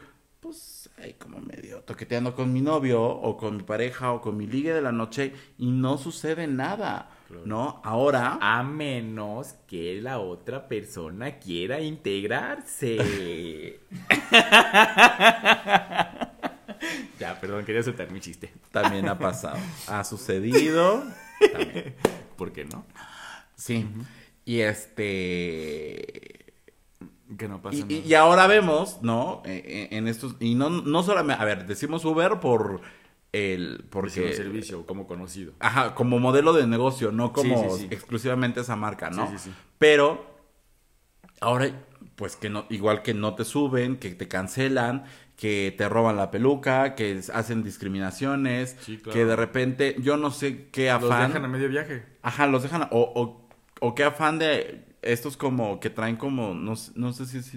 ahí 1.01 1.15
como 1.15 1.41
medio 1.41 1.81
toqueteando 1.81 2.35
con 2.35 2.53
mi 2.53 2.61
novio 2.61 3.03
o 3.03 3.37
con 3.37 3.57
mi 3.59 3.63
pareja 3.63 4.13
o 4.13 4.21
con 4.21 4.37
mi 4.37 4.47
ligue 4.47 4.73
de 4.73 4.83
la 4.83 4.93
noche 4.93 5.33
y 5.59 5.71
no 5.71 5.99
sucede 5.99 6.47
nada, 6.47 7.11
¿no? 7.45 7.81
Ahora... 7.85 8.39
A 8.41 8.63
menos 8.63 9.55
que 9.67 10.01
la 10.01 10.19
otra 10.19 10.69
persona 10.69 11.39
quiera 11.39 11.81
integrarse. 11.81 12.97
ya, 17.19 17.41
perdón, 17.41 17.65
quería 17.65 17.83
soltar 17.83 18.11
mi 18.11 18.21
chiste. 18.21 18.53
También 18.71 19.09
ha 19.09 19.19
pasado. 19.19 19.59
Ha 19.87 20.05
sucedido. 20.05 21.05
¿Por 22.37 22.53
qué 22.53 22.65
no? 22.65 22.85
Sí. 23.57 23.87
Y 24.45 24.61
este. 24.61 26.38
Que 27.37 27.47
no 27.49 27.61
pasa 27.61 27.77
Y, 27.77 27.81
nada. 27.83 27.95
y- 28.07 28.15
ahora 28.15 28.47
vemos, 28.47 29.01
¿no? 29.03 29.43
Eh, 29.45 29.63
eh, 29.67 29.89
En 29.97 30.09
estos. 30.09 30.37
Y 30.41 30.55
no, 30.55 30.71
no 30.71 31.03
solamente. 31.03 31.43
A 31.43 31.45
ver, 31.45 31.67
decimos 31.67 32.05
Uber 32.05 32.41
por 32.41 32.81
el. 33.33 33.85
Porque 33.91 34.25
un 34.29 34.33
servicio 34.33 34.87
como 34.87 35.07
conocido. 35.07 35.53
Ajá, 35.61 35.95
como 35.95 36.19
modelo 36.19 36.53
de 36.55 36.67
negocio, 36.67 37.13
no 37.13 37.33
como 37.33 37.71
Sí, 37.71 37.77
sí, 37.77 37.79
sí. 37.81 37.89
exclusivamente 37.95 38.61
esa 38.61 38.77
marca, 38.77 39.11
¿no? 39.11 39.27
Sí, 39.29 39.39
sí, 39.39 39.51
sí. 39.51 39.55
Pero 39.79 40.25
ahora, 41.41 41.71
pues 42.17 42.37
que 42.37 42.49
no, 42.51 42.65
igual 42.71 43.03
que 43.03 43.15
no 43.15 43.35
te 43.35 43.45
suben, 43.45 43.97
que 43.99 44.11
te 44.15 44.27
cancelan, 44.27 45.05
que 45.37 45.75
te 45.77 45.89
roban 45.89 46.17
la 46.17 46.31
peluca, 46.31 46.95
que 46.95 47.21
hacen 47.33 47.63
discriminaciones, 47.63 48.77
Sí, 48.81 48.97
claro. 48.99 49.13
que 49.17 49.25
de 49.25 49.37
repente, 49.37 49.97
yo 50.01 50.17
no 50.17 50.31
sé 50.31 50.69
qué 50.73 50.87
Los 50.93 51.05
afán. 51.05 51.29
dejan 51.29 51.45
a 51.45 51.49
medio 51.49 51.69
viaje. 51.69 52.05
Ajá, 52.23 52.47
los 52.47 52.63
dejan. 52.63 52.89
O, 52.91 53.13
o, 53.15 53.47
o 53.81 53.95
qué 53.95 54.05
afán 54.05 54.39
de 54.39 54.85
estos 55.03 55.37
como 55.37 55.81
que 55.81 55.91
traen 55.91 56.17
como, 56.17 56.55
no, 56.55 56.77
sé- 56.77 56.93
no 56.95 57.13
sé 57.13 57.27
si 57.27 57.39
es 57.39 57.53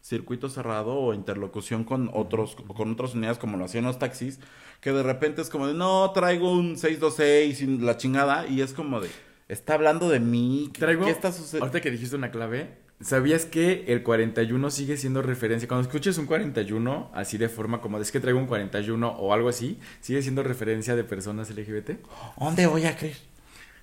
circuito 0.00 0.48
cerrado 0.48 0.94
o 0.94 1.12
interlocución 1.14 1.84
con 1.84 2.10
otros, 2.14 2.56
con 2.76 2.92
otras 2.92 3.14
unidades 3.14 3.38
como 3.38 3.56
lo 3.56 3.64
hacían 3.64 3.84
los 3.84 3.98
taxis, 3.98 4.38
que 4.80 4.92
de 4.92 5.02
repente 5.02 5.42
es 5.42 5.50
como 5.50 5.66
de, 5.66 5.74
no, 5.74 6.10
traigo 6.12 6.52
un 6.52 6.76
626 6.78 7.60
y 7.62 7.78
la 7.78 7.96
chingada, 7.96 8.46
y 8.46 8.60
es 8.62 8.72
como 8.72 9.00
de, 9.00 9.08
está 9.48 9.74
hablando 9.74 10.08
de 10.08 10.20
mí, 10.20 10.70
¿qué, 10.72 10.80
Traigo, 10.80 11.04
qué 11.04 11.10
está 11.10 11.32
sucediendo? 11.32 11.66
ahorita 11.66 11.80
que 11.80 11.90
dijiste 11.90 12.14
una 12.16 12.30
clave, 12.30 12.78
¿sabías 13.00 13.44
que 13.44 13.84
el 13.88 14.02
41 14.04 14.70
sigue 14.70 14.96
siendo 14.96 15.20
referencia? 15.20 15.66
Cuando 15.68 15.86
escuches 15.88 16.16
un 16.16 16.26
41, 16.26 17.10
así 17.12 17.36
de 17.36 17.48
forma 17.48 17.80
como, 17.80 17.98
es 17.98 18.12
que 18.12 18.20
traigo 18.20 18.38
un 18.38 18.46
41 18.46 19.08
o 19.08 19.34
algo 19.34 19.48
así, 19.48 19.78
sigue 20.00 20.22
siendo 20.22 20.42
referencia 20.44 20.94
de 20.96 21.04
personas 21.04 21.50
LGBT. 21.50 21.90
¿Dónde 22.38 22.66
voy 22.68 22.84
a 22.86 22.96
creer? 22.96 23.16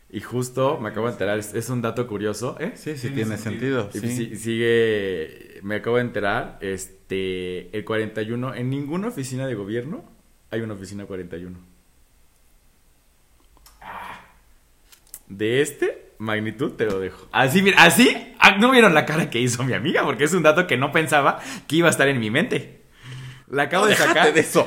Y 0.10 0.22
justo 0.22 0.78
me 0.80 0.90
acabo 0.90 1.08
de 1.08 1.14
enterar, 1.14 1.40
es, 1.40 1.54
es 1.54 1.70
un 1.70 1.82
dato 1.82 2.08
curioso, 2.08 2.56
¿eh? 2.60 2.74
Sí, 2.76 2.96
sí, 2.98 3.10
tiene 3.10 3.38
sentido, 3.38 3.90
sí. 3.92 4.36
sigue, 4.36 5.60
me 5.64 5.76
acabo 5.78 5.96
de 5.98 6.04
enterar, 6.04 6.58
este, 6.62 7.76
el 7.76 7.84
41, 7.84 8.54
en 8.56 8.70
ninguna 8.70 9.08
oficina 9.08 9.46
de 9.48 9.56
gobierno 9.56 10.06
hay 10.52 10.62
una 10.62 10.76
oficina 10.76 11.06
41. 11.06 11.58
De 15.28 15.62
este 15.62 16.14
magnitud 16.20 16.74
te 16.74 16.86
lo 16.86 17.00
dejo. 17.00 17.28
Así, 17.32 17.62
mira, 17.62 17.84
así, 17.84 18.16
ah, 18.40 18.58
no 18.58 18.72
vieron 18.72 18.94
la 18.94 19.06
cara 19.06 19.30
que 19.30 19.40
hizo 19.42 19.64
mi 19.64 19.74
amiga, 19.74 20.04
porque 20.04 20.26
es 20.26 20.34
un 20.34 20.44
dato 20.44 20.68
que 20.68 20.78
no 20.78 20.92
pensaba 20.92 21.40
que 21.68 21.78
iba 21.78 21.88
a 21.88 21.92
estar 21.92 22.08
en 22.08 22.20
mi 22.20 22.30
mente. 22.30 22.82
La 23.50 23.64
acabo 23.64 23.86
No, 23.86 23.90
de 23.90 23.96
sacar. 23.98 24.34
de 24.34 24.40
eso. 24.40 24.66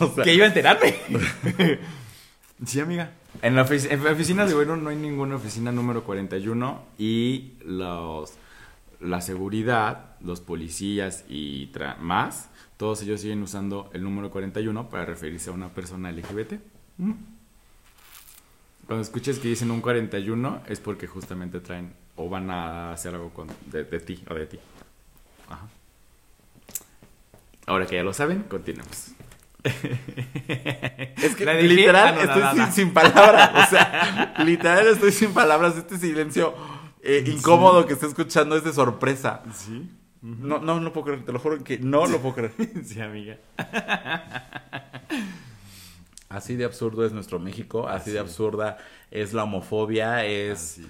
O 0.00 0.08
sea, 0.14 0.24
Que 0.24 0.34
iba 0.34 0.44
a 0.44 0.48
enterarme. 0.48 0.94
sí, 2.66 2.80
amiga. 2.80 3.12
En, 3.42 3.54
la 3.54 3.66
en 3.66 4.06
oficinas 4.06 4.48
de 4.48 4.54
gobierno 4.54 4.76
no 4.76 4.90
hay 4.90 4.96
ninguna 4.96 5.36
oficina 5.36 5.72
número 5.72 6.04
41 6.04 6.82
y 6.98 7.52
los, 7.64 8.34
la 9.00 9.20
seguridad, 9.20 10.16
los 10.20 10.40
policías 10.40 11.24
y 11.28 11.70
más, 12.00 12.48
todos 12.76 13.02
ellos 13.02 13.20
siguen 13.20 13.42
usando 13.42 13.90
el 13.92 14.02
número 14.02 14.30
41 14.30 14.90
para 14.90 15.04
referirse 15.04 15.50
a 15.50 15.52
una 15.52 15.68
persona 15.68 16.10
LGBT. 16.12 16.54
Mm. 16.98 17.12
Cuando 18.86 19.02
escuches 19.02 19.38
que 19.38 19.48
dicen 19.48 19.70
un 19.70 19.80
41 19.80 20.62
es 20.66 20.80
porque 20.80 21.06
justamente 21.06 21.60
traen 21.60 21.92
o 22.16 22.28
van 22.28 22.50
a 22.50 22.92
hacer 22.92 23.14
algo 23.14 23.30
con, 23.30 23.48
de, 23.66 23.84
de 23.84 24.00
ti 24.00 24.22
o 24.28 24.34
de 24.34 24.46
ti. 24.46 24.58
Ajá. 25.48 25.68
Ahora 27.66 27.86
que 27.86 27.96
ya 27.96 28.02
lo 28.02 28.12
saben, 28.12 28.42
continuemos. 28.42 29.12
Es 31.22 31.36
que 31.36 31.44
literal 31.62 32.14
estoy 32.18 32.42
anonadada. 32.42 32.72
sin, 32.72 32.86
sin 32.86 32.94
palabras. 32.94 33.50
O 33.54 33.70
sea, 33.70 34.34
literal 34.44 34.86
estoy 34.88 35.12
sin 35.12 35.32
palabras. 35.34 35.76
Este 35.76 35.98
silencio 35.98 36.54
eh, 37.02 37.24
incómodo 37.26 37.86
que 37.86 37.92
está 37.92 38.06
escuchando 38.06 38.56
es 38.56 38.64
de 38.64 38.72
sorpresa. 38.72 39.42
Sí. 39.54 39.90
No, 40.22 40.58
no, 40.58 40.80
no 40.80 40.92
puedo 40.92 41.06
creer, 41.06 41.24
te 41.24 41.32
lo 41.32 41.38
juro 41.38 41.62
que 41.64 41.78
no 41.78 42.06
lo 42.06 42.18
puedo 42.20 42.34
creer. 42.34 42.52
Sí, 42.84 43.00
amiga. 43.00 43.38
Así 46.28 46.56
de 46.56 46.64
absurdo 46.64 47.04
es 47.04 47.12
nuestro 47.12 47.38
México, 47.38 47.88
así, 47.88 48.02
Así. 48.02 48.10
de 48.12 48.18
absurda 48.20 48.78
es 49.10 49.32
la 49.32 49.44
homofobia, 49.44 50.24
es 50.24 50.72
Así. 50.72 50.86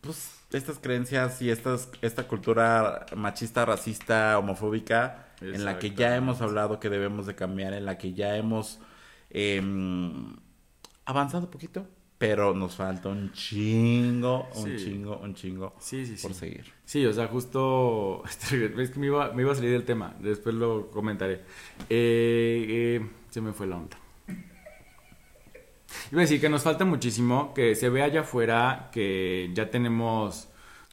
pues 0.00 0.34
estas 0.52 0.78
creencias 0.78 1.40
y 1.42 1.50
estas, 1.50 1.88
esta 2.02 2.28
cultura 2.28 3.06
machista, 3.16 3.64
racista, 3.64 4.38
homofóbica, 4.38 5.26
en 5.42 5.64
la 5.64 5.78
que 5.78 5.90
ya 5.92 6.16
hemos 6.16 6.40
hablado 6.40 6.78
que 6.80 6.88
debemos 6.88 7.26
de 7.26 7.34
cambiar, 7.34 7.72
en 7.74 7.84
la 7.84 7.98
que 7.98 8.12
ya 8.14 8.36
hemos 8.36 8.78
em, 9.30 10.36
avanzado 11.04 11.44
un 11.44 11.50
poquito, 11.50 11.86
pero 12.18 12.54
nos 12.54 12.76
falta 12.76 13.08
un 13.08 13.32
chingo, 13.32 14.48
un 14.54 14.78
Sí. 14.78 14.84
chingo, 14.84 15.18
un 15.18 15.34
chingo 15.34 15.74
Sí, 15.80 16.06
sí, 16.06 16.16
sí. 16.16 16.22
por 16.26 16.34
seguir. 16.36 16.64
Sí, 16.84 17.04
o 17.06 17.12
sea, 17.12 17.26
justo. 17.26 18.22
Es 18.78 18.90
que 18.90 19.00
me 19.00 19.06
iba, 19.06 19.32
me 19.32 19.42
iba 19.42 19.52
a 19.52 19.54
salir 19.54 19.72
del 19.72 19.84
tema. 19.84 20.14
Después 20.20 20.54
lo 20.54 20.90
comentaré. 20.90 21.40
Eh, 21.88 22.66
eh, 23.00 23.10
se 23.30 23.40
me 23.40 23.52
fue 23.52 23.66
la 23.66 23.76
onda. 23.78 23.98
Iba 26.10 26.20
a 26.20 26.24
decir 26.24 26.40
que 26.40 26.48
nos 26.48 26.62
falta 26.62 26.84
muchísimo, 26.84 27.52
que 27.54 27.74
se 27.74 27.88
ve 27.88 28.02
allá 28.02 28.20
afuera 28.22 28.88
que 28.92 29.50
ya 29.54 29.70
tenemos 29.70 30.48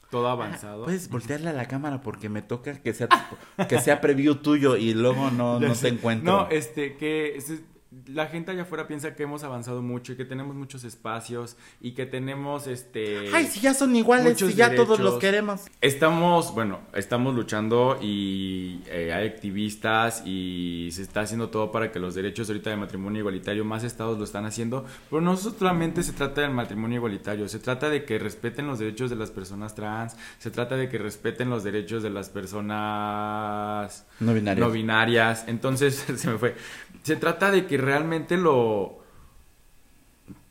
todo 0.09 0.27
avanzado. 0.27 0.85
Puedes 0.85 1.09
voltearle 1.09 1.49
a 1.49 1.53
la 1.53 1.67
cámara 1.67 2.01
porque 2.01 2.29
me 2.29 2.41
toca 2.41 2.73
que 2.81 2.93
sea, 2.93 3.07
que 3.69 3.79
sea 3.79 4.01
preview 4.01 4.35
tuyo 4.35 4.75
y 4.75 4.93
luego 4.93 5.29
no, 5.31 5.59
no 5.59 5.73
te 5.73 5.87
encuentro. 5.89 6.31
No, 6.31 6.49
este, 6.49 6.97
que 6.97 7.35
es- 7.37 7.61
la 8.05 8.27
gente 8.27 8.51
allá 8.51 8.61
afuera 8.63 8.87
piensa 8.87 9.15
que 9.15 9.23
hemos 9.23 9.43
avanzado 9.43 9.81
mucho 9.81 10.13
y 10.13 10.15
que 10.15 10.23
tenemos 10.25 10.55
muchos 10.55 10.83
espacios 10.83 11.57
y 11.81 11.93
que 11.93 12.05
tenemos, 12.05 12.67
este... 12.67 13.33
Ay, 13.33 13.47
si 13.47 13.61
ya 13.61 13.73
son 13.73 13.95
iguales, 13.95 14.37
si 14.37 14.53
ya 14.53 14.75
todos 14.75 14.99
los 14.99 15.17
queremos. 15.17 15.61
Estamos, 15.81 16.53
bueno, 16.53 16.81
estamos 16.93 17.33
luchando 17.33 17.97
y 17.99 18.81
eh, 18.87 19.11
hay 19.11 19.27
activistas 19.27 20.21
y 20.23 20.89
se 20.91 21.01
está 21.01 21.21
haciendo 21.21 21.49
todo 21.49 21.71
para 21.71 21.91
que 21.91 21.97
los 21.97 22.13
derechos 22.13 22.47
ahorita 22.49 22.69
de 22.69 22.75
matrimonio 22.75 23.21
igualitario, 23.21 23.65
más 23.65 23.83
estados 23.83 24.19
lo 24.19 24.23
están 24.23 24.45
haciendo, 24.45 24.85
pero 25.09 25.21
no 25.21 25.35
solamente 25.35 26.03
se 26.03 26.13
trata 26.13 26.41
del 26.41 26.51
matrimonio 26.51 26.97
igualitario, 26.97 27.47
se 27.47 27.57
trata 27.57 27.89
de 27.89 28.05
que 28.05 28.19
respeten 28.19 28.67
los 28.67 28.77
derechos 28.77 29.09
de 29.09 29.15
las 29.15 29.31
personas 29.31 29.73
trans, 29.73 30.15
se 30.37 30.51
trata 30.51 30.77
de 30.77 30.89
que 30.89 30.99
respeten 30.99 31.49
los 31.49 31.63
derechos 31.63 32.03
de 32.03 32.11
las 32.11 32.29
personas 32.29 34.05
No 34.19 34.33
binarios. 34.35 34.67
no 34.67 34.71
binarias, 34.71 35.45
entonces 35.47 35.95
se 36.15 36.29
me 36.29 36.37
fue. 36.37 36.55
Se 37.03 37.15
trata 37.15 37.51
de 37.51 37.65
que 37.65 37.77
realmente 37.77 38.37
lo, 38.37 38.99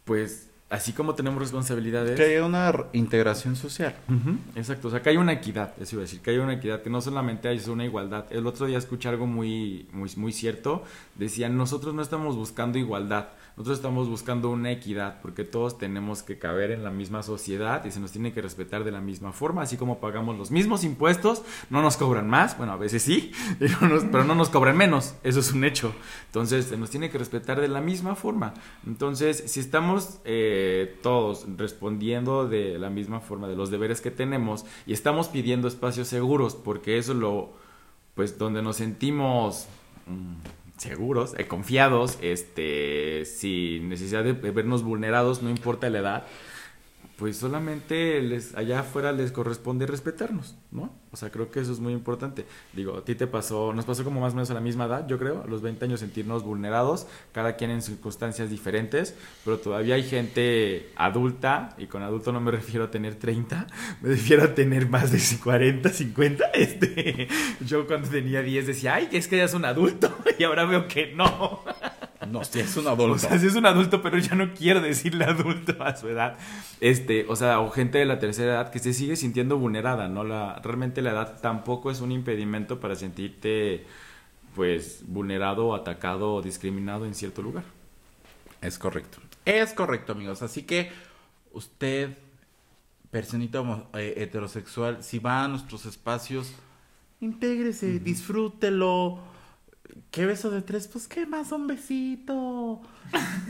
pues, 0.04 0.48
así 0.70 0.92
como 0.92 1.14
tenemos 1.14 1.40
responsabilidades... 1.40 2.16
Que 2.16 2.24
haya 2.24 2.44
una 2.44 2.72
integración 2.92 3.56
social. 3.56 3.94
Exacto, 4.54 4.88
o 4.88 4.90
sea, 4.90 5.02
que 5.02 5.10
hay 5.10 5.16
una 5.16 5.32
equidad, 5.32 5.74
eso 5.80 5.96
iba 5.96 6.02
a 6.02 6.06
decir, 6.06 6.20
que 6.20 6.30
hay 6.30 6.38
una 6.38 6.54
equidad, 6.54 6.82
que 6.82 6.90
no 6.90 7.00
solamente 7.00 7.48
hay 7.48 7.60
una 7.68 7.84
igualdad. 7.84 8.26
El 8.30 8.46
otro 8.46 8.66
día 8.66 8.78
escuché 8.78 9.08
algo 9.08 9.26
muy, 9.26 9.88
muy, 9.92 10.10
muy 10.16 10.32
cierto, 10.32 10.82
decían, 11.14 11.56
nosotros 11.56 11.94
no 11.94 12.02
estamos 12.02 12.36
buscando 12.36 12.78
igualdad, 12.78 13.28
nosotros 13.58 13.78
estamos 13.78 14.08
buscando 14.08 14.50
una 14.50 14.70
equidad, 14.70 15.20
porque 15.20 15.42
todos 15.42 15.78
tenemos 15.78 16.22
que 16.22 16.38
caber 16.38 16.70
en 16.70 16.84
la 16.84 16.92
misma 16.92 17.24
sociedad 17.24 17.84
y 17.84 17.90
se 17.90 17.98
nos 17.98 18.12
tiene 18.12 18.32
que 18.32 18.40
respetar 18.40 18.84
de 18.84 18.92
la 18.92 19.00
misma 19.00 19.32
forma, 19.32 19.62
así 19.62 19.76
como 19.76 19.98
pagamos 19.98 20.38
los 20.38 20.52
mismos 20.52 20.84
impuestos, 20.84 21.42
no 21.68 21.82
nos 21.82 21.96
cobran 21.96 22.30
más, 22.30 22.56
bueno, 22.56 22.72
a 22.72 22.76
veces 22.76 23.02
sí, 23.02 23.32
pero, 23.58 24.22
no 24.22 24.36
nos 24.36 24.48
cobran 24.48 24.76
menos, 24.76 25.16
eso 25.24 25.40
es 25.40 25.50
un 25.50 25.64
hecho. 25.64 25.92
Entonces, 26.26 26.66
se 26.66 26.76
nos 26.76 26.90
tiene 26.90 27.10
que 27.10 27.18
respetar 27.18 27.60
de 27.60 27.66
la 27.66 27.80
misma 27.80 28.14
forma. 28.14 28.54
Entonces, 28.86 29.42
si 29.48 29.58
estamos 29.58 30.20
eh, 30.24 30.96
todos 31.02 31.44
respondiendo 31.56 32.46
de 32.46 32.78
la 32.78 32.90
misma 32.90 33.18
forma 33.18 33.48
de 33.48 33.56
los 33.56 33.72
deberes 33.72 34.00
que 34.00 34.12
tenemos 34.12 34.66
y 34.86 34.92
estamos 34.92 35.26
pidiendo 35.26 35.66
espacios 35.66 36.06
seguros, 36.06 36.54
porque 36.54 36.96
eso 36.96 37.10
es 37.10 37.18
lo, 37.18 37.54
pues, 38.14 38.38
donde 38.38 38.62
nos 38.62 38.76
sentimos 38.76 39.66
mm, 40.06 40.57
seguros, 40.78 41.34
eh, 41.38 41.46
confiados, 41.46 42.18
este, 42.22 43.24
sin 43.24 43.88
necesidad 43.88 44.24
de 44.24 44.32
vernos 44.32 44.82
vulnerados, 44.82 45.42
no 45.42 45.50
importa 45.50 45.90
la 45.90 45.98
edad, 45.98 46.26
pues 47.18 47.36
solamente 47.36 48.22
les, 48.22 48.54
allá 48.54 48.80
afuera 48.80 49.10
les 49.10 49.32
corresponde 49.32 49.86
respetarnos, 49.86 50.56
¿no? 50.70 50.92
O 51.10 51.16
sea, 51.16 51.30
creo 51.30 51.50
que 51.50 51.58
eso 51.58 51.72
es 51.72 51.80
muy 51.80 51.92
importante. 51.92 52.46
Digo, 52.74 52.96
a 52.96 53.04
ti 53.04 53.16
te 53.16 53.26
pasó, 53.26 53.72
nos 53.72 53.86
pasó 53.86 54.04
como 54.04 54.20
más 54.20 54.34
o 54.34 54.36
menos 54.36 54.50
a 54.52 54.54
la 54.54 54.60
misma 54.60 54.84
edad, 54.84 55.04
yo 55.08 55.18
creo, 55.18 55.42
a 55.42 55.46
los 55.48 55.60
20 55.60 55.84
años 55.84 55.98
sentirnos 55.98 56.44
vulnerados, 56.44 57.08
cada 57.32 57.56
quien 57.56 57.72
en 57.72 57.82
circunstancias 57.82 58.50
diferentes, 58.50 59.16
pero 59.44 59.58
todavía 59.58 59.96
hay 59.96 60.04
gente 60.04 60.92
adulta, 60.94 61.74
y 61.76 61.86
con 61.86 62.04
adulto 62.04 62.30
no 62.30 62.40
me 62.40 62.50
refiero 62.52 62.84
a 62.84 62.90
tener 62.92 63.16
30, 63.16 63.66
me 64.00 64.10
refiero 64.10 64.44
a 64.44 64.54
tener 64.54 64.88
más 64.88 65.10
de 65.10 65.18
40, 65.42 65.88
50. 65.88 66.44
Este, 66.58 67.28
yo 67.60 67.86
cuando 67.86 68.08
tenía 68.08 68.42
10 68.42 68.66
decía, 68.66 68.94
ay, 68.94 69.08
es 69.12 69.28
que 69.28 69.36
ya 69.36 69.44
es 69.44 69.54
un 69.54 69.64
adulto, 69.64 70.16
y 70.38 70.44
ahora 70.44 70.64
veo 70.66 70.86
que 70.86 71.12
no. 71.14 71.64
No, 72.30 72.44
si 72.44 72.60
es 72.60 72.76
un 72.76 72.86
adulto. 72.86 73.14
O 73.14 73.18
sea, 73.18 73.38
sí 73.38 73.46
es 73.46 73.54
un 73.54 73.66
adulto, 73.66 74.02
pero 74.02 74.18
ya 74.18 74.34
no 74.34 74.52
quiero 74.54 74.80
decirle 74.80 75.24
adulto 75.26 75.82
a 75.82 75.96
su 75.96 76.08
edad. 76.08 76.36
Este, 76.80 77.26
o 77.28 77.36
sea, 77.36 77.60
o 77.60 77.70
gente 77.70 77.98
de 77.98 78.04
la 78.04 78.18
tercera 78.18 78.52
edad 78.54 78.70
que 78.70 78.78
se 78.78 78.92
sigue 78.92 79.16
sintiendo 79.16 79.58
vulnerada, 79.58 80.08
¿no? 80.08 80.24
La, 80.24 80.60
realmente 80.62 81.02
la 81.02 81.10
edad 81.10 81.40
tampoco 81.40 81.90
es 81.90 82.00
un 82.00 82.12
impedimento 82.12 82.80
para 82.80 82.96
sentirte, 82.96 83.86
pues, 84.54 85.02
vulnerado, 85.06 85.74
atacado 85.74 86.34
o 86.34 86.42
discriminado 86.42 87.06
en 87.06 87.14
cierto 87.14 87.42
lugar. 87.42 87.64
Es 88.60 88.78
correcto. 88.78 89.18
Es 89.44 89.72
correcto, 89.72 90.12
amigos. 90.12 90.42
Así 90.42 90.62
que 90.62 90.90
usted, 91.52 92.16
personita 93.10 93.62
eh, 93.94 94.14
heterosexual, 94.18 95.02
si 95.02 95.18
va 95.18 95.44
a 95.44 95.48
nuestros 95.48 95.86
espacios, 95.86 96.52
intégrese, 97.20 97.98
disfrútelo. 98.00 99.37
¿Qué 100.10 100.26
beso 100.26 100.50
de 100.50 100.62
tres? 100.62 100.88
Pues 100.88 101.06
qué 101.08 101.26
más, 101.26 101.52
un 101.52 101.66
besito. 101.66 102.80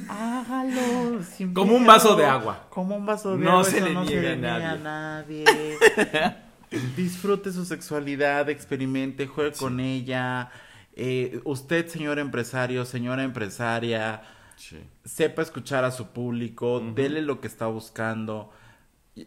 Hágalo. 0.08 1.22
sin 1.22 1.54
Como 1.54 1.74
un 1.76 1.86
vaso 1.86 2.16
de 2.16 2.24
agua. 2.26 2.66
Como 2.70 2.96
un 2.96 3.06
vaso 3.06 3.36
de 3.36 3.44
No 3.44 3.50
agua. 3.52 3.64
se 3.64 3.80
le 3.80 3.92
no 3.94 4.04
niega 4.04 4.20
se 4.22 4.28
le 4.28 4.36
niega 4.36 4.70
a 4.72 4.76
nadie. 4.76 5.44
Disfrute 6.96 7.52
su 7.52 7.64
sexualidad, 7.64 8.48
experimente, 8.50 9.26
juegue 9.26 9.52
con 9.52 9.80
ella. 9.80 10.50
Eh, 10.94 11.40
usted, 11.44 11.86
señor 11.88 12.18
empresario, 12.18 12.84
señora 12.84 13.22
empresaria, 13.22 14.22
Sí. 14.56 14.78
sepa 15.04 15.42
escuchar 15.42 15.84
a 15.84 15.90
su 15.92 16.08
público, 16.08 16.80
dele 16.80 17.22
lo 17.22 17.40
que 17.40 17.46
está 17.46 17.66
buscando. 17.68 18.50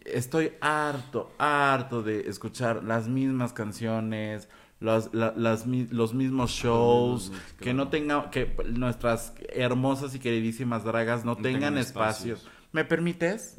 Estoy 0.05 0.51
harto, 0.61 1.31
harto 1.37 2.03
de 2.03 2.29
escuchar 2.29 2.83
las 2.83 3.07
mismas 3.07 3.53
canciones, 3.53 4.47
las 4.81 5.65
mi- 5.67 5.87
los 5.91 6.13
mismos 6.13 6.51
shows, 6.51 7.31
que 7.59 7.73
no 7.73 7.87
tenga, 7.89 8.29
que 8.31 8.53
nuestras 8.73 9.33
hermosas 9.53 10.13
y 10.15 10.19
queridísimas 10.19 10.83
dragas 10.83 11.23
no, 11.23 11.35
No 11.35 11.37
tengan, 11.37 11.53
tengan 11.61 11.77
espacios. 11.77 12.39
espacios. 12.39 12.57
¿Me 12.73 12.83
permites? 12.85 13.55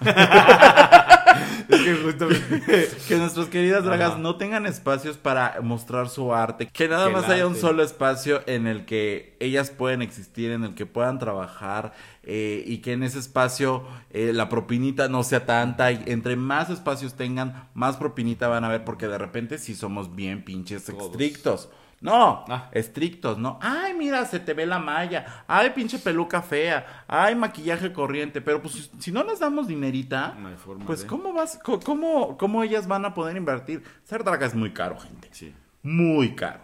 Es 1.68 1.80
que 1.80 1.94
justamente... 1.94 2.88
Que 3.08 3.16
nuestras 3.16 3.46
queridas 3.48 3.84
dragas 3.84 4.12
Ajá. 4.12 4.18
no 4.18 4.36
tengan 4.36 4.66
espacios 4.66 5.16
para 5.16 5.60
mostrar 5.62 6.08
su 6.08 6.34
arte. 6.34 6.68
Que 6.72 6.88
nada 6.88 7.06
Que 7.06 7.12
más 7.12 7.28
haya 7.28 7.46
un 7.46 7.56
solo 7.56 7.82
espacio 7.82 8.42
en 8.46 8.66
el 8.66 8.84
que 8.84 9.36
ellas 9.40 9.70
pueden 9.70 10.02
existir, 10.02 10.50
en 10.50 10.64
el 10.64 10.74
que 10.74 10.86
puedan 10.86 11.18
trabajar 11.18 11.92
eh, 12.22 12.62
y 12.66 12.78
que 12.78 12.92
en 12.92 13.02
ese 13.02 13.18
espacio 13.18 13.84
eh, 14.10 14.32
la 14.34 14.48
propinita 14.48 15.08
no 15.08 15.22
sea 15.22 15.46
tanta. 15.46 15.90
Y 15.92 16.02
entre 16.06 16.36
más 16.36 16.70
espacios 16.70 17.14
tengan, 17.14 17.68
más 17.74 17.96
propinita 17.96 18.48
van 18.48 18.64
a 18.64 18.68
ver 18.68 18.84
porque 18.84 19.08
de 19.08 19.18
repente 19.18 19.58
sí 19.58 19.74
somos 19.74 20.14
bien 20.14 20.44
pinches 20.44 20.84
Todos. 20.84 21.10
estrictos. 21.10 21.68
No, 22.00 22.44
Ah. 22.48 22.70
estrictos, 22.72 23.36
no. 23.36 23.58
Ay, 23.60 23.92
mira, 23.94 24.24
se 24.24 24.40
te 24.40 24.54
ve 24.54 24.64
la 24.64 24.78
malla. 24.78 25.44
Ay, 25.46 25.70
pinche 25.70 25.98
peluca 25.98 26.40
fea. 26.40 27.04
Ay, 27.06 27.34
maquillaje 27.34 27.92
corriente. 27.92 28.40
Pero 28.40 28.62
pues 28.62 28.90
si, 28.98 29.12
no 29.12 29.22
les 29.22 29.38
damos 29.40 29.68
dinerita, 29.68 30.34
No 30.38 30.48
hay 30.48 30.56
forma 30.56 30.86
pues 30.86 31.02
de- 31.02 31.06
¿cómo 31.06 31.32
vas? 31.34 31.58
¿Cómo, 31.84 32.38
¿Cómo 32.38 32.62
ellas 32.62 32.86
van 32.86 33.04
a 33.04 33.12
poder 33.12 33.36
invertir? 33.36 33.82
Ser 34.04 34.24
draga 34.24 34.46
es 34.46 34.54
muy 34.54 34.72
caro, 34.72 34.98
gente. 34.98 35.28
Sí. 35.32 35.54
Muy 35.82 36.34
caro. 36.34 36.60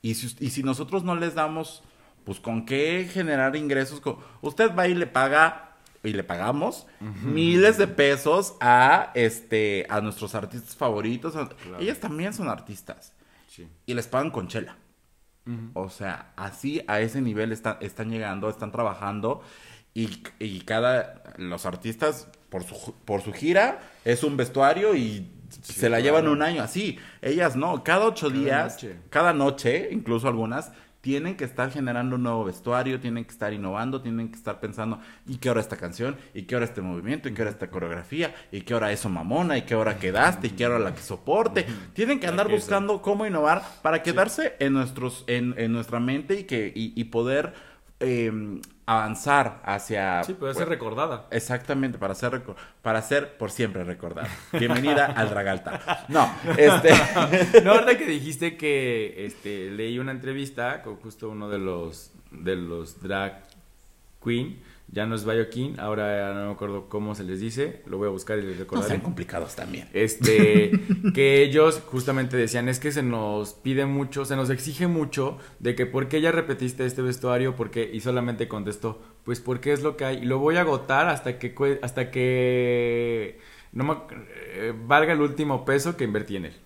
Y 0.00 0.14
si, 0.14 0.34
y 0.42 0.50
si 0.50 0.62
nosotros 0.62 1.04
no 1.04 1.14
les 1.16 1.34
damos, 1.34 1.82
pues 2.24 2.40
con 2.40 2.64
qué 2.64 3.08
generar 3.12 3.56
ingresos. 3.56 4.00
Usted 4.40 4.74
va 4.74 4.88
y 4.88 4.94
le 4.94 5.06
paga, 5.06 5.72
y 6.02 6.10
le 6.14 6.24
pagamos, 6.24 6.86
miles 7.24 7.76
de 7.76 7.88
pesos 7.88 8.54
a, 8.60 9.10
este, 9.14 9.86
a 9.90 10.00
nuestros 10.00 10.34
artistas 10.34 10.76
favoritos. 10.76 11.34
Ellas 11.78 11.98
también 12.00 12.32
son 12.32 12.48
artistas. 12.48 13.12
Sí. 13.58 13.68
Y 13.86 13.94
les 13.94 14.06
pagan 14.06 14.30
con 14.30 14.48
chela. 14.48 14.76
O 15.72 15.88
sea, 15.88 16.32
así 16.36 16.82
a 16.88 17.00
ese 17.00 17.22
nivel 17.22 17.52
están, 17.52 17.78
están 17.80 18.10
llegando, 18.10 18.50
están 18.50 18.70
trabajando 18.70 19.40
y, 19.94 20.22
y 20.38 20.60
cada, 20.60 21.22
los 21.38 21.64
artistas 21.64 22.28
por 22.50 22.64
su, 22.64 22.94
por 23.06 23.22
su 23.22 23.32
gira 23.32 23.80
es 24.04 24.22
un 24.24 24.36
vestuario 24.36 24.94
y 24.94 25.30
se 25.62 25.88
la 25.88 26.02
claro. 26.02 26.02
llevan 26.02 26.28
un 26.28 26.42
año 26.42 26.62
así. 26.62 26.98
Ellas 27.22 27.56
no, 27.56 27.82
cada 27.82 28.04
ocho 28.06 28.28
Cada 28.28 28.38
días, 28.40 28.74
noche. 28.74 28.96
cada 29.08 29.32
noche, 29.32 29.88
incluso 29.90 30.28
algunas, 30.28 30.70
tienen 31.00 31.36
que 31.36 31.44
estar 31.44 31.70
generando 31.70 32.16
un 32.16 32.24
nuevo 32.24 32.44
vestuario, 32.44 33.00
tienen 33.00 33.24
que 33.24 33.30
estar 33.30 33.52
innovando, 33.52 34.02
tienen 34.02 34.30
que 34.30 34.36
estar 34.36 34.60
pensando, 34.60 35.00
¿y 35.26 35.36
qué 35.36 35.50
hora 35.50 35.60
esta 35.60 35.76
canción? 35.76 36.16
¿Y 36.34 36.42
qué 36.42 36.56
hora 36.56 36.64
este 36.64 36.80
movimiento? 36.80 37.28
¿Y 37.28 37.34
qué 37.34 37.42
hora 37.42 37.50
esta 37.50 37.70
coreografía? 37.70 38.34
¿Y 38.50 38.62
qué 38.62 38.74
hora 38.74 38.90
eso 38.90 39.08
mamona? 39.08 39.56
¿Y 39.56 39.62
qué 39.62 39.74
hora 39.74 39.98
quedaste? 39.98 40.48
¿Y 40.48 40.50
qué 40.50 40.66
hora 40.66 40.78
la 40.78 40.94
que 40.94 41.02
soporte? 41.02 41.66
Tienen 41.92 42.18
que 42.18 42.26
andar 42.26 42.48
buscando 42.48 43.00
cómo 43.00 43.26
innovar 43.26 43.62
para 43.82 44.02
quedarse 44.02 44.56
en 44.58 44.72
nuestros, 44.72 45.24
en, 45.28 45.54
en 45.56 45.72
nuestra 45.72 46.00
mente 46.00 46.40
y 46.40 46.44
que, 46.44 46.72
y, 46.74 46.92
y 47.00 47.04
poder 47.04 47.54
eh, 48.00 48.60
avanzar 48.86 49.60
hacia 49.64 50.22
Sí, 50.24 50.32
puede 50.34 50.52
pues, 50.52 50.58
ser 50.58 50.68
recordada. 50.68 51.26
Exactamente, 51.30 51.98
para 51.98 52.14
ser, 52.14 52.42
para 52.80 53.02
ser 53.02 53.36
por 53.36 53.50
siempre 53.50 53.84
recordada. 53.84 54.28
Bienvenida 54.52 55.06
al 55.06 55.28
Dragalta. 55.28 56.06
No, 56.08 56.30
este. 56.56 56.90
No, 57.64 57.72
ahorita 57.72 57.98
que 57.98 58.06
dijiste 58.06 58.56
que 58.56 59.26
este, 59.26 59.70
leí 59.70 59.98
una 59.98 60.12
entrevista 60.12 60.82
con 60.82 60.96
justo 60.96 61.28
uno 61.28 61.48
de 61.48 61.58
los 61.58 62.12
de 62.30 62.56
los 62.56 63.02
drag 63.02 63.42
queen, 64.22 64.60
ya 64.90 65.06
no 65.06 65.14
es 65.14 65.24
Biokin, 65.24 65.78
ahora 65.80 66.32
no 66.34 66.46
me 66.46 66.52
acuerdo 66.52 66.88
cómo 66.88 67.14
se 67.14 67.24
les 67.24 67.40
dice, 67.40 67.82
lo 67.86 67.98
voy 67.98 68.08
a 68.08 68.10
buscar 68.10 68.38
y 68.38 68.42
les 68.42 68.54
No 68.54 68.60
recordaré. 68.60 68.88
sean 68.88 69.00
complicados 69.02 69.54
también. 69.54 69.88
Este, 69.92 70.72
que 71.14 71.42
ellos 71.42 71.82
justamente 71.86 72.36
decían, 72.36 72.68
es 72.68 72.80
que 72.80 72.90
se 72.92 73.02
nos 73.02 73.52
pide 73.54 73.84
mucho, 73.86 74.24
se 74.24 74.36
nos 74.36 74.50
exige 74.50 74.86
mucho 74.86 75.38
de 75.58 75.74
que 75.74 75.86
por 75.86 76.08
qué 76.08 76.20
ya 76.20 76.32
repetiste 76.32 76.86
este 76.86 77.02
vestuario, 77.02 77.54
porque 77.56 77.90
y 77.92 78.00
solamente 78.00 78.48
contestó, 78.48 79.02
pues 79.24 79.40
porque 79.40 79.72
es 79.72 79.82
lo 79.82 79.96
que 79.96 80.04
hay 80.06 80.16
y 80.18 80.24
lo 80.24 80.38
voy 80.38 80.56
a 80.56 80.62
agotar 80.62 81.08
hasta 81.08 81.38
que 81.38 81.78
hasta 81.82 82.10
que 82.10 83.38
no 83.72 83.84
me- 83.84 83.96
eh, 84.54 84.72
valga 84.86 85.12
el 85.12 85.20
último 85.20 85.64
peso 85.64 85.96
que 85.96 86.04
invertí 86.04 86.36
en 86.36 86.46
él. 86.46 86.56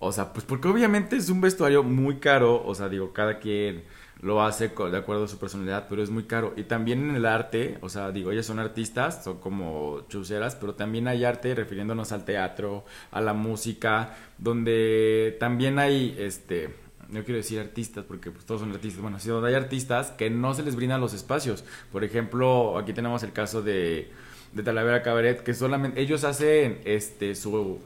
O 0.00 0.12
sea, 0.12 0.32
pues 0.32 0.44
porque 0.44 0.68
obviamente 0.68 1.16
es 1.16 1.28
un 1.28 1.40
vestuario 1.40 1.82
muy 1.82 2.16
caro, 2.18 2.64
o 2.64 2.74
sea, 2.74 2.88
digo, 2.88 3.12
cada 3.12 3.38
quien 3.40 3.82
lo 4.20 4.42
hace 4.42 4.68
de 4.68 4.96
acuerdo 4.96 5.24
a 5.24 5.28
su 5.28 5.38
personalidad, 5.38 5.86
pero 5.88 6.02
es 6.02 6.10
muy 6.10 6.24
caro. 6.24 6.52
Y 6.56 6.64
también 6.64 7.08
en 7.10 7.16
el 7.16 7.26
arte, 7.26 7.78
o 7.82 7.88
sea, 7.88 8.10
digo, 8.10 8.32
ellas 8.32 8.46
son 8.46 8.58
artistas, 8.58 9.22
son 9.22 9.38
como 9.38 10.06
chuceras, 10.08 10.56
pero 10.56 10.74
también 10.74 11.06
hay 11.06 11.24
arte 11.24 11.54
refiriéndonos 11.54 12.10
al 12.12 12.24
teatro, 12.24 12.84
a 13.12 13.20
la 13.20 13.32
música, 13.32 14.16
donde 14.38 15.36
también 15.38 15.78
hay, 15.78 16.16
este, 16.18 16.74
no 17.08 17.22
quiero 17.22 17.36
decir 17.36 17.60
artistas 17.60 18.04
porque 18.04 18.30
pues, 18.30 18.44
todos 18.44 18.60
son 18.60 18.72
artistas, 18.72 19.00
bueno, 19.00 19.20
sí, 19.20 19.28
donde 19.28 19.50
hay 19.50 19.54
artistas 19.54 20.10
que 20.10 20.30
no 20.30 20.52
se 20.54 20.64
les 20.64 20.74
brindan 20.74 21.00
los 21.00 21.14
espacios. 21.14 21.64
Por 21.92 22.02
ejemplo, 22.02 22.76
aquí 22.76 22.92
tenemos 22.92 23.22
el 23.22 23.32
caso 23.32 23.62
de, 23.62 24.10
de 24.52 24.62
Talavera 24.64 25.02
Cabaret, 25.02 25.42
que 25.44 25.54
solamente 25.54 26.00
ellos 26.00 26.24
hacen 26.24 26.80
este 26.84 27.36
su 27.36 27.78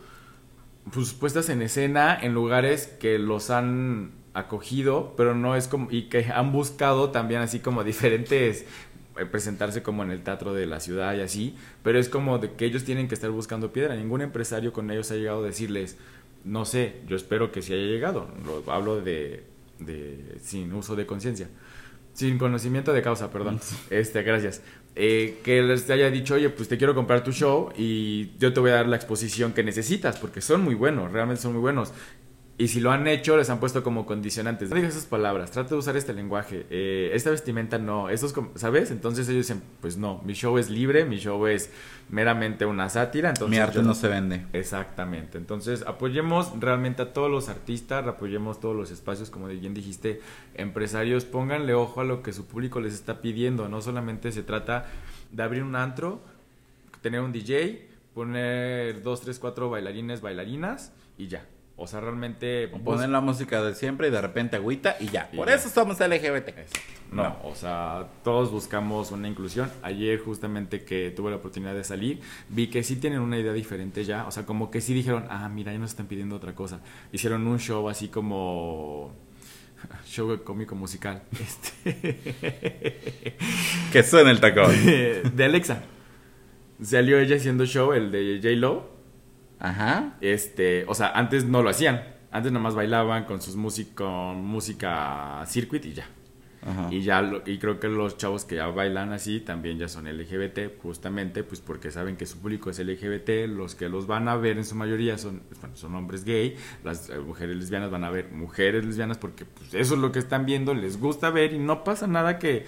pues, 0.93 1.13
puestas 1.13 1.51
en 1.51 1.61
escena 1.61 2.19
en 2.21 2.33
lugares 2.33 2.87
que 2.87 3.19
los 3.19 3.51
han 3.51 4.22
acogido, 4.35 5.15
pero 5.17 5.35
no 5.35 5.57
es 5.57 5.69
como 5.69 5.91
y 5.91 6.05
que 6.05 6.27
han 6.27 6.53
buscado 6.53 7.11
también 7.11 7.41
así 7.43 7.61
como 7.61 7.85
diferentes 7.85 8.65
eh, 9.19 9.27
presentarse 9.27 9.83
como 9.83 10.03
en 10.03 10.11
el 10.11 10.23
teatro 10.23 10.55
de 10.55 10.65
la 10.65 10.81
ciudad 10.81 11.15
y 11.15 11.21
así, 11.21 11.55
pero 11.83 11.99
es 11.99 12.09
como 12.09 12.39
de 12.39 12.53
que 12.53 12.65
ellos 12.65 12.85
tienen 12.85 13.09
que 13.09 13.15
estar 13.15 13.31
buscando 13.31 13.73
piedra. 13.73 13.95
Ningún 13.95 14.23
empresario 14.23 14.73
con 14.73 14.91
ellos 14.91 15.11
ha 15.11 15.17
llegado 15.17 15.43
a 15.43 15.47
decirles, 15.47 15.99
no 16.45 16.65
sé, 16.65 16.97
yo 17.07 17.17
espero 17.17 17.53
que 17.53 17.61
sí 17.61 17.75
haya 17.75 17.85
llegado. 17.85 18.29
Lo 18.45 18.73
hablo 18.73 19.01
de, 19.03 19.45
de 19.79 20.39
sin 20.43 20.73
uso 20.73 20.97
de 20.97 21.05
conciencia. 21.05 21.49
Sin 22.15 22.39
conocimiento 22.39 22.93
de 22.93 23.03
causa, 23.03 23.31
perdón. 23.31 23.61
Este, 23.91 24.23
gracias. 24.23 24.63
Eh, 24.95 25.41
que 25.43 25.63
les 25.63 25.89
haya 25.89 26.11
dicho, 26.11 26.35
oye, 26.35 26.51
pues 26.51 26.69
te 26.69 26.77
quiero 26.77 26.95
comprar 26.95 27.25
tu 27.25 27.33
show 27.33 27.73
y 27.77 28.37
yo 28.39 28.53
te 28.53 28.61
voy 28.61 28.71
a 28.71 28.75
dar 28.75 28.89
la 28.89 28.97
exposición 28.97 29.53
que 29.53 29.63
necesitas, 29.63 30.19
porque 30.19 30.41
son 30.43 30.63
muy 30.63 30.75
buenos, 30.75 31.11
realmente 31.13 31.41
son 31.43 31.53
muy 31.53 31.61
buenos. 31.61 31.93
Y 32.63 32.69
si 32.69 32.79
lo 32.79 32.93
han 32.93 33.09
hecho, 33.09 33.37
les 33.37 33.51
han 33.51 33.59
puesto 33.59 33.83
como 33.83 34.07
condicionantes. 34.07 34.71
No 34.71 34.77
digas 34.77 34.93
esas 34.93 35.07
palabras, 35.07 35.51
trata 35.51 35.71
de 35.71 35.75
usar 35.75 35.97
este 35.97 36.13
lenguaje. 36.13 36.65
eh, 36.71 37.11
esta 37.13 37.31
vestimenta 37.31 37.77
no, 37.79 38.09
eso 38.09 38.25
es 38.25 38.33
como, 38.33 38.53
¿sabes? 38.55 38.93
Entonces 38.93 39.29
ellos 39.29 39.49
dicen, 39.49 39.65
pues 39.81 39.97
no, 39.97 40.23
mi 40.25 40.35
show 40.35 40.57
es 40.59 40.71
libre, 40.71 41.05
mi 41.05 41.17
show 41.17 41.45
es 41.49 41.73
meramente 42.09 42.65
una 42.65 42.89
sátira. 42.89 43.31
Entonces 43.31 43.51
Mi 43.51 43.59
arte 43.61 43.79
yo 43.79 43.83
no 43.83 43.97
se 43.97 44.07
vende. 44.07 44.47
Exactamente. 44.53 45.39
Entonces, 45.39 45.83
apoyemos 45.89 46.53
realmente 46.61 47.03
a 47.03 47.13
todos 47.13 47.29
los 47.29 47.49
artistas, 47.49 48.07
apoyemos 48.07 48.61
todos 48.61 48.77
los 48.77 48.93
espacios, 48.93 49.29
como 49.29 49.49
bien 49.49 49.75
dijiste, 49.75 50.21
empresarios, 50.55 51.25
pónganle 51.25 51.75
ojo 51.75 52.01
a 52.01 52.05
lo 52.05 52.23
que 52.23 52.33
su 52.33 52.47
público 52.47 52.81
les 52.81 52.95
está 52.95 53.21
pidiendo. 53.21 53.69
No 53.69 53.83
solamente 53.83 54.31
se 54.31 54.45
trata 54.45 54.87
de 55.33 55.43
abrir 55.43 55.65
un 55.65 55.75
antro, 55.75 56.21
tener 57.01 57.23
un 57.23 57.33
DJ, 57.33 57.89
poner 58.15 59.03
dos, 59.03 59.21
tres, 59.21 59.41
cuatro 59.41 59.69
bailarines, 59.69 60.21
bailarinas 60.21 60.93
y 61.19 61.27
ya. 61.27 61.45
O 61.77 61.87
sea, 61.87 62.01
realmente... 62.01 62.67
O 62.73 62.79
poner 62.79 63.09
la 63.09 63.21
música 63.21 63.63
de 63.63 63.75
siempre 63.75 64.09
y 64.09 64.11
de 64.11 64.21
repente 64.21 64.57
agüita 64.57 64.97
y 65.01 65.09
ya. 65.09 65.29
Y 65.33 65.37
Por 65.37 65.49
ya. 65.49 65.55
eso 65.55 65.69
somos 65.69 65.99
LGBT. 65.99 66.51
No, 67.11 67.23
No. 67.25 67.37
o 67.45 67.55
sea, 67.55 68.07
todos 68.23 68.53
buscamos 68.53 69.11
una 69.11 69.27
inclusión. 69.27 69.71
Ayer 69.83 70.19
justamente 70.21 70.85
que 70.85 71.11
tuve 71.11 71.31
la 71.31 71.37
oportunidad 71.37 71.75
de 71.75 71.83
salir, 71.83 72.21
vi 72.51 72.69
que 72.69 72.83
sí 72.83 72.97
tienen 72.97 73.21
una 73.21 73.39
idea 73.39 73.53
diferente 73.53 74.05
ya. 74.05 74.27
O 74.27 74.31
sea, 74.31 74.45
como 74.47 74.71
que 74.71 74.81
sí 74.81 74.95
dijeron, 74.95 75.25
ah, 75.31 75.49
mira, 75.49 75.73
ya 75.73 75.79
nos 75.79 75.91
están 75.91 76.07
pidiendo 76.07 76.37
otra 76.37 76.55
cosa. 76.55 76.81
Hicieron 77.11 77.47
un 77.47 77.59
show 77.59 77.89
así 77.89 78.09
como... 78.09 79.13
Show 80.07 80.45
cómico 80.45 80.75
musical. 80.77 81.23
Este... 81.33 83.03
Que 83.93 84.03
suena 84.03 84.31
el 84.31 84.41
tacón. 84.41 84.71
de 85.35 85.45
Alexa. 85.45 85.83
Salió 86.83 87.19
ella 87.19 87.37
haciendo 87.37 87.65
show, 87.67 87.93
el 87.93 88.11
de 88.13 88.39
J-Lo. 88.43 88.91
Ajá. 89.63 90.17
Este, 90.21 90.85
o 90.89 90.95
sea, 90.95 91.13
antes 91.13 91.45
no 91.45 91.63
lo 91.63 91.71
hacían. 91.71 92.03
Antes 92.31 92.51
nomás 92.51 92.75
bailaban 92.75 93.25
con 93.27 93.41
sus 93.41 93.57
música, 93.57 93.95
con 94.05 94.45
música 94.45 95.43
circuit 95.47 95.85
y 95.85 95.93
ya. 95.93 96.09
Ajá. 96.65 96.89
Y 96.93 97.03
ya, 97.03 97.21
lo- 97.23 97.43
y 97.45 97.59
creo 97.59 97.81
que 97.81 97.89
los 97.89 98.17
chavos 98.17 98.45
que 98.45 98.55
ya 98.57 98.67
bailan 98.69 99.13
así 99.13 99.41
también 99.41 99.79
ya 99.79 99.89
son 99.89 100.07
LGBT, 100.07 100.79
justamente, 100.81 101.43
pues 101.43 101.61
porque 101.61 101.91
saben 101.91 102.17
que 102.17 102.25
su 102.25 102.39
público 102.39 102.71
es 102.71 102.79
LGBT, 102.79 103.49
los 103.49 103.75
que 103.75 103.89
los 103.89 104.07
van 104.07 104.29
a 104.29 104.37
ver 104.37 104.59
en 104.59 104.65
su 104.65 104.75
mayoría 104.77 105.19
son, 105.19 105.43
bueno, 105.61 105.77
son 105.77 105.95
hombres 105.97 106.25
gay, 106.25 106.57
las 106.85 107.11
eh, 107.11 107.19
mujeres 107.19 107.57
lesbianas 107.57 107.91
van 107.91 108.05
a 108.05 108.11
ver 108.11 108.31
mujeres 108.33 108.85
lesbianas 108.85 109.19
porque 109.19 109.45
pues 109.45 109.75
eso 109.75 109.95
es 109.95 110.01
lo 110.01 110.13
que 110.13 110.21
están 110.21 110.47
viendo, 110.47 110.73
les 110.75 111.01
gusta 111.01 111.31
ver 111.31 111.53
y 111.53 111.59
no 111.59 111.83
pasa 111.85 112.07
nada 112.07 112.39
que, 112.39 112.65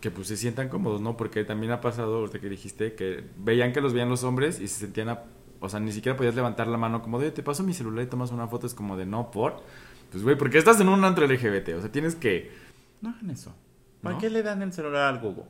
que 0.00 0.10
pues 0.12 0.28
se 0.28 0.36
sientan 0.36 0.68
cómodos, 0.68 1.00
¿no? 1.00 1.16
Porque 1.16 1.44
también 1.44 1.72
ha 1.72 1.80
pasado, 1.80 2.18
ahorita 2.18 2.38
que 2.40 2.48
dijiste, 2.48 2.94
que 2.94 3.24
veían 3.38 3.72
que 3.72 3.80
los 3.80 3.92
veían 3.92 4.08
los 4.08 4.22
hombres 4.24 4.60
y 4.60 4.68
se 4.68 4.78
sentían, 4.80 5.08
a- 5.08 5.24
o 5.62 5.68
sea, 5.68 5.80
ni 5.80 5.92
siquiera 5.92 6.16
podías 6.18 6.34
levantar 6.34 6.66
la 6.66 6.76
mano 6.76 7.02
como 7.02 7.18
de, 7.20 7.30
te 7.30 7.42
paso 7.42 7.62
mi 7.62 7.72
celular 7.72 8.04
y 8.04 8.08
tomas 8.08 8.32
una 8.32 8.48
foto, 8.48 8.66
es 8.66 8.74
como 8.74 8.96
de, 8.96 9.06
no, 9.06 9.30
por, 9.30 9.62
pues 10.10 10.24
güey, 10.24 10.36
porque 10.36 10.58
estás 10.58 10.80
en 10.80 10.88
un 10.88 11.04
antro 11.04 11.26
LGBT, 11.26 11.68
o 11.78 11.80
sea, 11.80 11.92
tienes 11.92 12.16
que... 12.16 12.52
No 13.00 13.10
hagan 13.10 13.30
eso. 13.30 13.54
¿Para 14.02 14.16
¿No? 14.16 14.20
qué 14.20 14.28
le 14.28 14.42
dan 14.42 14.60
el 14.62 14.72
celular 14.72 15.14
al 15.14 15.20
Google? 15.20 15.44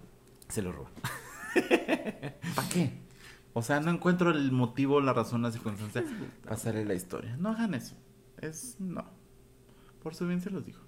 Se 0.48 0.60
lo 0.60 0.72
roban. 0.72 0.92
¿Para 2.54 2.68
qué? 2.68 2.92
O 3.54 3.62
sea, 3.62 3.80
no 3.80 3.90
encuentro 3.90 4.30
el 4.30 4.52
motivo, 4.52 5.00
la 5.00 5.12
razón, 5.12 5.42
la 5.42 5.50
circunstancia 5.50 6.04
para 6.42 6.56
hacerle 6.56 6.84
la 6.84 6.94
historia. 6.94 7.36
No 7.38 7.50
hagan 7.50 7.74
eso. 7.74 7.94
Es. 8.38 8.76
No. 8.78 9.04
Por 10.02 10.14
su 10.14 10.26
bien 10.26 10.40
se 10.40 10.50
los 10.50 10.64
digo. 10.64 10.80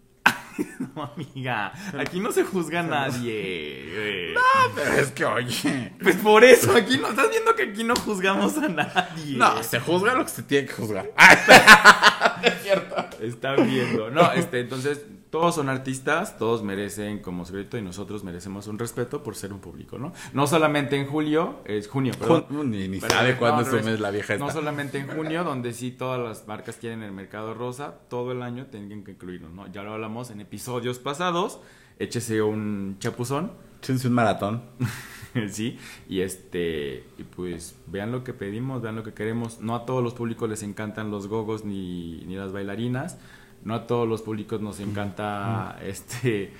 No, 0.94 1.02
amiga, 1.02 1.72
aquí 1.98 2.20
no 2.20 2.30
se 2.30 2.44
juzga 2.44 2.80
a 2.80 2.82
nadie. 2.84 3.84
güey. 3.94 4.34
Pero 4.74 4.92
es 4.94 5.10
que, 5.10 5.24
oye. 5.24 5.92
Pues 6.02 6.16
por 6.16 6.44
eso, 6.44 6.74
aquí 6.76 6.98
no, 6.98 7.08
estás 7.08 7.30
viendo 7.30 7.54
que 7.54 7.62
aquí 7.64 7.84
no 7.84 7.96
juzgamos 7.96 8.56
a 8.58 8.68
nadie. 8.68 9.36
No, 9.36 9.62
se 9.62 9.80
juzga 9.80 10.14
lo 10.14 10.24
que 10.24 10.30
se 10.30 10.42
tiene 10.42 10.66
que 10.68 10.72
juzgar. 10.72 11.10
Están 13.20 13.68
viendo. 13.68 14.10
No, 14.10 14.32
este, 14.32 14.60
entonces, 14.60 15.00
todos 15.34 15.56
son 15.56 15.68
artistas, 15.68 16.38
todos 16.38 16.62
merecen 16.62 17.18
como 17.18 17.44
secreto 17.44 17.76
y 17.76 17.82
nosotros 17.82 18.22
merecemos 18.22 18.68
un 18.68 18.78
respeto 18.78 19.24
por 19.24 19.34
ser 19.34 19.52
un 19.52 19.58
público, 19.58 19.98
¿no? 19.98 20.12
No 20.32 20.46
solamente 20.46 20.94
en 20.96 21.08
julio, 21.08 21.56
es 21.64 21.88
junio, 21.88 22.12
perdón. 22.16 22.46
Jun- 22.48 22.70
Ni, 22.70 22.86
ni 22.86 23.00
Pero, 23.00 23.12
sabe 23.12 23.36
cuándo 23.36 23.68
no, 23.68 23.76
es 23.76 23.98
la 23.98 24.12
vieja 24.12 24.34
esta. 24.34 24.46
No 24.46 24.52
solamente 24.52 24.96
en 24.96 25.08
junio, 25.08 25.42
donde 25.50 25.72
sí 25.72 25.90
todas 25.90 26.20
las 26.20 26.46
marcas 26.46 26.76
quieren 26.76 27.02
el 27.02 27.10
mercado 27.10 27.52
rosa, 27.52 27.96
todo 28.08 28.30
el 28.30 28.42
año 28.42 28.66
tienen 28.66 29.02
que 29.02 29.10
incluirlo, 29.10 29.48
¿no? 29.48 29.66
Ya 29.72 29.82
lo 29.82 29.94
hablamos 29.94 30.30
en 30.30 30.40
episodios 30.40 31.00
pasados, 31.00 31.58
échese 31.98 32.40
un 32.40 32.94
chapuzón, 33.00 33.50
Échense 33.80 34.06
un 34.06 34.14
maratón. 34.14 34.62
sí, 35.50 35.80
y 36.08 36.20
este, 36.20 37.08
y 37.18 37.24
pues 37.24 37.74
vean 37.88 38.12
lo 38.12 38.22
que 38.22 38.34
pedimos, 38.34 38.82
vean 38.82 38.94
lo 38.94 39.02
que 39.02 39.14
queremos. 39.14 39.58
No 39.58 39.74
a 39.74 39.84
todos 39.84 40.00
los 40.00 40.14
públicos 40.14 40.48
les 40.48 40.62
encantan 40.62 41.10
los 41.10 41.26
gogos 41.26 41.64
ni, 41.64 42.22
ni 42.24 42.36
las 42.36 42.52
bailarinas, 42.52 43.18
no 43.64 43.74
a 43.74 43.86
todos 43.86 44.08
los 44.08 44.22
públicos 44.22 44.60
nos 44.60 44.78
encanta 44.80 45.78
este 45.82 46.52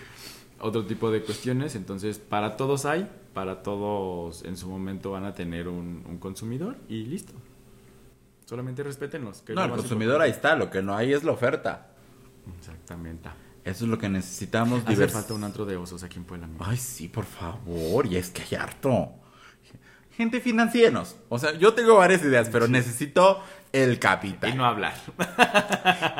otro 0.60 0.84
tipo 0.86 1.10
de 1.10 1.22
cuestiones, 1.22 1.74
entonces 1.74 2.18
para 2.18 2.56
todos 2.56 2.84
hay, 2.86 3.08
para 3.34 3.62
todos 3.62 4.44
en 4.44 4.56
su 4.56 4.68
momento 4.68 5.10
van 5.10 5.24
a 5.24 5.34
tener 5.34 5.68
un, 5.68 6.04
un 6.08 6.18
consumidor 6.18 6.76
y 6.88 7.04
listo. 7.04 7.32
Solamente 8.46 8.82
respétenlos. 8.82 9.40
que 9.42 9.54
No, 9.54 9.64
el 9.64 9.70
consumidor 9.70 10.20
ahí 10.20 10.30
está. 10.30 10.54
Lo 10.54 10.70
que 10.70 10.82
no 10.82 10.94
hay 10.94 11.12
es 11.12 11.24
la 11.24 11.32
oferta. 11.32 11.88
Exactamente. 12.58 13.28
Eso 13.64 13.84
es 13.86 13.90
lo 13.90 13.96
que 13.98 14.08
necesitamos. 14.10 14.82
Hace 14.84 14.94
divers- 14.94 15.10
falta 15.12 15.32
un 15.34 15.44
antro 15.44 15.64
de 15.64 15.76
osos 15.76 16.02
aquí 16.02 16.18
en 16.18 16.24
Puebla. 16.24 16.44
amigo. 16.46 16.62
Ay, 16.66 16.76
sí, 16.76 17.08
por 17.08 17.24
favor. 17.24 18.04
Y 18.06 18.16
es 18.16 18.28
que 18.30 18.42
hay 18.42 18.54
harto. 18.62 19.08
Gente, 20.16 20.40
financieros. 20.40 21.16
O 21.28 21.38
sea, 21.38 21.52
yo 21.54 21.74
tengo 21.74 21.96
varias 21.96 22.22
ideas, 22.22 22.48
pero 22.50 22.68
necesito 22.68 23.42
el 23.72 23.98
capital. 23.98 24.50
Y 24.50 24.54
no 24.54 24.64
hablar. 24.64 24.94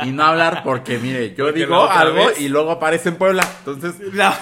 Y 0.05 0.11
no 0.11 0.24
hablar 0.24 0.62
porque, 0.64 0.99
mire, 0.99 1.34
yo 1.34 1.45
Porque 1.47 1.61
digo 1.61 1.88
algo 1.88 2.26
vez- 2.26 2.40
y 2.40 2.49
luego 2.49 2.72
aparece 2.72 3.11
en 3.11 3.16
Puebla. 3.16 3.47
Entonces, 3.61 3.95
No. 4.12 4.32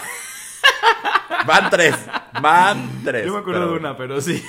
van 1.46 1.70
tres. 1.70 1.94
Van 2.40 3.02
tres. 3.04 3.26
Yo 3.26 3.32
me 3.34 3.40
acuerdo 3.40 3.60
pero- 3.60 3.72
de 3.72 3.78
una, 3.78 3.96
pero 3.96 4.20
sí. 4.20 4.42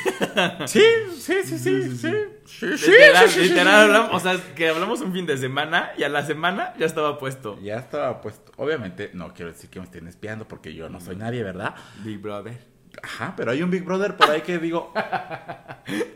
Sí, 0.68 0.84
sí, 1.18 1.36
sí, 1.44 1.58
sí. 1.60 1.60
Sí, 1.60 1.98
sí, 1.98 1.98
sí. 2.46 2.78
sí, 2.78 2.92
literal, 2.92 3.30
sí, 3.30 3.34
sí, 3.34 3.50
literal 3.50 3.66
sí. 3.76 3.82
hablamos- 3.96 4.14
o 4.14 4.20
sea, 4.22 4.56
que 4.56 4.70
hablamos 4.70 5.02
un 5.02 5.12
fin 5.14 5.26
de 5.26 5.38
semana 5.38 5.92
y 5.98 6.04
a 6.04 6.10
la 6.10 6.26
semana 6.26 6.74
ya 6.80 6.86
estaba 6.86 7.18
puesto. 7.20 7.60
Ya 7.62 7.76
estaba 7.76 8.22
puesto. 8.22 8.52
Obviamente, 8.58 9.10
no 9.14 9.34
quiero 9.34 9.52
decir 9.52 9.70
que 9.70 9.80
me 9.80 9.86
estén 9.86 10.08
espiando 10.08 10.48
porque 10.48 10.74
yo 10.74 10.88
no 10.90 11.02
soy 11.02 11.16
nadie, 11.18 11.44
¿verdad? 11.44 11.76
Big 12.04 12.20
Brother. 12.20 12.72
Ajá, 13.02 13.34
pero 13.36 13.52
hay 13.52 13.62
un 13.64 13.72
Big 13.72 13.84
Brother 13.84 14.16
por 14.16 14.30
ahí 14.30 14.42
que 14.42 14.60
digo, 14.60 14.94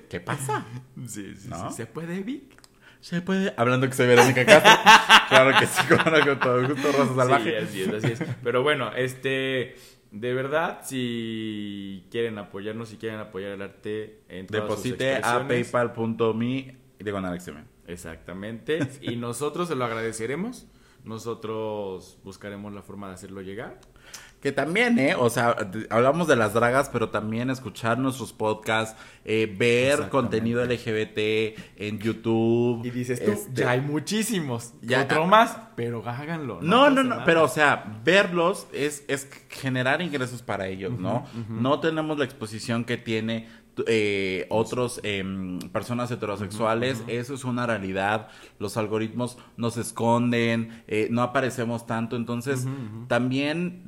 ¿qué 0.09 0.19
pasa? 0.19 0.65
Sí, 1.07 1.33
sí, 1.35 1.47
¿No? 1.47 1.69
sí. 1.69 1.77
¿Se 1.77 1.85
puede, 1.85 2.21
Vic? 2.21 2.55
Se 2.99 3.21
puede. 3.21 3.53
Hablando 3.57 3.87
que 3.87 3.93
soy 3.93 4.07
Verónica 4.07 4.45
Castro. 4.45 4.71
claro 5.29 5.59
que 5.59 5.65
sí, 5.65 5.81
con 5.87 6.39
todo 6.39 6.67
gusto, 6.67 6.91
Rosa 6.91 7.15
Salvaje. 7.15 7.65
Sí, 7.67 7.81
así 7.81 7.81
es, 7.83 8.03
así 8.03 8.13
es. 8.13 8.29
Pero 8.43 8.63
bueno, 8.63 8.91
este, 8.93 9.75
de 10.11 10.33
verdad, 10.33 10.79
si 10.83 12.05
quieren 12.11 12.37
apoyarnos, 12.37 12.89
si 12.89 12.97
quieren 12.97 13.19
apoyar 13.19 13.51
el 13.51 13.61
arte 13.61 14.21
en 14.29 14.47
todas 14.47 14.67
sus 14.67 14.83
Deposite 14.83 15.13
a 15.13 15.17
expresiones, 15.17 15.71
paypal.me 15.71 16.77
y 16.99 17.03
diagonal. 17.03 17.39
Exactamente. 17.87 18.79
Y 19.01 19.15
nosotros 19.15 19.67
se 19.67 19.75
lo 19.75 19.85
agradeceremos 19.85 20.67
nosotros 21.07 22.19
buscaremos 22.23 22.73
la 22.73 22.81
forma 22.81 23.07
de 23.07 23.13
hacerlo 23.13 23.41
llegar. 23.41 23.79
Que 24.41 24.51
también, 24.51 24.99
¿eh? 24.99 25.15
O 25.15 25.31
sea, 25.31 25.55
hablamos 25.89 26.27
de 26.27 26.35
las 26.35 26.53
dragas, 26.53 26.89
pero 26.89 27.09
también 27.09 27.49
escuchar 27.49 27.97
nuestros 27.97 28.33
podcasts, 28.33 28.95
eh, 29.25 29.51
ver 29.57 30.09
contenido 30.09 30.63
LGBT 30.63 31.55
en 31.75 31.97
YouTube. 31.97 32.85
Y 32.85 32.91
dices 32.91 33.23
tú, 33.23 33.31
este, 33.31 33.61
ya 33.61 33.71
hay 33.71 33.81
muchísimos. 33.81 34.73
ya- 34.83 35.03
Otro 35.03 35.25
más, 35.25 35.57
pero 35.75 36.07
háganlo. 36.07 36.59
No, 36.61 36.89
no, 36.91 37.01
no, 37.03 37.09
nada. 37.09 37.25
pero 37.25 37.43
o 37.43 37.47
sea, 37.47 37.99
verlos 38.05 38.67
es, 38.73 39.03
es 39.07 39.27
generar 39.49 40.01
ingresos 40.03 40.43
para 40.43 40.67
ellos, 40.67 40.97
¿no? 40.99 41.25
No 41.49 41.79
tenemos 41.79 42.19
la 42.19 42.25
exposición 42.25 42.83
que 42.85 42.97
tiene 42.97 43.47
eh, 43.87 44.45
otros 44.49 44.99
em, 45.03 45.59
personas 45.71 46.09
heterosexuales, 46.11 47.03
eso 47.07 47.33
es 47.35 47.43
una 47.43 47.65
realidad, 47.67 48.27
los 48.59 48.75
algoritmos 48.77 49.37
nos 49.55 49.77
esconden, 49.77 50.83
eh, 50.87 51.07
no 51.11 51.21
aparecemos 51.21 51.85
tanto, 51.85 52.15
entonces 52.15 52.65
también 53.07 53.83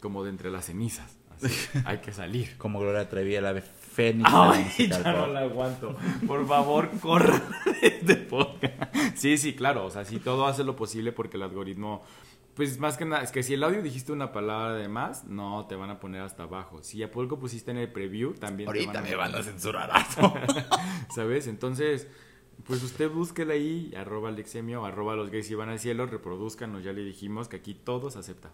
Como 0.00 0.24
de 0.24 0.30
entre 0.30 0.50
las 0.50 0.66
cenizas. 0.66 1.16
Así, 1.30 1.48
hay 1.84 1.98
que 1.98 2.12
salir. 2.12 2.56
como 2.58 2.80
Gloria 2.80 3.08
Trevi, 3.08 3.38
la 3.40 3.52
de 3.52 3.62
Fénix. 3.62 4.28
Ay, 4.32 4.88
ya 4.88 5.12
no 5.12 5.26
la 5.26 5.40
aguanto. 5.40 5.96
Por 6.26 6.46
favor, 6.46 6.90
corran 7.00 7.42
de 7.80 7.86
este 7.86 8.16
podcast. 8.16 8.94
Sí, 9.14 9.38
sí, 9.38 9.54
claro. 9.54 9.84
O 9.84 9.90
sea, 9.90 10.04
sí, 10.04 10.18
todo 10.18 10.46
hace 10.46 10.64
lo 10.64 10.76
posible 10.76 11.12
porque 11.12 11.36
el 11.36 11.42
algoritmo. 11.42 12.02
Pues 12.54 12.78
más 12.78 12.98
que 12.98 13.04
nada, 13.04 13.22
es 13.22 13.30
que 13.30 13.42
si 13.42 13.54
el 13.54 13.62
audio 13.62 13.80
dijiste 13.80 14.12
una 14.12 14.32
palabra 14.32 14.74
de 14.74 14.88
más, 14.88 15.24
no, 15.24 15.66
te 15.66 15.76
van 15.76 15.88
a 15.88 16.00
poner 16.00 16.20
hasta 16.20 16.42
abajo. 16.42 16.82
Si 16.82 17.02
a 17.02 17.10
poco 17.10 17.38
pusiste 17.38 17.70
en 17.70 17.78
el 17.78 17.90
preview, 17.90 18.34
también 18.34 18.70
te 18.70 18.78
Ahorita 18.78 19.00
me 19.00 19.14
van 19.14 19.34
a 19.34 19.42
censurar. 19.42 19.90
¿Sabes? 21.14 21.46
Entonces, 21.46 22.08
pues 22.64 22.82
usted 22.82 23.08
búsquela 23.08 23.54
ahí, 23.54 23.94
arroba 23.96 24.28
Alexemio, 24.28 24.84
arroba 24.84 25.14
los 25.16 25.30
gays 25.30 25.50
y 25.50 25.54
van 25.54 25.70
al 25.70 25.78
cielo, 25.78 26.06
reproduzcanos, 26.06 26.84
ya 26.84 26.92
le 26.92 27.02
dijimos 27.02 27.48
que 27.48 27.56
aquí 27.56 27.74
todo 27.74 28.10
se 28.10 28.18
acepta. 28.18 28.50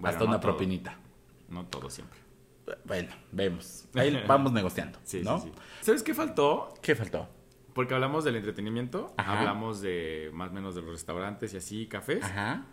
Bueno, 0.00 0.08
Hasta 0.14 0.24
no 0.24 0.30
una 0.30 0.40
todo, 0.40 0.52
propinita. 0.52 0.96
No 1.48 1.66
todo 1.66 1.88
siempre. 1.90 2.18
Bueno, 2.84 3.08
vemos. 3.32 3.86
Ahí 3.94 4.22
vamos 4.28 4.52
negociando, 4.52 4.98
Sí, 5.04 5.22
¿no? 5.22 5.38
sí, 5.40 5.50
sí. 5.54 5.60
¿Sabes 5.82 6.02
qué 6.02 6.14
faltó? 6.14 6.74
¿Qué 6.82 6.94
faltó? 6.94 7.28
Porque 7.74 7.94
hablamos 7.94 8.24
del 8.24 8.36
entretenimiento, 8.36 9.12
Ajá. 9.16 9.38
hablamos 9.38 9.80
de 9.80 10.30
más 10.32 10.50
o 10.50 10.52
menos 10.52 10.74
de 10.74 10.82
los 10.82 10.90
restaurantes 10.90 11.54
y 11.54 11.56
así, 11.58 11.86
cafés. 11.86 12.24
Ajá. 12.24 12.64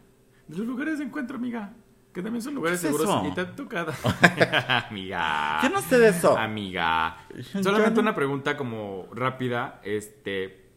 De 0.47 0.57
los 0.57 0.65
lugares 0.65 0.97
de 0.99 1.05
encuentro, 1.05 1.37
amiga. 1.37 1.73
Que 2.13 2.23
también 2.23 2.41
son 2.41 2.55
lugares 2.55 2.81
¿Qué 2.81 2.87
es 2.87 2.93
seguros 2.95 3.15
eso? 3.21 3.27
y 3.27 3.33
te 3.35 3.41
han 3.41 3.55
tocado. 3.55 3.91
amiga. 4.89 5.59
Yo 5.61 5.69
no 5.69 5.81
sé 5.81 5.99
de 5.99 6.09
eso. 6.09 6.35
Amiga. 6.37 7.17
Solamente 7.61 7.95
no. 7.95 8.01
una 8.01 8.15
pregunta 8.15 8.57
como 8.57 9.07
rápida, 9.11 9.79
este, 9.83 10.69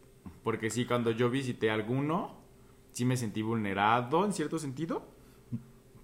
porque 0.43 0.69
sí, 0.71 0.85
cuando 0.85 1.11
yo 1.13 1.31
visité 1.31 1.71
alguno, 1.71 2.41
sí 2.93 3.05
me 3.05 3.17
sentí 3.17 3.41
vulnerado 3.43 4.25
en 4.27 4.33
cierto 4.35 4.59
sentido, 4.59 5.10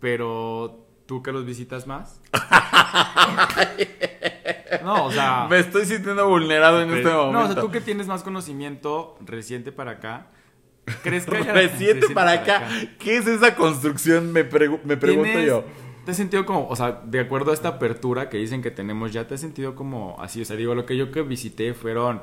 pero 0.00 0.84
tú 1.06 1.22
que 1.22 1.32
los 1.32 1.46
visitas 1.46 1.86
más. 1.86 2.20
no, 4.84 5.06
o 5.06 5.12
sea, 5.12 5.46
Me 5.48 5.58
estoy 5.58 5.84
sintiendo 5.86 6.28
vulnerado 6.28 6.82
en 6.82 6.90
este 6.90 7.04
no, 7.10 7.22
o 7.22 7.32
momento. 7.32 7.52
sea, 7.54 7.62
tú 7.62 7.70
que 7.70 7.80
tienes 7.80 8.06
más 8.06 8.22
conocimiento 8.22 9.16
reciente 9.24 9.72
para 9.72 9.92
acá, 9.92 10.28
¿crees 11.02 11.26
que 11.26 11.36
haya- 11.36 11.52
Reciente 11.52 12.08
para 12.10 12.32
acá. 12.32 12.68
¿Qué 12.98 13.16
es 13.18 13.26
esa 13.26 13.54
construcción? 13.54 14.32
Me, 14.32 14.48
pregu- 14.48 14.80
me 14.84 14.96
pregunto 14.96 15.30
¿Tienes- 15.30 15.46
yo. 15.46 15.64
¿Te 16.04 16.12
has 16.12 16.16
sentido 16.16 16.46
como, 16.46 16.68
o 16.68 16.76
sea, 16.76 17.00
de 17.04 17.18
acuerdo 17.18 17.50
a 17.50 17.54
esta 17.54 17.66
apertura 17.68 18.28
que 18.28 18.36
dicen 18.36 18.62
que 18.62 18.70
tenemos 18.70 19.12
ya, 19.12 19.26
te 19.26 19.34
has 19.34 19.40
sentido 19.40 19.74
como 19.74 20.16
así? 20.20 20.40
O 20.40 20.44
sea, 20.44 20.54
digo, 20.54 20.72
lo 20.76 20.86
que 20.86 20.96
yo 20.96 21.10
que 21.10 21.22
visité 21.22 21.74
fueron 21.74 22.22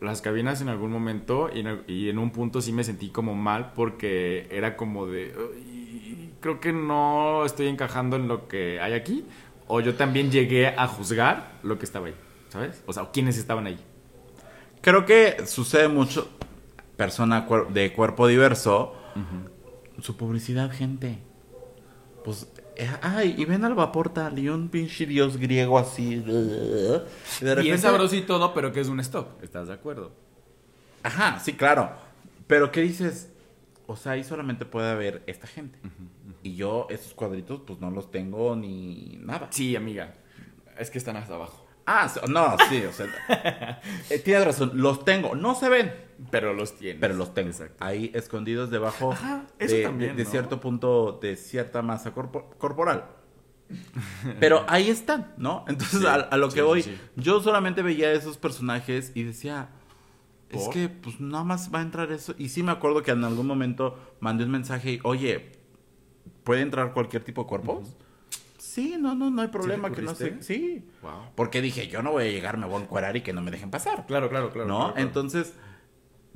las 0.00 0.22
cabinas 0.22 0.60
en 0.60 0.68
algún 0.68 0.92
momento 0.92 1.50
y 1.52 1.60
en, 1.60 1.82
y 1.88 2.08
en 2.10 2.18
un 2.18 2.30
punto 2.30 2.60
sí 2.60 2.72
me 2.72 2.84
sentí 2.84 3.08
como 3.08 3.34
mal 3.34 3.72
porque 3.74 4.46
era 4.52 4.76
como 4.76 5.06
de, 5.08 5.34
"Ay, 5.36 5.81
creo 6.42 6.60
que 6.60 6.72
no 6.74 7.46
estoy 7.46 7.68
encajando 7.68 8.16
en 8.16 8.28
lo 8.28 8.46
que 8.48 8.78
hay 8.80 8.92
aquí. 8.92 9.24
O 9.68 9.80
yo 9.80 9.94
también 9.94 10.30
llegué 10.30 10.66
a 10.68 10.86
juzgar 10.86 11.52
lo 11.62 11.78
que 11.78 11.86
estaba 11.86 12.08
ahí, 12.08 12.14
¿sabes? 12.50 12.82
O 12.86 12.92
sea, 12.92 13.08
quiénes 13.10 13.38
estaban 13.38 13.66
ahí. 13.66 13.78
Creo 14.82 15.06
que 15.06 15.46
sucede 15.46 15.88
mucho. 15.88 16.28
Persona 16.96 17.46
de 17.70 17.92
cuerpo 17.94 18.26
diverso. 18.26 18.94
Su 20.00 20.16
publicidad, 20.16 20.70
gente. 20.70 21.18
Pues. 22.24 22.46
eh, 22.76 22.90
ay, 23.00 23.34
y 23.38 23.44
ven 23.44 23.64
al 23.64 23.74
vapor 23.74 24.10
tal 24.10 24.38
y 24.38 24.48
un 24.48 24.68
pinche 24.68 25.06
dios 25.06 25.36
griego 25.38 25.78
así. 25.78 26.14
Y 26.14 27.44
repente- 27.44 27.78
sabroso 27.78 28.14
y 28.16 28.22
todo, 28.22 28.52
pero 28.52 28.72
que 28.72 28.80
es 28.80 28.88
un 28.88 29.00
stock. 29.00 29.42
¿Estás 29.42 29.68
de 29.68 29.74
acuerdo? 29.74 30.12
Ajá, 31.02 31.38
sí, 31.40 31.54
claro. 31.54 31.90
Pero 32.46 32.70
¿qué 32.70 32.80
dices? 32.82 33.30
O 33.86 33.96
sea, 33.96 34.12
ahí 34.12 34.24
solamente 34.24 34.64
puede 34.64 34.90
haber 34.90 35.22
esta 35.26 35.46
gente. 35.46 35.78
Y 36.42 36.54
yo, 36.56 36.86
esos 36.90 37.14
cuadritos, 37.14 37.60
pues 37.66 37.80
no 37.80 37.90
los 37.90 38.10
tengo 38.10 38.54
ni 38.56 39.18
nada. 39.22 39.48
Sí, 39.50 39.74
amiga. 39.76 40.14
Es 40.78 40.90
que 40.90 40.98
están 40.98 41.16
hasta 41.16 41.34
abajo. 41.34 41.66
Ah, 41.84 42.08
no, 42.28 42.56
sí, 42.68 42.82
o 42.84 42.92
sea. 42.92 43.06
eh, 44.10 44.18
tienes 44.20 44.44
razón, 44.44 44.70
los 44.74 45.04
tengo. 45.04 45.34
No 45.34 45.54
se 45.56 45.68
ven, 45.68 45.92
Pero 46.30 46.54
los 46.54 46.76
tienes. 46.78 47.00
pero 47.00 47.14
los 47.14 47.34
tengo. 47.34 47.50
Exacto. 47.50 47.84
Ahí 47.84 48.10
escondidos 48.14 48.70
debajo 48.70 49.12
Ajá, 49.12 49.46
eso 49.58 49.74
de, 49.74 49.82
también, 49.82 50.16
de- 50.16 50.24
cierto 50.24 50.60
punto, 50.60 51.18
de 51.20 51.36
cierta 51.36 51.82
masa 51.82 52.12
corpo- 52.14 52.50
corporal. 52.58 53.06
Pero 54.38 54.64
ahí 54.68 54.90
están, 54.90 55.32
¿no? 55.38 55.64
Entonces, 55.66 56.00
Sí, 56.00 56.06
a, 56.06 56.14
a 56.14 56.36
lo 56.36 56.48
que 56.48 56.56
sí, 56.56 56.60
voy, 56.60 56.82
sí. 56.82 56.98
yo 57.16 57.40
solamente 57.40 57.82
veía 57.82 58.12
esos 58.12 58.36
personajes 58.38 59.12
y 59.14 59.22
decía, 59.24 59.70
es 60.50 60.68
que 60.68 60.88
pues 60.88 61.20
nada 61.20 61.42
más 61.44 61.72
va 61.74 61.78
a 61.80 61.82
entrar 61.82 62.12
eso. 62.12 62.34
Y 62.38 62.50
sí 62.50 62.62
me 62.62 62.70
acuerdo 62.72 63.02
que 63.02 63.10
en 63.12 63.24
algún 63.24 63.46
momento 63.46 63.98
mandé 64.20 64.44
un 64.44 64.50
mensaje 64.50 64.92
y, 64.92 65.00
oye, 65.04 65.52
¿puede 66.44 66.60
entrar 66.62 66.92
cualquier 66.92 67.24
tipo 67.24 67.42
de 67.42 67.48
cuerpos? 67.48 67.96
Sí, 68.58 68.96
no, 68.98 69.14
no, 69.14 69.30
no 69.30 69.42
hay 69.42 69.48
problema 69.48 69.92
que 69.92 70.00
no 70.02 70.14
sé. 70.14 70.36
Sí. 70.40 70.84
Wow. 71.02 71.12
Porque 71.34 71.60
dije, 71.60 71.88
yo 71.88 72.02
no 72.02 72.12
voy 72.12 72.24
a 72.28 72.30
llegar, 72.30 72.56
me 72.56 72.66
voy 72.66 72.80
a 72.80 72.84
encuerar 72.84 73.16
y 73.16 73.20
que 73.20 73.32
no 73.32 73.42
me 73.42 73.50
dejen 73.50 73.70
pasar. 73.70 74.06
Claro, 74.06 74.28
claro, 74.30 74.50
claro. 74.50 74.68
¿No? 74.68 74.76
claro, 74.78 74.92
claro. 74.94 75.06
Entonces, 75.08 75.52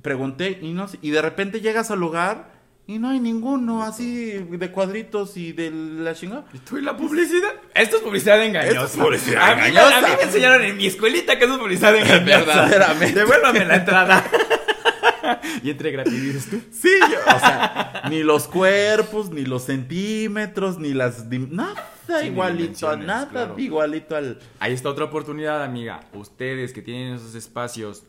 pregunté 0.02 0.58
y 0.60 0.72
no 0.72 0.88
sé- 0.88 0.98
y 1.02 1.10
de 1.10 1.22
repente 1.22 1.60
llegas 1.60 1.90
al 1.90 2.00
lugar 2.00 2.50
y 2.86 2.98
no 2.98 3.08
hay 3.08 3.18
ninguno 3.20 3.82
así 3.82 4.32
de 4.32 4.70
cuadritos 4.70 5.36
y 5.36 5.52
de 5.52 5.70
la 5.70 6.14
chingada. 6.14 6.44
¿Y 6.52 6.58
tú 6.58 6.76
y 6.78 6.82
la 6.82 6.96
publicidad? 6.96 7.52
Esto 7.74 7.96
es 7.96 8.02
publicidad 8.02 8.44
engañosa. 8.44 8.84
Esto 8.84 8.84
es 8.98 9.04
publicidad 9.04 9.42
a 9.42 9.54
mí, 9.56 9.62
me- 9.62 9.68
engañosa. 9.68 9.98
A 9.98 10.00
mí 10.02 10.06
me 10.18 10.22
enseñaron 10.22 10.62
en 10.62 10.76
mi 10.76 10.86
escuelita 10.86 11.38
que 11.38 11.44
eso 11.46 11.54
es 11.54 11.60
publicidad 11.60 11.96
engañosa. 11.96 12.44
Verdaderamente. 12.68 13.18
Devuélvame 13.18 13.64
la 13.64 13.76
entrada. 13.76 14.24
y 15.62 15.70
entre 15.70 15.90
gratis, 15.90 16.22
dices 16.22 16.50
tú. 16.50 16.60
Sí, 16.70 16.90
yo, 17.00 17.18
o 17.34 17.38
sea, 17.38 18.02
ni 18.10 18.22
los 18.22 18.48
cuerpos, 18.48 19.30
ni 19.30 19.44
los 19.44 19.62
centímetros, 19.64 20.78
ni 20.78 20.94
las... 20.94 21.26
Nada 21.26 21.74
igualito, 22.24 22.62
dimensiones, 22.62 23.06
nada 23.06 23.28
claro. 23.28 23.54
igualito 23.58 24.16
al... 24.16 24.38
Ahí 24.60 24.72
está 24.72 24.90
otra 24.90 25.06
oportunidad, 25.06 25.62
amiga. 25.62 26.00
Ustedes 26.12 26.72
que 26.72 26.82
tienen 26.82 27.14
esos 27.14 27.34
espacios 27.34 28.04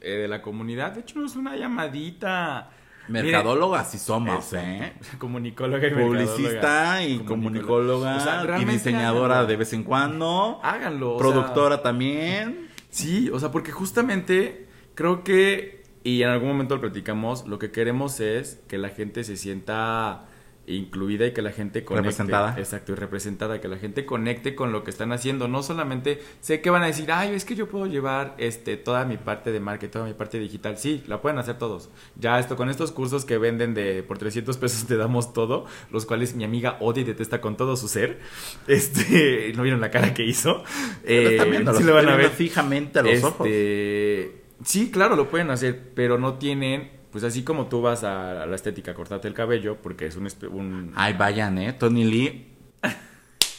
eh, 0.00 0.10
de 0.18 0.28
la 0.28 0.42
comunidad, 0.42 0.96
échenos 0.98 1.36
una 1.36 1.56
llamadita. 1.56 2.70
Mercadóloga 3.08 3.84
sí 3.84 3.98
somos, 3.98 4.46
Eso. 4.46 4.56
¿eh? 4.56 4.94
Comunicóloga 5.18 5.86
y 5.86 5.90
Publicista 5.90 7.04
y 7.04 7.18
comunicóloga 7.18 8.16
O 8.16 8.20
sea, 8.20 8.60
y 8.60 8.64
diseñadora 8.64 9.34
háganlo. 9.34 9.48
de 9.48 9.56
vez 9.56 9.72
en 9.72 9.82
cuando. 9.82 10.60
Háganlo. 10.62 11.16
productora 11.18 11.82
también. 11.82 12.70
Sí, 12.90 13.28
o 13.30 13.40
sea, 13.40 13.50
porque 13.50 13.72
justamente 13.72 14.68
creo 14.94 15.24
que, 15.24 15.83
y 16.04 16.22
en 16.22 16.28
algún 16.28 16.48
momento 16.48 16.76
lo 16.76 16.82
platicamos, 16.82 17.46
lo 17.46 17.58
que 17.58 17.70
queremos 17.70 18.20
es 18.20 18.60
que 18.68 18.78
la 18.78 18.90
gente 18.90 19.24
se 19.24 19.36
sienta 19.36 20.26
incluida 20.66 21.26
y 21.26 21.32
que 21.32 21.42
la 21.42 21.52
gente 21.52 21.84
conecte. 21.84 22.08
Representada. 22.10 22.54
Exacto, 22.58 22.92
y 22.92 22.94
representada, 22.94 23.60
que 23.60 23.68
la 23.68 23.76
gente 23.76 24.06
conecte 24.06 24.54
con 24.54 24.72
lo 24.72 24.84
que 24.84 24.90
están 24.90 25.12
haciendo. 25.12 25.48
No 25.48 25.62
solamente 25.62 26.22
sé 26.40 26.60
que 26.60 26.70
van 26.70 26.82
a 26.82 26.86
decir, 26.86 27.10
ay, 27.12 27.34
es 27.34 27.44
que 27.44 27.54
yo 27.54 27.68
puedo 27.68 27.86
llevar 27.86 28.34
este 28.38 28.76
toda 28.76 29.04
mi 29.04 29.16
parte 29.16 29.52
de 29.52 29.60
marketing, 29.60 29.92
toda 29.92 30.04
mi 30.06 30.14
parte 30.14 30.38
digital. 30.38 30.78
Sí, 30.78 31.02
la 31.06 31.20
pueden 31.20 31.38
hacer 31.38 31.58
todos. 31.58 31.90
Ya 32.18 32.38
esto, 32.38 32.56
con 32.56 32.70
estos 32.70 32.92
cursos 32.92 33.24
que 33.24 33.38
venden 33.38 33.74
de 33.74 34.02
por 34.02 34.18
300 34.18 34.56
pesos 34.56 34.86
te 34.86 34.96
damos 34.96 35.32
todo, 35.32 35.66
los 35.90 36.06
cuales 36.06 36.34
mi 36.34 36.44
amiga 36.44 36.76
odia 36.80 37.02
y 37.02 37.04
detesta 37.04 37.40
con 37.40 37.56
todo 37.56 37.76
su 37.76 37.88
ser. 37.88 38.20
Este, 38.66 39.52
no 39.56 39.62
vieron 39.62 39.80
la 39.80 39.90
cara 39.90 40.14
que 40.14 40.24
hizo. 40.24 40.64
Pero 41.04 41.30
Eh, 41.30 41.64
sí 41.76 41.82
lo 41.82 41.94
van 41.94 42.08
a 42.08 42.16
ver 42.16 42.30
fijamente 42.30 42.98
a 42.98 43.02
los 43.02 43.22
ojos. 43.22 43.46
Sí, 44.64 44.90
claro, 44.90 45.14
lo 45.16 45.28
pueden 45.28 45.50
hacer, 45.50 45.92
pero 45.94 46.18
no 46.18 46.34
tienen, 46.34 46.90
pues 47.12 47.22
así 47.24 47.44
como 47.44 47.66
tú 47.66 47.82
vas 47.82 48.02
a, 48.04 48.46
la 48.46 48.56
estética 48.56 48.92
a 48.92 48.94
cortarte 48.94 49.28
el 49.28 49.34
cabello, 49.34 49.76
porque 49.82 50.06
es 50.06 50.16
un... 50.16 50.26
un- 50.50 50.92
Ay, 50.96 51.12
vayan, 51.14 51.58
¿eh? 51.58 51.72
Tony 51.74 52.04
Lee. 52.04 52.50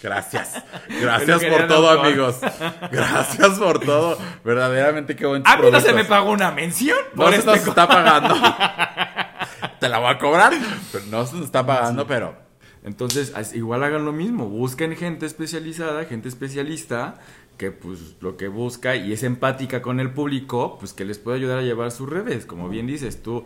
Gracias. 0.02 0.62
Gracias 1.02 1.44
por 1.44 1.68
todo, 1.68 1.90
amigos. 1.90 2.40
Gracias 2.92 3.58
por 3.60 3.80
todo. 3.80 4.18
Verdaderamente 4.44 5.16
qué 5.16 5.26
buen 5.26 5.44
A 5.46 5.58
mí 5.58 5.72
no 5.72 5.80
se 5.80 5.94
me 5.94 6.06
pagó 6.06 6.32
una 6.32 6.52
mención 6.52 6.98
No 7.14 7.24
por 7.24 7.32
se 7.32 7.40
este 7.40 7.52
nos 7.52 7.68
está 7.68 7.88
pagando. 7.88 8.36
Te 9.80 9.90
la 9.90 10.00
voy 10.00 10.10
a 10.10 10.18
cobrar. 10.18 10.54
Pero 10.92 11.06
no 11.10 11.26
se 11.26 11.36
nos 11.38 11.46
está 11.46 11.66
pagando, 11.66 12.06
pero. 12.06 12.36
Entonces, 12.84 13.34
igual 13.56 13.84
hagan 13.84 14.06
lo 14.06 14.12
mismo, 14.12 14.46
busquen 14.48 14.96
gente 14.96 15.26
especializada, 15.26 16.06
gente 16.06 16.30
especialista, 16.30 17.16
que 17.58 17.72
pues 17.72 18.16
lo 18.22 18.38
que 18.38 18.48
busca 18.48 18.96
y 18.96 19.14
es 19.14 19.24
empática 19.24 19.82
con 19.82 20.00
el 20.00 20.12
público, 20.12 20.78
pues 20.80 20.94
que 20.94 21.06
les 21.06 21.18
puede 21.20 21.38
ayudar 21.38 21.60
a 21.60 21.64
llevar 21.64 21.92
sus 21.92 22.10
redes, 22.10 22.46
como 22.46 22.70
bien 22.70 22.88
dices 22.88 23.22
tú. 23.22 23.46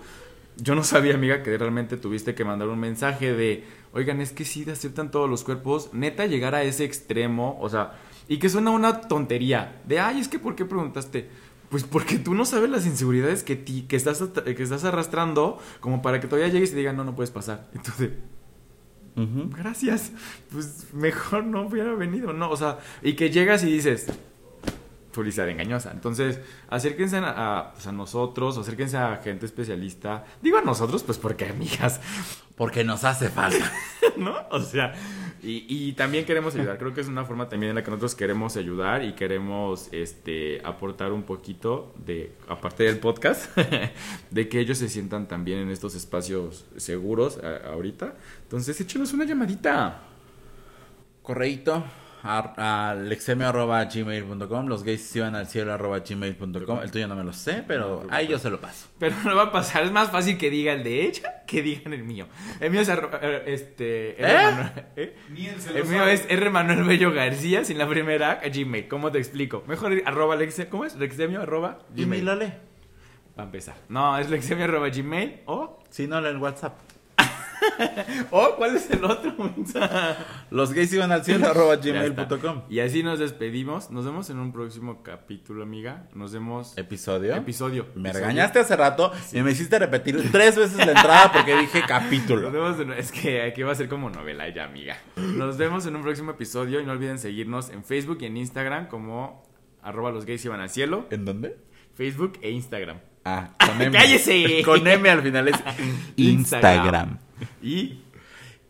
yo 0.57 0.76
no 0.76 0.84
sabía, 0.84 1.16
amiga, 1.16 1.43
que 1.43 1.57
realmente 1.57 1.97
tuviste 1.97 2.36
que 2.36 2.43
mandar 2.43 2.68
un 2.68 2.80
mensaje 2.80 3.34
de, 3.34 3.64
oigan, 3.93 4.20
es 4.22 4.32
que 4.32 4.45
sí 4.45 4.70
aceptan 4.70 5.12
todos 5.12 5.30
los 5.30 5.43
cuerpos, 5.43 5.93
neta 5.93 6.26
llegar 6.26 6.55
a 6.55 6.64
ese 6.64 6.84
extremo, 6.84 7.57
o 7.62 7.70
sea, 7.70 7.93
y 8.28 8.38
que 8.39 8.49
suena 8.49 8.72
una 8.72 9.01
tontería, 9.01 9.82
de, 9.88 9.99
ay, 9.99 10.20
es 10.20 10.28
que 10.28 10.39
¿por 10.39 10.55
qué 10.55 10.66
preguntaste? 10.66 11.30
Pues 11.70 11.84
porque 11.84 12.18
tú 12.18 12.34
no 12.34 12.45
sabes 12.45 12.70
las 12.70 12.86
inseguridades 12.86 13.43
que, 13.43 13.55
ti, 13.55 13.84
que, 13.84 13.95
estás, 13.95 14.24
que 14.43 14.64
estás 14.64 14.84
arrastrando 14.84 15.60
como 15.80 16.01
para 16.01 16.20
que 16.20 16.28
todavía 16.28 16.51
llegues 16.51 16.74
y 16.74 16.76
digan, 16.76 16.97
no, 16.97 17.03
no 17.03 17.16
puedes 17.16 17.32
pasar. 17.32 17.70
Entonces, 17.74 18.12
gracias, 19.55 20.11
pues 20.51 20.93
mejor 20.93 21.45
no 21.45 21.67
hubiera 21.67 21.93
venido, 21.93 22.34
¿no? 22.34 22.49
O 22.49 22.57
sea, 22.57 22.80
y 23.01 23.13
que 23.13 23.30
llegas 23.30 23.63
y 23.63 23.72
dices, 23.72 24.07
publicidad 25.20 25.49
engañosa. 25.49 25.91
Entonces, 25.91 26.39
acérquense 26.70 27.17
a, 27.17 27.72
pues, 27.74 27.86
a, 27.88 27.91
nosotros, 27.91 28.57
acérquense 28.57 28.95
a 28.95 29.17
gente 29.17 29.45
especialista. 29.45 30.24
Digo 30.41 30.57
a 30.57 30.61
nosotros, 30.61 31.03
pues 31.03 31.17
porque, 31.17 31.45
amigas. 31.45 31.99
Porque 32.55 32.86
nos 32.86 33.03
hace 33.03 33.28
falta. 33.28 33.70
¿No? 34.17 34.34
O 34.51 34.61
sea, 34.61 34.93
y, 35.43 35.65
y, 35.67 35.91
también 35.93 36.24
queremos 36.24 36.55
ayudar. 36.55 36.78
Creo 36.78 36.93
que 36.93 37.01
es 37.01 37.09
una 37.09 37.26
forma 37.26 37.49
también 37.49 37.72
en 37.72 37.76
la 37.76 37.84
que 37.84 37.91
nosotros 37.91 38.15
queremos 38.15 38.55
ayudar 38.55 39.03
y 39.03 39.11
queremos 39.11 39.89
este, 39.91 40.61
aportar 40.63 41.11
un 41.11 41.24
poquito 41.24 41.93
de, 41.97 42.32
aparte 42.47 42.84
del 42.84 42.99
podcast, 42.99 43.57
de 44.32 44.47
que 44.47 44.61
ellos 44.61 44.78
se 44.78 44.88
sientan 44.88 45.28
también 45.28 45.59
en 45.59 45.70
estos 45.70 45.95
espacios 45.95 46.65
seguros 46.78 47.39
ahorita. 47.65 48.15
Entonces, 48.43 48.80
échenos 48.80 49.11
una 49.11 49.26
llamadita. 49.26 50.01
Correito 51.24 51.84
al 52.22 53.17
gmail.com 53.17 54.67
los 54.67 54.84
gays 54.84 55.15
iban 55.15 55.36
al 55.36 55.47
cielo 55.47 55.74
arroba 55.74 55.99
gmail.com. 55.99 56.80
El 56.82 56.91
tuyo 56.91 57.07
no 57.07 57.15
me 57.15 57.24
lo 57.24 57.34
sé, 57.34 57.63
pero 57.67 58.05
ahí 58.09 58.28
yo 58.28 58.38
se 58.39 58.49
lo 58.49 58.59
paso. 58.59 58.88
Pero 58.99 59.15
no 59.24 59.36
va 59.36 59.43
a 59.43 59.51
pasar, 59.51 59.84
es 59.84 59.91
más 59.91 60.09
fácil 60.11 60.38
que 60.38 60.49
diga 60.49 60.74
el 60.74 60.84
de 60.84 61.05
ella 61.05 61.43
que 61.47 61.61
digan 61.61 61.93
el 61.93 62.03
mío. 62.03 62.28
El 62.59 62.72
mío 62.72 62.82
es 62.82 62.89
eh, 62.89 63.43
este 63.47 64.11
¿Eh? 64.22 64.72
¿eh? 64.95 65.15
El 65.76 65.86
mío 65.86 66.05
es 66.05 66.26
R 66.30 66.49
Manuel 66.49 66.84
Bello 66.84 67.11
García 67.11 67.63
sin 67.63 67.78
la 67.78 67.88
primera 67.88 68.34
a 68.34 68.49
Gmail. 68.49 68.88
¿Cómo 68.88 69.11
te 69.11 69.17
explico? 69.17 69.63
Mejor 69.67 70.01
arroba 70.05 70.38
¿cómo 70.70 70.86
es? 70.86 70.95
Lexemio 70.95 71.41
arroba 71.41 71.80
Gmail. 71.95 72.26
lo 72.26 72.36
lee. 72.36 72.53
Va 73.38 73.43
a 73.43 73.45
empezar. 73.45 73.76
No, 73.88 74.17
es 74.17 74.30
lexemio 74.30 74.65
arroba 74.65 74.89
Gmail 74.89 75.41
o 75.45 75.80
si 75.89 76.07
no, 76.07 76.26
en 76.26 76.38
WhatsApp. 76.38 76.78
oh, 78.32 78.56
¿cuál 78.58 78.76
es 78.76 78.90
el 78.90 79.04
otro? 79.04 79.34
Los 80.52 80.74
gays 80.74 80.94
iban 80.94 81.12
al 81.12 81.24
cielo 81.24 81.48
arroba 81.48 81.78
gmail.com. 81.78 82.64
Y 82.70 82.80
así 82.80 83.04
nos 83.04 83.20
despedimos. 83.20 83.92
Nos 83.92 84.06
vemos 84.06 84.30
en 84.30 84.40
un 84.40 84.52
próximo 84.52 85.04
capítulo, 85.04 85.64
amiga. 85.64 86.08
Nos 86.14 86.34
vemos. 86.34 86.78
¿Episodio? 86.78 87.36
Episodio. 87.36 87.88
Me 87.96 88.12
regañaste 88.12 88.60
hace 88.60 88.76
rato 88.76 89.12
y 89.32 89.42
me 89.42 89.52
hiciste 89.52 89.80
repetir 89.80 90.32
tres 90.32 90.56
veces 90.56 90.78
la 90.78 90.92
entrada 90.92 91.32
porque 91.32 91.56
dije 91.56 91.84
capítulo. 91.88 92.52
Nos 92.52 92.54
vemos 92.54 92.80
en... 92.80 92.94
Es 92.94 93.12
que 93.12 93.44
aquí 93.44 93.64
va 93.64 93.72
a 93.72 93.76
ser 93.76 93.90
como 93.90 94.10
novela 94.10 94.48
ya, 94.50 94.66
amiga. 94.66 94.98
Nos 95.16 95.58
vemos 95.58 95.86
en 95.86 95.96
un 95.96 96.02
próximo 96.02 96.32
episodio 96.32 96.80
y 96.82 96.86
no 96.86 96.92
olviden 96.92 97.20
seguirnos 97.20 97.70
en 97.70 97.84
Facebook 97.84 98.20
y 98.22 98.26
en 98.26 98.38
Instagram 98.38 98.88
como 98.88 99.44
arroba 99.82 100.12
los 100.12 100.26
gays 100.26 100.44
iban 100.46 100.60
al 100.60 100.70
cielo. 100.70 101.08
¿En 101.12 101.26
dónde? 101.26 101.58
Facebook 101.96 102.40
e 102.42 102.52
Instagram. 102.52 103.00
Ah, 103.26 103.52
con 103.66 103.82
M. 103.82 103.98
¡Cállese! 103.98 104.62
Con 104.64 104.88
M 104.88 105.10
al 105.10 105.22
final 105.22 105.48
es 105.50 105.56
Instagram. 106.16 107.20
Y 107.62 108.02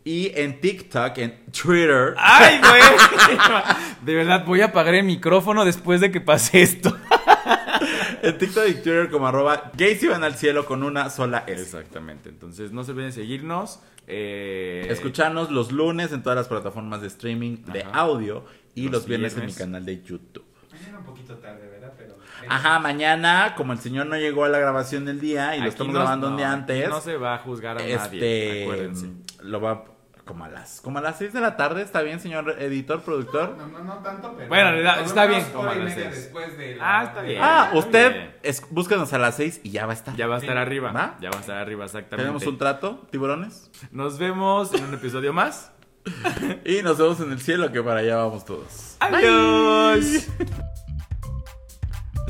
y 0.04 0.32
en 0.34 0.60
TikTok, 0.60 1.18
en 1.18 1.44
Twitter. 1.52 2.14
¡Ay, 2.16 2.58
güey! 2.58 2.82
De 4.04 4.14
verdad, 4.14 4.44
voy 4.46 4.62
a 4.62 4.66
apagar 4.66 4.94
el 4.94 5.04
micrófono 5.04 5.64
después 5.64 6.00
de 6.00 6.10
que 6.10 6.20
pase 6.20 6.62
esto. 6.62 6.96
en 8.22 8.38
TikTok 8.38 8.64
y 8.68 8.74
Twitter 8.74 9.10
como 9.10 9.26
arroba 9.26 9.70
gays 9.76 10.02
iban 10.02 10.24
al 10.24 10.36
cielo 10.36 10.64
con 10.64 10.82
una 10.82 11.10
sola 11.10 11.44
S. 11.46 11.60
Exactamente. 11.60 12.30
Entonces, 12.30 12.72
no 12.72 12.82
se 12.82 12.92
olviden 12.92 13.12
seguirnos. 13.12 13.80
Eh... 14.06 14.86
Escucharnos 14.88 15.50
los 15.50 15.70
lunes 15.70 16.12
en 16.12 16.22
todas 16.22 16.36
las 16.36 16.48
plataformas 16.48 17.02
de 17.02 17.08
streaming 17.08 17.58
de 17.66 17.84
audio 17.92 18.46
y 18.74 18.88
los, 18.88 19.06
viernes, 19.06 19.36
en 19.36 19.46
mi 19.46 19.52
canal 19.52 19.84
de 19.84 20.02
YouTube. 20.02 20.46
Mañana 20.72 20.98
un 20.98 21.04
poquito 21.04 21.36
tarde, 21.36 21.68
¿verdad? 21.68 21.79
Ajá, 22.48 22.78
mañana, 22.78 23.54
como 23.56 23.72
el 23.72 23.78
señor 23.78 24.06
no 24.06 24.16
llegó 24.16 24.44
a 24.44 24.48
la 24.48 24.58
grabación 24.58 25.04
del 25.04 25.20
día 25.20 25.56
y 25.56 25.60
lo 25.60 25.68
estamos 25.68 25.94
grabando 25.94 26.28
un 26.28 26.36
día 26.36 26.52
antes. 26.52 26.88
No 26.88 27.00
se 27.00 27.16
va 27.16 27.34
a 27.34 27.38
juzgar 27.38 27.78
a 27.78 27.84
este, 27.84 28.06
nadie, 28.06 28.62
acuérdense. 28.64 29.06
Lo 29.42 29.60
va 29.60 29.84
como 30.30 30.44
a 30.44 30.48
las 30.48 30.80
como 30.80 30.98
a 30.98 31.00
las 31.00 31.18
6 31.18 31.32
de 31.32 31.40
la 31.40 31.56
tarde, 31.56 31.82
¿está 31.82 32.02
bien, 32.02 32.20
señor 32.20 32.54
editor, 32.60 33.02
productor? 33.02 33.56
No, 33.58 33.66
no, 33.66 33.82
no 33.82 33.94
tanto, 33.98 34.32
pero 34.36 34.48
Bueno, 34.48 34.70
está 35.00 35.26
bien. 35.26 35.44
Como 35.52 35.68
a 35.68 35.74
las 35.74 35.96
después 35.96 36.56
de 36.56 36.78
Ah, 36.80 37.04
está 37.08 37.22
bien. 37.22 37.40
Ah, 37.42 37.70
usted 37.74 38.30
es, 38.44 38.64
búscanos 38.70 39.12
a 39.12 39.18
las 39.18 39.34
6 39.36 39.62
y 39.64 39.70
ya 39.70 39.86
va 39.86 39.92
a 39.92 39.94
estar. 39.94 40.14
Ya 40.14 40.28
va 40.28 40.36
a 40.36 40.38
estar 40.38 40.56
arriba. 40.56 40.92
¿Va? 40.92 41.16
Ya 41.20 41.30
va 41.30 41.38
a 41.38 41.40
estar 41.40 41.56
arriba, 41.56 41.84
exactamente. 41.84 42.16
Tenemos 42.22 42.46
un 42.46 42.58
trato, 42.58 43.08
tiburones. 43.10 43.72
Nos 43.90 44.18
vemos 44.18 44.72
en 44.72 44.84
un 44.84 44.94
episodio 44.94 45.32
más. 45.32 45.72
y 46.64 46.82
nos 46.82 46.96
vemos 46.96 47.18
en 47.18 47.32
el 47.32 47.40
cielo, 47.40 47.72
que 47.72 47.82
para 47.82 47.98
allá 47.98 48.16
vamos 48.16 48.44
todos. 48.44 48.96
Adiós. 49.00 50.28